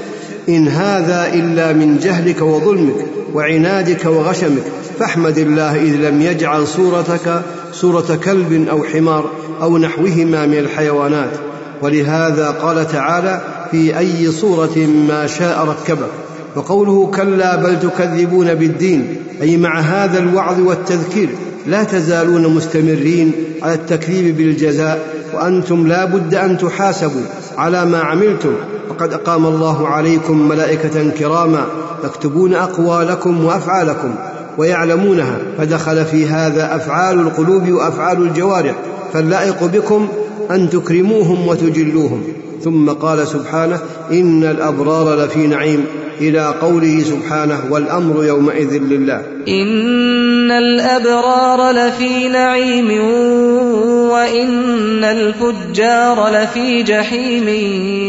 إن 0.49 0.67
هذا 0.67 1.33
إلا 1.33 1.73
من 1.73 1.99
جهلك 1.99 2.41
وظلمك 2.41 3.05
وعنادك 3.33 4.05
وغشمك 4.05 4.63
فاحمد 4.99 5.37
الله 5.37 5.75
إذ 5.75 5.95
لم 5.95 6.21
يجعل 6.21 6.67
صورتك 6.67 7.41
صورة 7.71 8.19
كلب 8.23 8.67
أو 8.69 8.83
حمار 8.83 9.29
أو 9.61 9.77
نحوهما 9.77 10.45
من 10.45 10.57
الحيوانات. 10.57 11.31
ولهذا 11.81 12.49
قال 12.49 12.87
تعالى 12.87 13.41
في 13.71 13.97
أي 13.97 14.31
صورة 14.31 14.77
ما 15.07 15.27
شاء 15.27 15.65
ركبك 15.65 16.09
وقوله 16.55 17.11
كلا 17.15 17.55
بل 17.55 17.79
تكذبون 17.79 18.53
بالدين 18.53 19.17
أي 19.41 19.57
مع 19.57 19.79
هذا 19.79 20.19
الوعظ 20.19 20.59
والتذكير. 20.59 21.29
لا 21.67 21.83
تزالون 21.83 22.47
مستمرين 22.47 23.31
على 23.61 23.73
التكذيب 23.73 24.37
بالجزاء 24.37 24.99
وأنتم 25.33 25.87
لا 25.87 26.05
بد 26.05 26.35
أن 26.35 26.57
تحاسبوا 26.57 27.21
على 27.57 27.85
ما 27.85 27.99
عملتم. 27.99 28.53
وقد 28.89 29.13
أقام 29.13 29.45
الله 29.45 29.87
عليكم 29.87 30.47
ملائكة 30.49 31.09
كراما 31.09 31.65
يكتبون 32.03 32.53
أقوالكم 32.53 33.45
وأفعالكم 33.45 34.15
ويعلمونها 34.57 35.37
فدخل 35.57 36.05
في 36.05 36.25
هذا 36.25 36.75
أفعال 36.75 37.19
القلوب 37.19 37.71
وأفعال 37.71 38.21
الجوارح 38.21 38.75
فاللائق 39.13 39.63
بكم 39.63 40.07
أن 40.51 40.69
تكرموهم 40.69 41.47
وتجلوهم. 41.47 42.23
ثم 42.63 42.89
قال 42.89 43.27
سبحانه 43.27 43.79
إن 44.11 44.43
الأبرار 44.43 45.25
لفي 45.25 45.47
نعيم 45.47 45.85
إلى 46.21 46.53
قوله 46.61 47.03
سبحانه 47.03 47.59
والأمر 47.69 48.23
يومئذ 48.23 48.77
لله. 48.77 49.21
إن 49.47 50.51
الأبرار 50.51 51.71
لفي 51.71 52.29
نعيم 52.29 53.01
وإن 54.09 55.03
الفجار 55.03 56.29
لفي 56.29 56.83
جحيم 56.83 57.47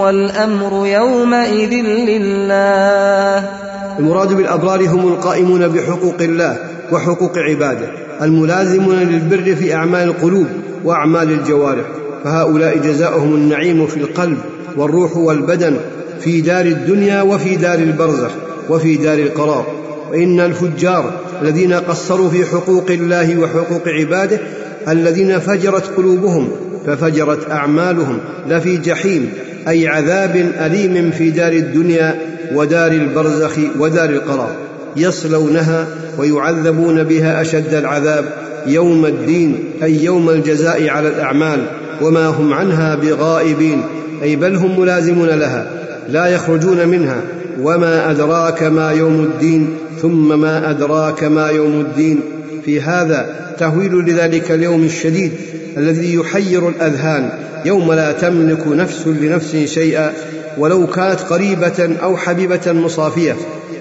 والأمر 0.00 0.86
يومئذ 0.86 1.72
لله 1.84 3.50
المراد 3.98 4.32
بالأبرار 4.32 4.86
هم 4.88 5.08
القائمون 5.08 5.68
بحقوق 5.68 6.20
الله 6.20 6.56
وحقوق 6.92 7.38
عباده 7.38 7.88
الملازمون 8.22 8.96
للبر 8.96 9.54
في 9.54 9.74
أعمال 9.74 10.02
القلوب 10.08 10.46
وأعمال 10.84 11.30
الجوارح. 11.30 11.84
فهؤلاء 12.24 12.78
جزاؤهم 12.78 13.34
النعيم 13.34 13.86
في 13.86 13.96
القلب 13.96 14.38
والروح 14.76 15.16
والبدن 15.16 15.76
في 16.20 16.40
دار 16.40 16.66
الدنيا 16.66 17.22
وفي 17.22 17.56
دار 17.56 17.78
البرزخ 17.78 18.30
وفي 18.68 18.96
دار 18.96 19.18
القرار. 19.18 19.66
وإن 20.10 20.40
الفجار 20.40 21.20
الذين 21.42 21.72
قصروا 21.72 22.30
في 22.30 22.44
حقوق 22.44 22.90
الله 22.90 23.38
وحقوق 23.38 23.88
عباده 23.88 24.40
الذين 24.88 25.38
فجرت 25.38 25.96
قلوبهم 25.96 26.48
ففجرت 26.86 27.50
أعمالهم 27.50 28.18
لفي 28.48 28.76
جحيم 28.76 29.32
أي 29.68 29.88
عذاب 29.88 30.52
أليم 30.60 31.10
في 31.10 31.30
دار 31.30 31.52
الدنيا 31.52 32.18
ودار 32.54 32.92
البرزخ 32.92 33.58
ودار 33.78 34.10
القرار. 34.10 34.50
يصلونها 34.96 35.86
ويعذبون 36.18 37.02
بها 37.02 37.42
أشد 37.42 37.74
العذاب 37.74 38.24
يوم 38.66 39.06
الدين 39.06 39.58
أي 39.82 40.04
يوم 40.04 40.30
الجزاء 40.30 40.88
على 40.88 41.08
الأعمال. 41.08 41.83
وما 42.02 42.26
هم 42.26 42.52
عنها 42.52 42.94
بغائبين 42.94 43.82
أي 44.22 44.36
بل 44.36 44.56
هم 44.56 44.80
ملازمون 44.80 45.28
لها 45.28 45.66
لا 46.08 46.26
يخرجون 46.26 46.88
منها 46.88 47.20
وما 47.60 48.10
أدراك 48.10 48.62
ما 48.62 48.92
يوم 48.92 49.20
الدين 49.20 49.68
ثم 50.02 50.40
ما 50.40 50.70
أدراك 50.70 51.24
ما 51.24 51.48
يوم 51.48 51.80
الدين. 51.80 52.20
في 52.64 52.80
هذا 52.80 53.54
تهويل 53.58 53.94
لذلك 53.94 54.50
اليوم 54.50 54.84
الشديد 54.84 55.32
الذي 55.76 56.14
يحير 56.14 56.68
الأذهان 56.68 57.30
يوم 57.64 57.92
لا 57.92 58.12
تملك 58.12 58.68
نفس 58.68 59.06
لنفس 59.06 59.56
شيئا 59.56 60.12
ولو 60.58 60.86
كانت 60.86 61.20
قريبة 61.20 61.96
أو 62.02 62.16
حبيبة 62.16 62.72
مصافية 62.72 63.36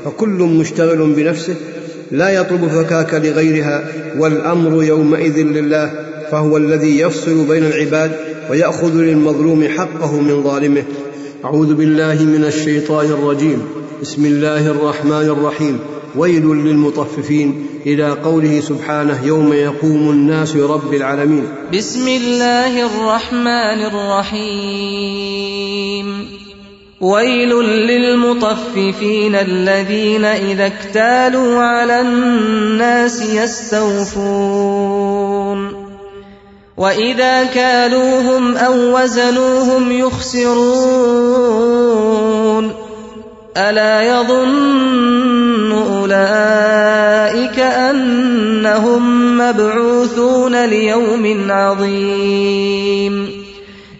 فكل 0.05 0.29
مشتغل 0.29 1.13
بنفسه 1.13 1.55
لا 2.11 2.29
يطلب 2.29 2.67
فكاك 2.67 3.13
لغيرها 3.13 3.83
والأمر 4.17 4.83
يومئذ 4.83 5.37
لله 5.37 5.91
فهو 6.33 6.57
الذي 6.57 6.99
يفصل 6.99 7.45
بين 7.45 7.63
العباد 7.63 8.11
ويأخذ 8.49 8.93
للمظلوم 8.93 9.67
حقه 9.77 10.19
من 10.19 10.43
ظالمه. 10.43 10.83
أعوذ 11.45 11.73
بالله 11.73 12.23
من 12.23 12.45
الشيطان 12.45 13.05
الرجيم. 13.05 13.61
بسم 14.01 14.25
الله 14.25 14.67
الرحمن 14.67 15.11
الرحيم. 15.11 15.79
ويل 16.15 16.45
للمطففين 16.45 17.65
إلى 17.85 18.09
قوله 18.09 18.59
سبحانه 18.59 19.25
يوم 19.25 19.53
يقوم 19.53 20.09
الناس 20.09 20.55
لرب 20.55 20.93
العالمين. 20.93 21.43
بسم 21.73 22.07
الله 22.07 22.85
الرحمن 22.85 23.85
الرحيم. 23.85 25.53
ويل 27.01 27.61
للمطففين 27.61 29.35
الذين 29.35 30.25
إذا 30.25 30.65
اكتالوا 30.65 31.59
على 31.59 32.01
الناس 32.01 33.21
يستوفون. 33.21 35.32
وإذا 36.77 37.43
كالوهم 37.43 38.57
أو 38.57 38.99
وزنوهم 38.99 39.91
يخسرون 39.91 41.53
ألا 43.57 44.01
يظن 44.01 45.71
أولئك 45.71 47.59
أنهم 47.59 49.37
مبعوثون 49.37 50.65
ليوم 50.65 51.51
عظيم 51.51 53.43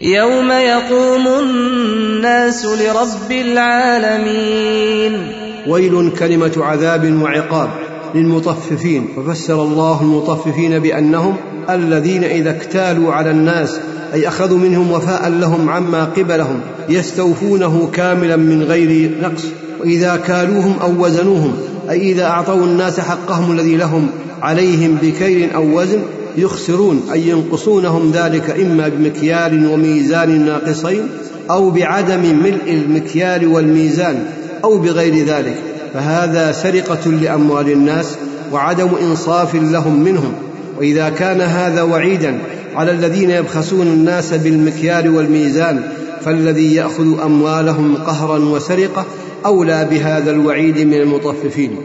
يوم 0.02 0.52
يقوم 0.52 1.28
الناس 1.28 2.66
لرب 2.66 3.32
العالمين 3.32 5.28
ويل 5.68 6.12
كلمة 6.20 6.54
عذاب 6.58 7.22
وعقاب 7.22 7.70
للمطففين 8.16 9.08
وفسر 9.18 9.64
الله 9.64 10.02
المطففين 10.02 10.80
بأنهم 10.80 11.36
الذين 11.70 12.24
إذا 12.24 12.50
اكتالوا 12.50 13.14
على 13.14 13.32
الناس 13.32 13.80
أي 14.14 14.28
أخذوا 14.28 14.58
منهم 14.58 14.92
وفاء 14.92 15.30
لهم 15.30 15.70
عما 15.70 16.06
قبلهم 16.06 16.60
يستوفونه 16.90 17.90
كاملا 17.94 18.36
من 18.36 18.64
غير 18.64 19.12
نقص. 19.22 19.46
وإذا 19.84 20.16
كالوهم 20.16 20.76
أو 20.82 21.06
وزنوهم 21.06 21.54
أي 21.90 22.12
إذا 22.12 22.26
أعطوا 22.26 22.66
الناس 22.66 23.00
حقهم 23.00 23.52
الذي 23.52 23.76
لهم 23.76 24.08
عليهم 24.42 24.98
بكيل 25.02 25.52
أو 25.52 25.80
وزن 25.80 26.00
يخسرون 26.38 27.02
أي 27.14 27.30
ينقصونهم 27.30 28.12
ذلك 28.12 28.60
إما 28.60 28.88
بمكيال 28.88 29.68
وميزان 29.68 30.46
ناقصين 30.46 31.08
أو 31.52 31.70
بعدم 31.70 32.22
ملء 32.44 32.74
المكيال 32.74 33.48
والميزان 33.48 34.26
أو 34.64 34.78
بغير 34.78 35.26
ذلك. 35.26 35.73
فهذا 35.94 36.52
سرقة 36.52 37.12
لأموال 37.12 37.72
الناس 37.72 38.16
وعدم 38.52 38.90
إنصاف 39.02 39.56
لهم 39.56 40.04
منهم. 40.04 40.34
وإذا 40.78 41.10
كان 41.10 41.42
هذا 41.42 41.82
وعيدا 41.82 42.40
على 42.76 42.92
الذين 42.92 43.30
يبخسون 43.30 43.88
الناس 43.88 44.34
بالمكيال 44.34 45.16
والميزان 45.16 45.84
فالذي 46.26 46.76
يأخذ 46.76 47.22
أموالهم 47.22 47.96
قهرا 47.96 48.40
وسرقة 48.40 49.06
أولى 49.46 49.88
بهذا 49.92 50.32
الوعيد 50.32 50.80
من 50.80 50.94
المطففين. 50.94 51.76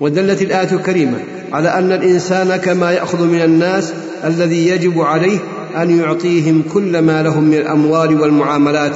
ودلت 0.00 0.42
الآية 0.42 0.72
الكريمة 0.72 1.18
على 1.52 1.68
أن 1.68 1.92
الإنسان 1.92 2.56
كما 2.56 2.92
يأخذ 2.92 3.24
من 3.24 3.42
الناس 3.42 3.92
الذي 4.24 4.68
يجب 4.68 5.00
عليه 5.00 5.38
أن 5.76 5.98
يعطيهم 5.98 6.62
كل 6.74 6.98
ما 6.98 7.22
لهم 7.22 7.44
من 7.44 7.54
الأموال 7.54 8.20
والمعاملات 8.20 8.92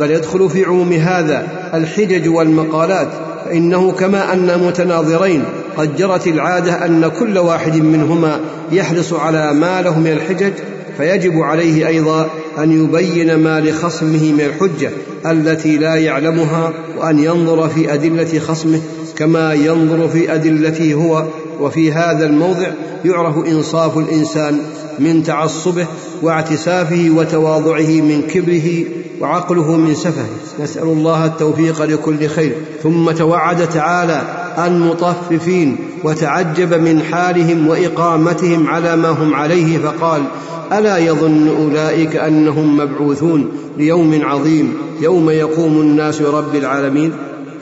بل 0.00 0.10
يدخل 0.10 0.50
في 0.50 0.64
عموم 0.64 0.92
هذا 0.92 1.70
الحجج 1.74 2.28
والمقالات 2.28 3.08
فإنه 3.44 3.92
كما 3.92 4.32
أن 4.32 4.60
متناظرين 4.66 5.44
قد 5.76 5.96
جرت 5.96 6.26
العادة 6.26 6.86
أن 6.86 7.10
كل 7.18 7.38
واحد 7.38 7.76
منهما 7.76 8.40
يحرص 8.72 9.12
على 9.12 9.52
ما 9.54 9.82
له 9.82 9.98
من 9.98 10.12
الحجج 10.12 10.52
فيجب 10.96 11.40
عليه 11.40 11.86
أيضا 11.86 12.30
أن 12.58 12.84
يبين 12.84 13.34
ما 13.34 13.60
لخصمه 13.60 14.32
من 14.32 14.40
الحجة 14.40 14.90
التي 15.26 15.76
لا 15.76 15.94
يعلمها 15.94 16.72
وأن 16.98 17.18
ينظر 17.18 17.68
في 17.68 17.94
أدلة 17.94 18.38
خصمه 18.38 18.80
كما 19.16 19.54
ينظر 19.54 20.08
في 20.08 20.34
أدلته 20.34 20.94
هو 20.94 21.24
وفي 21.60 21.92
هذا 21.92 22.26
الموضع 22.26 22.66
يعرف 23.04 23.46
إنصاف 23.46 23.98
الإنسان 23.98 24.58
من 24.98 25.22
تعصبه 25.22 25.86
واعتسافه 26.22 27.10
وتواضعه 27.16 28.00
من 28.00 28.22
كبره 28.22 28.84
وعقله 29.20 29.76
من 29.76 29.94
سفهه. 29.94 30.28
نسأل 30.60 30.82
الله 30.82 31.24
التوفيق 31.24 31.82
لكل 31.82 32.26
خير. 32.26 32.52
ثم 32.82 33.10
توعد 33.10 33.68
تعالى 33.68 34.22
المطففين 34.58 35.76
وتعجب 36.04 36.74
من 36.74 37.02
حالهم 37.02 37.68
وإقامتهم 37.68 38.66
على 38.66 38.96
ما 38.96 39.08
هم 39.08 39.34
عليه 39.34 39.78
فقال 39.78 40.22
ألا 40.72 40.98
يظن 40.98 41.48
أولئك 41.48 42.16
أنهم 42.16 42.76
مبعوثون 42.76 43.48
ليوم 43.78 44.20
عظيم 44.22 44.74
يوم 45.00 45.30
يقوم 45.30 45.80
الناس 45.80 46.22
رب 46.22 46.54
العالمين؟ 46.54 47.12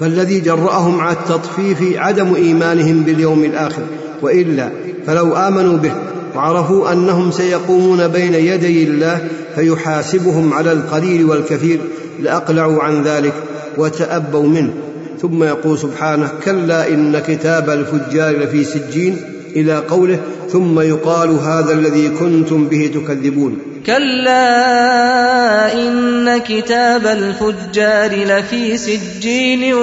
فالذي 0.01 0.41
جرأهم 0.41 1.01
على 1.01 1.17
التطفيف 1.17 1.99
عدم 1.99 2.35
إيمانهم 2.35 3.03
باليوم 3.03 3.45
الآخر 3.45 3.83
وإلا 4.23 4.71
فلو 5.07 5.37
آمنوا 5.37 5.77
به 5.77 5.93
وعرفوا 6.37 6.93
أنهم 6.93 7.31
سيقومون 7.31 8.09
بين 8.09 8.35
يدي 8.35 8.85
الله 8.85 9.29
فيحاسبهم 9.55 10.55
على 10.55 10.73
القليل 10.73 11.25
والكثير 11.25 11.81
لأقلعوا 12.23 12.83
عن 12.83 13.03
ذلك 13.03 13.33
وتأبوا 13.79 14.49
منه. 14.49 14.75
ثم 15.21 15.45
يقول 15.45 15.79
سبحانه 15.79 16.31
كلا 16.45 16.89
إن 16.89 17.19
كتاب 17.19 17.71
الفجار 17.71 18.37
لفي 18.37 18.65
سجين 18.65 19.17
إلى 19.57 19.77
قوله 19.79 20.19
ثم 20.53 20.81
يقال 20.81 21.31
هذا 21.31 21.73
الذي 21.73 22.09
كنتم 22.09 22.67
به 22.69 22.91
تكذبون. 22.95 23.59
كلا 23.87 25.73
إن 25.75 26.39
كتاب 26.39 27.07
الفجار 27.07 28.11
لفي 28.11 28.77
سجين 28.77 29.75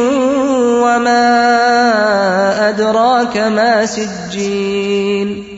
وما 0.81 1.39
أدراك 2.69 3.37
ما 3.37 3.85
سجين. 3.85 5.54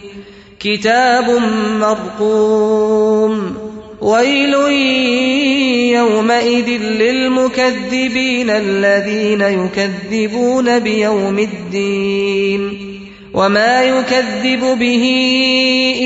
كتاب 0.59 1.41
مرقوم. 1.79 3.57
ويل 4.01 4.53
يومئذ 5.93 6.67
للمكذبين 6.81 8.49
الذين 8.49 9.41
يكذبون 9.41 10.79
بيوم 10.79 11.39
الدين. 11.39 12.87
وما 13.33 13.83
يكذب 13.83 14.79
به 14.79 15.03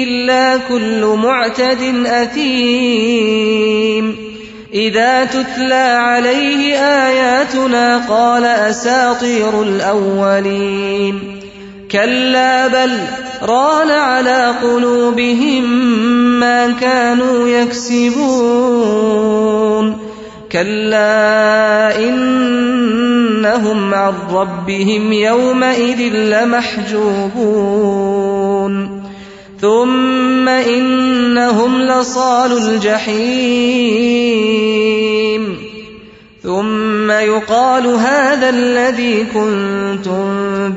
إلا 0.04 0.58
كل 0.70 1.18
معتد 1.24 2.06
أثيم. 2.06 3.52
إذا 4.74 5.26
تتلى 5.26 5.98
عليه 5.98 6.78
آياتنا 6.78 7.98
قال 8.10 8.46
أساطير 8.46 9.64
الأولين. 9.64 11.41
كلا 11.92 12.68
بل 12.68 12.92
ران 13.44 13.92
على 13.92 14.54
قلوبهم 14.64 15.64
ما 16.40 16.72
كانوا 16.72 17.48
يكسبون. 17.48 18.12
كلا 20.52 22.00
إنهم 22.00 23.94
عن 23.94 24.14
ربهم 24.34 25.14
يومئذ 25.14 26.16
لمحجوبون. 26.16 27.32
ثم 29.62 30.50
إنهم 30.50 31.82
لصال 31.82 32.58
الجحيم. 32.58 35.01
ثم 36.44 37.12
يقال 37.12 37.88
هذا 37.88 38.50
الذي 38.50 39.26
كنتم 39.34 40.24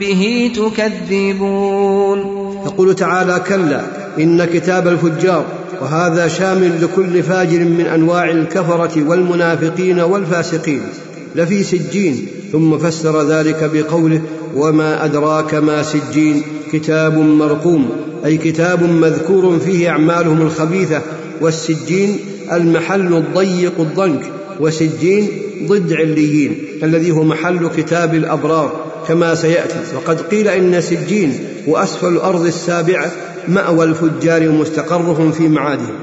به 0.00 0.52
تكذبون. 0.56 2.18
يقول 2.66 2.94
تعالى 2.94 3.42
كلا 3.48 3.80
إن 4.18 4.44
كتاب 4.44 4.88
الفجار 4.88 5.44
وهذا 5.80 6.28
شامل 6.28 6.82
لكل 6.82 7.22
فاجر 7.22 7.58
من 7.58 7.86
أنواع 7.86 8.30
الكفرة 8.30 9.08
والمنافقين 9.08 10.00
والفاسقين 10.00 10.82
لفي 11.34 11.62
سجين 11.62 12.26
ثم 12.52 12.78
فسر 12.78 13.22
ذلك 13.22 13.70
بقوله 13.74 14.20
وما 14.56 15.04
أدراك 15.04 15.54
ما 15.54 15.82
سجين 15.82 16.42
كتاب 16.72 17.18
مرقوم 17.18 17.90
أي 18.24 18.36
كتاب 18.36 18.82
مذكور 18.82 19.58
فيه 19.58 19.88
أعمالهم 19.88 20.42
الخبيثة 20.42 21.00
والسجين 21.40 22.18
المحل 22.52 23.14
الضيق 23.14 23.80
الضنك 23.80 24.22
وسجين 24.60 25.28
ضد 25.66 25.92
عليين 25.92 26.56
الذي 26.82 27.10
هو 27.10 27.24
محل 27.24 27.68
كتاب 27.76 28.14
الأبرار 28.14 28.84
كما 29.08 29.34
سيأتي. 29.34 29.78
وقد 29.96 30.20
قيل 30.20 30.48
إن 30.48 30.80
سجين 30.80 31.38
وأسفل 31.66 32.08
الأرض 32.08 32.46
السابعة 32.46 33.10
مأوى 33.48 33.84
الفجار 33.84 34.48
ومستقرهم 34.48 35.32
في 35.32 35.48
معادهم 35.48 35.96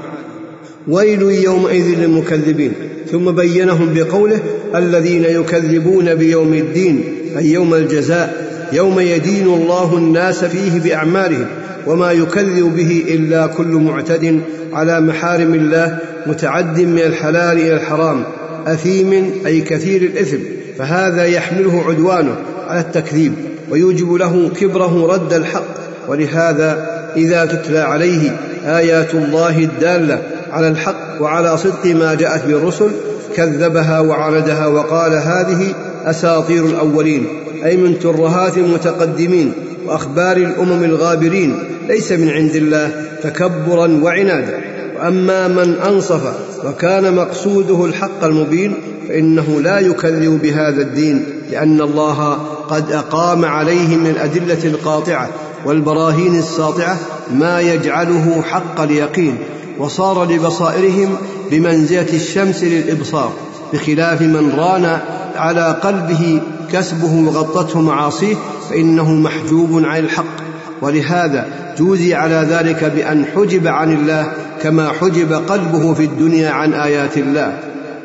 ويل 0.88 1.22
يومئذ 1.22 1.86
للمكذبين. 1.98 2.72
ثم 3.12 3.30
بينهم 3.30 3.94
بقوله 3.94 4.40
الذين 4.74 5.24
يكذبون 5.24 6.14
بيوم 6.14 6.54
الدين 6.54 7.04
أي 7.38 7.52
يوم 7.52 7.74
الجزاء 7.74 8.52
يوم 8.72 9.00
يدين 9.00 9.46
الله 9.46 9.96
الناس 9.96 10.44
فيه 10.44 10.80
بأعمالهم 10.80 11.46
وما 11.86 12.12
يكذب 12.12 12.76
به 12.76 13.04
إلا 13.08 13.46
كل 13.46 13.66
معتد 13.66 14.40
على 14.72 15.00
محارم 15.00 15.54
الله 15.54 15.98
متعد 16.26 16.80
من 16.80 16.98
الحلال 16.98 17.58
إلى 17.58 17.74
الحرام. 17.74 18.24
أثيم 18.66 19.32
أي 19.46 19.60
كثير 19.60 20.02
الإثم 20.02 20.38
فهذا 20.78 21.24
يحمله 21.24 21.84
عدوانه 21.88 22.36
على 22.66 22.80
التكذيب 22.80 23.32
ويوجب 23.70 24.12
له 24.12 24.50
كبره 24.60 25.06
رد 25.06 25.32
الحق. 25.32 25.82
ولهذا 26.08 26.92
إذا 27.16 27.44
تتلى 27.44 27.78
عليه 27.78 28.36
آيات 28.66 29.14
الله 29.14 29.58
الدالة 29.58 30.22
على 30.52 30.68
الحق 30.68 31.22
وعلى 31.22 31.56
صدق 31.56 31.86
ما 31.86 32.14
جاءت 32.14 32.46
به 32.46 32.56
الرسل 32.56 32.90
كذبها 33.36 34.00
وعاندها 34.00 34.66
وقال 34.66 35.12
هذه 35.12 35.74
أساطير 36.04 36.66
الأولين 36.66 37.26
أي 37.64 37.76
من 37.76 37.98
ترهات 37.98 38.56
المتقدمين 38.56 39.52
وأخبار 39.86 40.36
الأمم 40.36 40.84
الغابرين 40.84 41.58
ليس 41.88 42.12
من 42.12 42.30
عند 42.30 42.54
الله 42.54 42.90
تكبرا 43.22 44.00
وعنادا. 44.02 44.60
وأما 44.96 45.48
من 45.48 45.74
أنصف 45.74 46.51
وكان 46.64 47.14
مقصوده 47.14 47.84
الحق 47.84 48.24
المبين 48.24 48.74
فإنه 49.08 49.60
لا 49.60 49.78
يكذب 49.78 50.42
بهذا 50.42 50.82
الدين 50.82 51.24
لأن 51.50 51.80
الله 51.80 52.32
قد 52.68 52.92
أقام 52.92 53.44
عليه 53.44 53.96
من 53.96 54.06
الأدلة 54.06 54.64
القاطعة 54.64 55.28
والبراهين 55.64 56.38
الساطعة 56.38 56.98
ما 57.34 57.60
يجعله 57.60 58.42
حق 58.42 58.80
اليقين 58.80 59.38
وصار 59.78 60.24
لبصائرهم 60.24 61.16
بمنزلة 61.50 62.12
الشمس 62.12 62.64
للإبصار 62.64 63.32
بخلاف 63.72 64.22
من 64.22 64.52
ران 64.56 64.98
على 65.36 65.76
قلبه 65.82 66.40
كسبه 66.72 67.14
وغطته 67.14 67.80
معاصيه 67.80 68.34
فإنه 68.70 69.10
محجوب 69.10 69.84
عن 69.84 69.98
الحق. 69.98 70.42
ولهذا 70.82 71.46
جوزي 71.78 72.14
على 72.14 72.46
ذلك 72.50 72.84
بأن 72.84 73.24
حجب 73.24 73.66
عن 73.66 73.92
الله 73.92 74.32
كما 74.62 74.88
حجب 74.88 75.32
قلبه 75.32 75.94
في 75.94 76.04
الدنيا 76.04 76.50
عن 76.50 76.72
آيات 76.72 77.18
الله. 77.18 77.58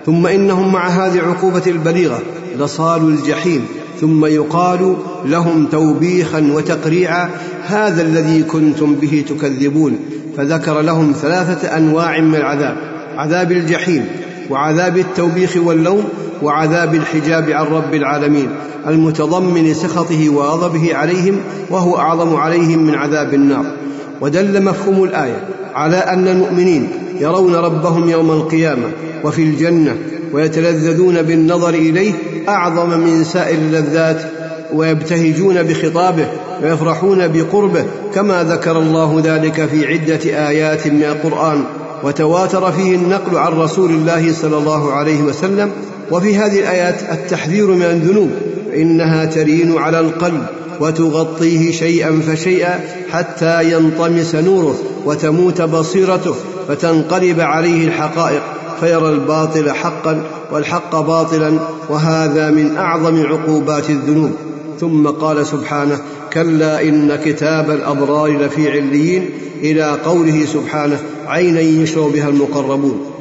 ثم 0.05 0.28
إنهم 0.28 0.74
مع 0.74 0.88
هذه 0.88 1.20
العقوبة 1.20 1.64
البليغة 1.68 2.20
لصالوا 2.60 3.10
الجحيم. 3.10 3.66
ثم 4.01 4.26
يقال 4.26 4.95
لهم 5.26 5.66
توبيخا 5.66 6.51
وتقريعا 6.53 7.30
هذا 7.66 8.01
الذي 8.01 8.43
كنتم 8.43 8.95
به 8.95 9.26
تكذبون. 9.30 9.99
فذكر 10.38 10.82
لهم 10.82 11.12
ثلاثة 11.22 11.78
أنواع 11.78 12.20
من 12.20 12.36
العذاب 12.36 12.78
عذاب 13.18 13.51
الجحيم 13.51 14.05
وعذاب 14.49 14.97
التوبيخ 14.97 15.58
واللوم 15.58 16.03
وعذاب 16.41 16.95
الحجاب 16.95 17.49
عن 17.49 17.66
رب 17.66 17.93
العالمين. 17.93 18.49
المتضمن 18.88 19.74
سخطه 19.74 20.30
وغضبه 20.30 20.95
عليهم 20.95 21.38
وهو 21.70 21.97
أعظم 21.97 22.36
عليهم 22.36 22.80
من 22.80 22.95
عذاب 22.95 23.34
النار. 23.34 23.66
ودل 24.22 24.64
مفهوم 24.64 25.03
الآية 25.03 25.57
على 25.78 25.98
أن 25.98 26.28
المؤمنين 26.28 26.90
يرون 27.20 27.56
ربهم 27.56 28.10
يوم 28.10 28.32
القيامة 28.32 28.92
وفي 29.24 29.42
الجنة 29.42 29.98
ويتلذذون 30.34 31.22
بالنظر 31.22 31.70
إليه 31.70 32.14
أعظم 32.50 33.00
من 33.00 33.24
سائر 33.24 33.58
اللذات 33.58 34.22
ويبتهجون 34.74 35.64
بخطابه 35.64 36.28
ويفرحون 36.64 37.28
بقربه 37.28 37.86
كما 38.16 38.44
ذكر 38.44 38.80
الله 38.80 39.22
ذلك 39.26 39.66
في 39.66 39.88
عدة 39.88 40.50
آيات 40.50 40.88
من 40.88 41.04
القرآن 41.04 41.64
وتواتر 42.04 42.72
فيه 42.72 42.96
النقل 42.96 43.38
عن 43.38 43.52
رسول 43.52 43.90
الله 43.90 44.34
صلى 44.34 44.58
الله 44.58 44.92
عليه 44.92 45.22
وسلم 45.22 45.72
وفي 46.12 46.38
هذه 46.38 46.60
الآيات 46.60 46.96
التحذير 47.12 47.68
من 47.68 47.86
الذنوب 47.86 48.30
فانها 48.72 49.26
ترين 49.26 49.78
على 49.78 50.00
القلب 50.00 50.46
وتغطيه 50.80 51.72
شيئا 51.72 52.22
فشيئا 52.28 52.80
حتى 53.12 53.72
ينطمس 53.72 54.36
نوره 54.36 54.76
وتموت 55.08 55.62
بصيرته 55.62 56.36
فتنقلب 56.68 57.39
عليه 57.39 57.88
الحقائق 57.88 58.41
فيرى 58.80 59.10
الباطل 59.10 59.72
حقا 59.72 60.24
والحق 60.51 60.99
باطلا 60.99 61.60
وهذا 61.89 62.51
من 62.51 62.78
أعظم 62.78 63.24
عقوبات 63.26 63.89
الذنوب. 63.89 64.32
ثم 64.80 65.08
قال 65.08 65.45
سبحانه 65.47 65.99
كلا 66.34 66.82
إن 66.82 67.16
كتاب 67.16 67.72
الأبرار 67.72 68.38
لفي 68.38 68.72
عليين 68.72 69.30
إلى 69.62 69.97
قوله 70.05 70.45
سبحانه 70.45 70.99
عينا 71.28 71.62
يشرب 71.62 72.12
بها 72.12 72.30
المقربون. 72.30 73.16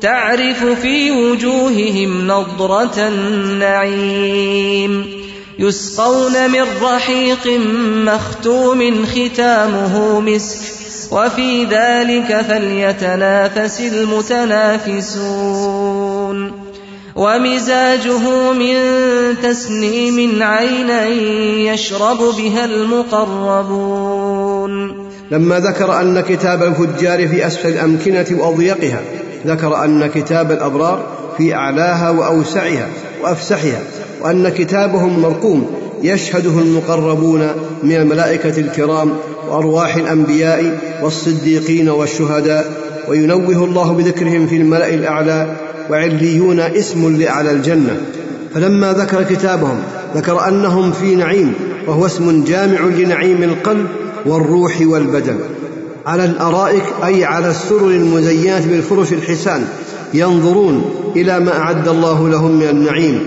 تعرف 0.00 0.64
في 0.64 1.10
وجوههم 1.10 2.26
نضرة 2.26 3.08
النعيم. 3.08 4.38
يسقون 5.58 6.50
من 6.50 6.64
رحيق 6.82 7.60
مختوم 8.06 9.06
ختامه 9.06 10.20
مسك 10.20 10.58
وفي 11.12 11.64
ذلك 11.64 12.46
فليتنافس 12.48 13.80
المتنافسون. 13.80 15.18
ومزاجه 17.16 18.52
من 18.52 18.74
تسنيم 19.42 20.42
عينا 20.42 21.06
يشرب 21.72 22.18
بها 22.18 22.64
المقربون. 22.64 24.08
لما 25.30 25.60
ذكر 25.60 26.00
أن 26.00 26.20
كتاب 26.20 26.62
الفجار 26.62 27.28
في 27.28 27.46
أسفل 27.46 27.68
الأمكنة 27.68 28.26
وأضيقها 28.30 29.00
ذكر 29.46 29.84
أن 29.84 30.06
كتاب 30.06 30.52
الأبرار 30.52 31.06
في 31.38 31.54
أعلاها 31.54 32.10
وأوسعها 32.10 32.88
وأفسحها 33.22 33.80
وأن 34.22 34.48
كتابهم 34.48 35.20
مرقوم 35.20 35.66
يشهده 36.02 36.58
المقربون 36.58 37.48
من 37.82 37.96
الملائكة 37.96 38.60
الكرام 38.60 39.12
وأرواح 39.50 39.96
الأنبياء 39.96 40.78
والصديقين 41.02 41.88
والشهداء 41.88 42.72
وينوه 43.08 43.64
الله 43.64 43.92
بذكرهم 43.92 44.46
في 44.46 44.56
الملأ 44.56 44.94
الأعلى 44.94 45.56
وعليون 45.90 46.60
اسم 46.60 47.16
لأعلى 47.16 47.50
الجنة. 47.50 48.00
فلما 48.54 48.92
ذكر 48.92 49.22
كتابهم 49.22 49.78
ذكر 50.16 50.48
أنهم 50.48 50.92
في 50.92 51.16
نعيم 51.16 51.54
وهو 51.86 52.06
اسم 52.06 52.44
جامع 52.44 52.80
لنعيم 52.80 53.42
القلب 53.42 53.86
والروح 54.26 54.80
والبدن. 54.80 55.38
على 56.08 56.24
الأرائك 56.24 56.84
أي 57.04 57.24
على 57.24 57.48
السرر 57.48 57.88
المزينة 57.88 58.66
بالفرش 58.66 59.12
الحسان. 59.12 59.64
ينظرون 60.14 60.90
إلى 61.16 61.40
ما 61.40 61.58
أعد 61.58 61.88
الله 61.88 62.28
لهم 62.28 62.50
من 62.50 62.68
النعيم. 62.68 63.20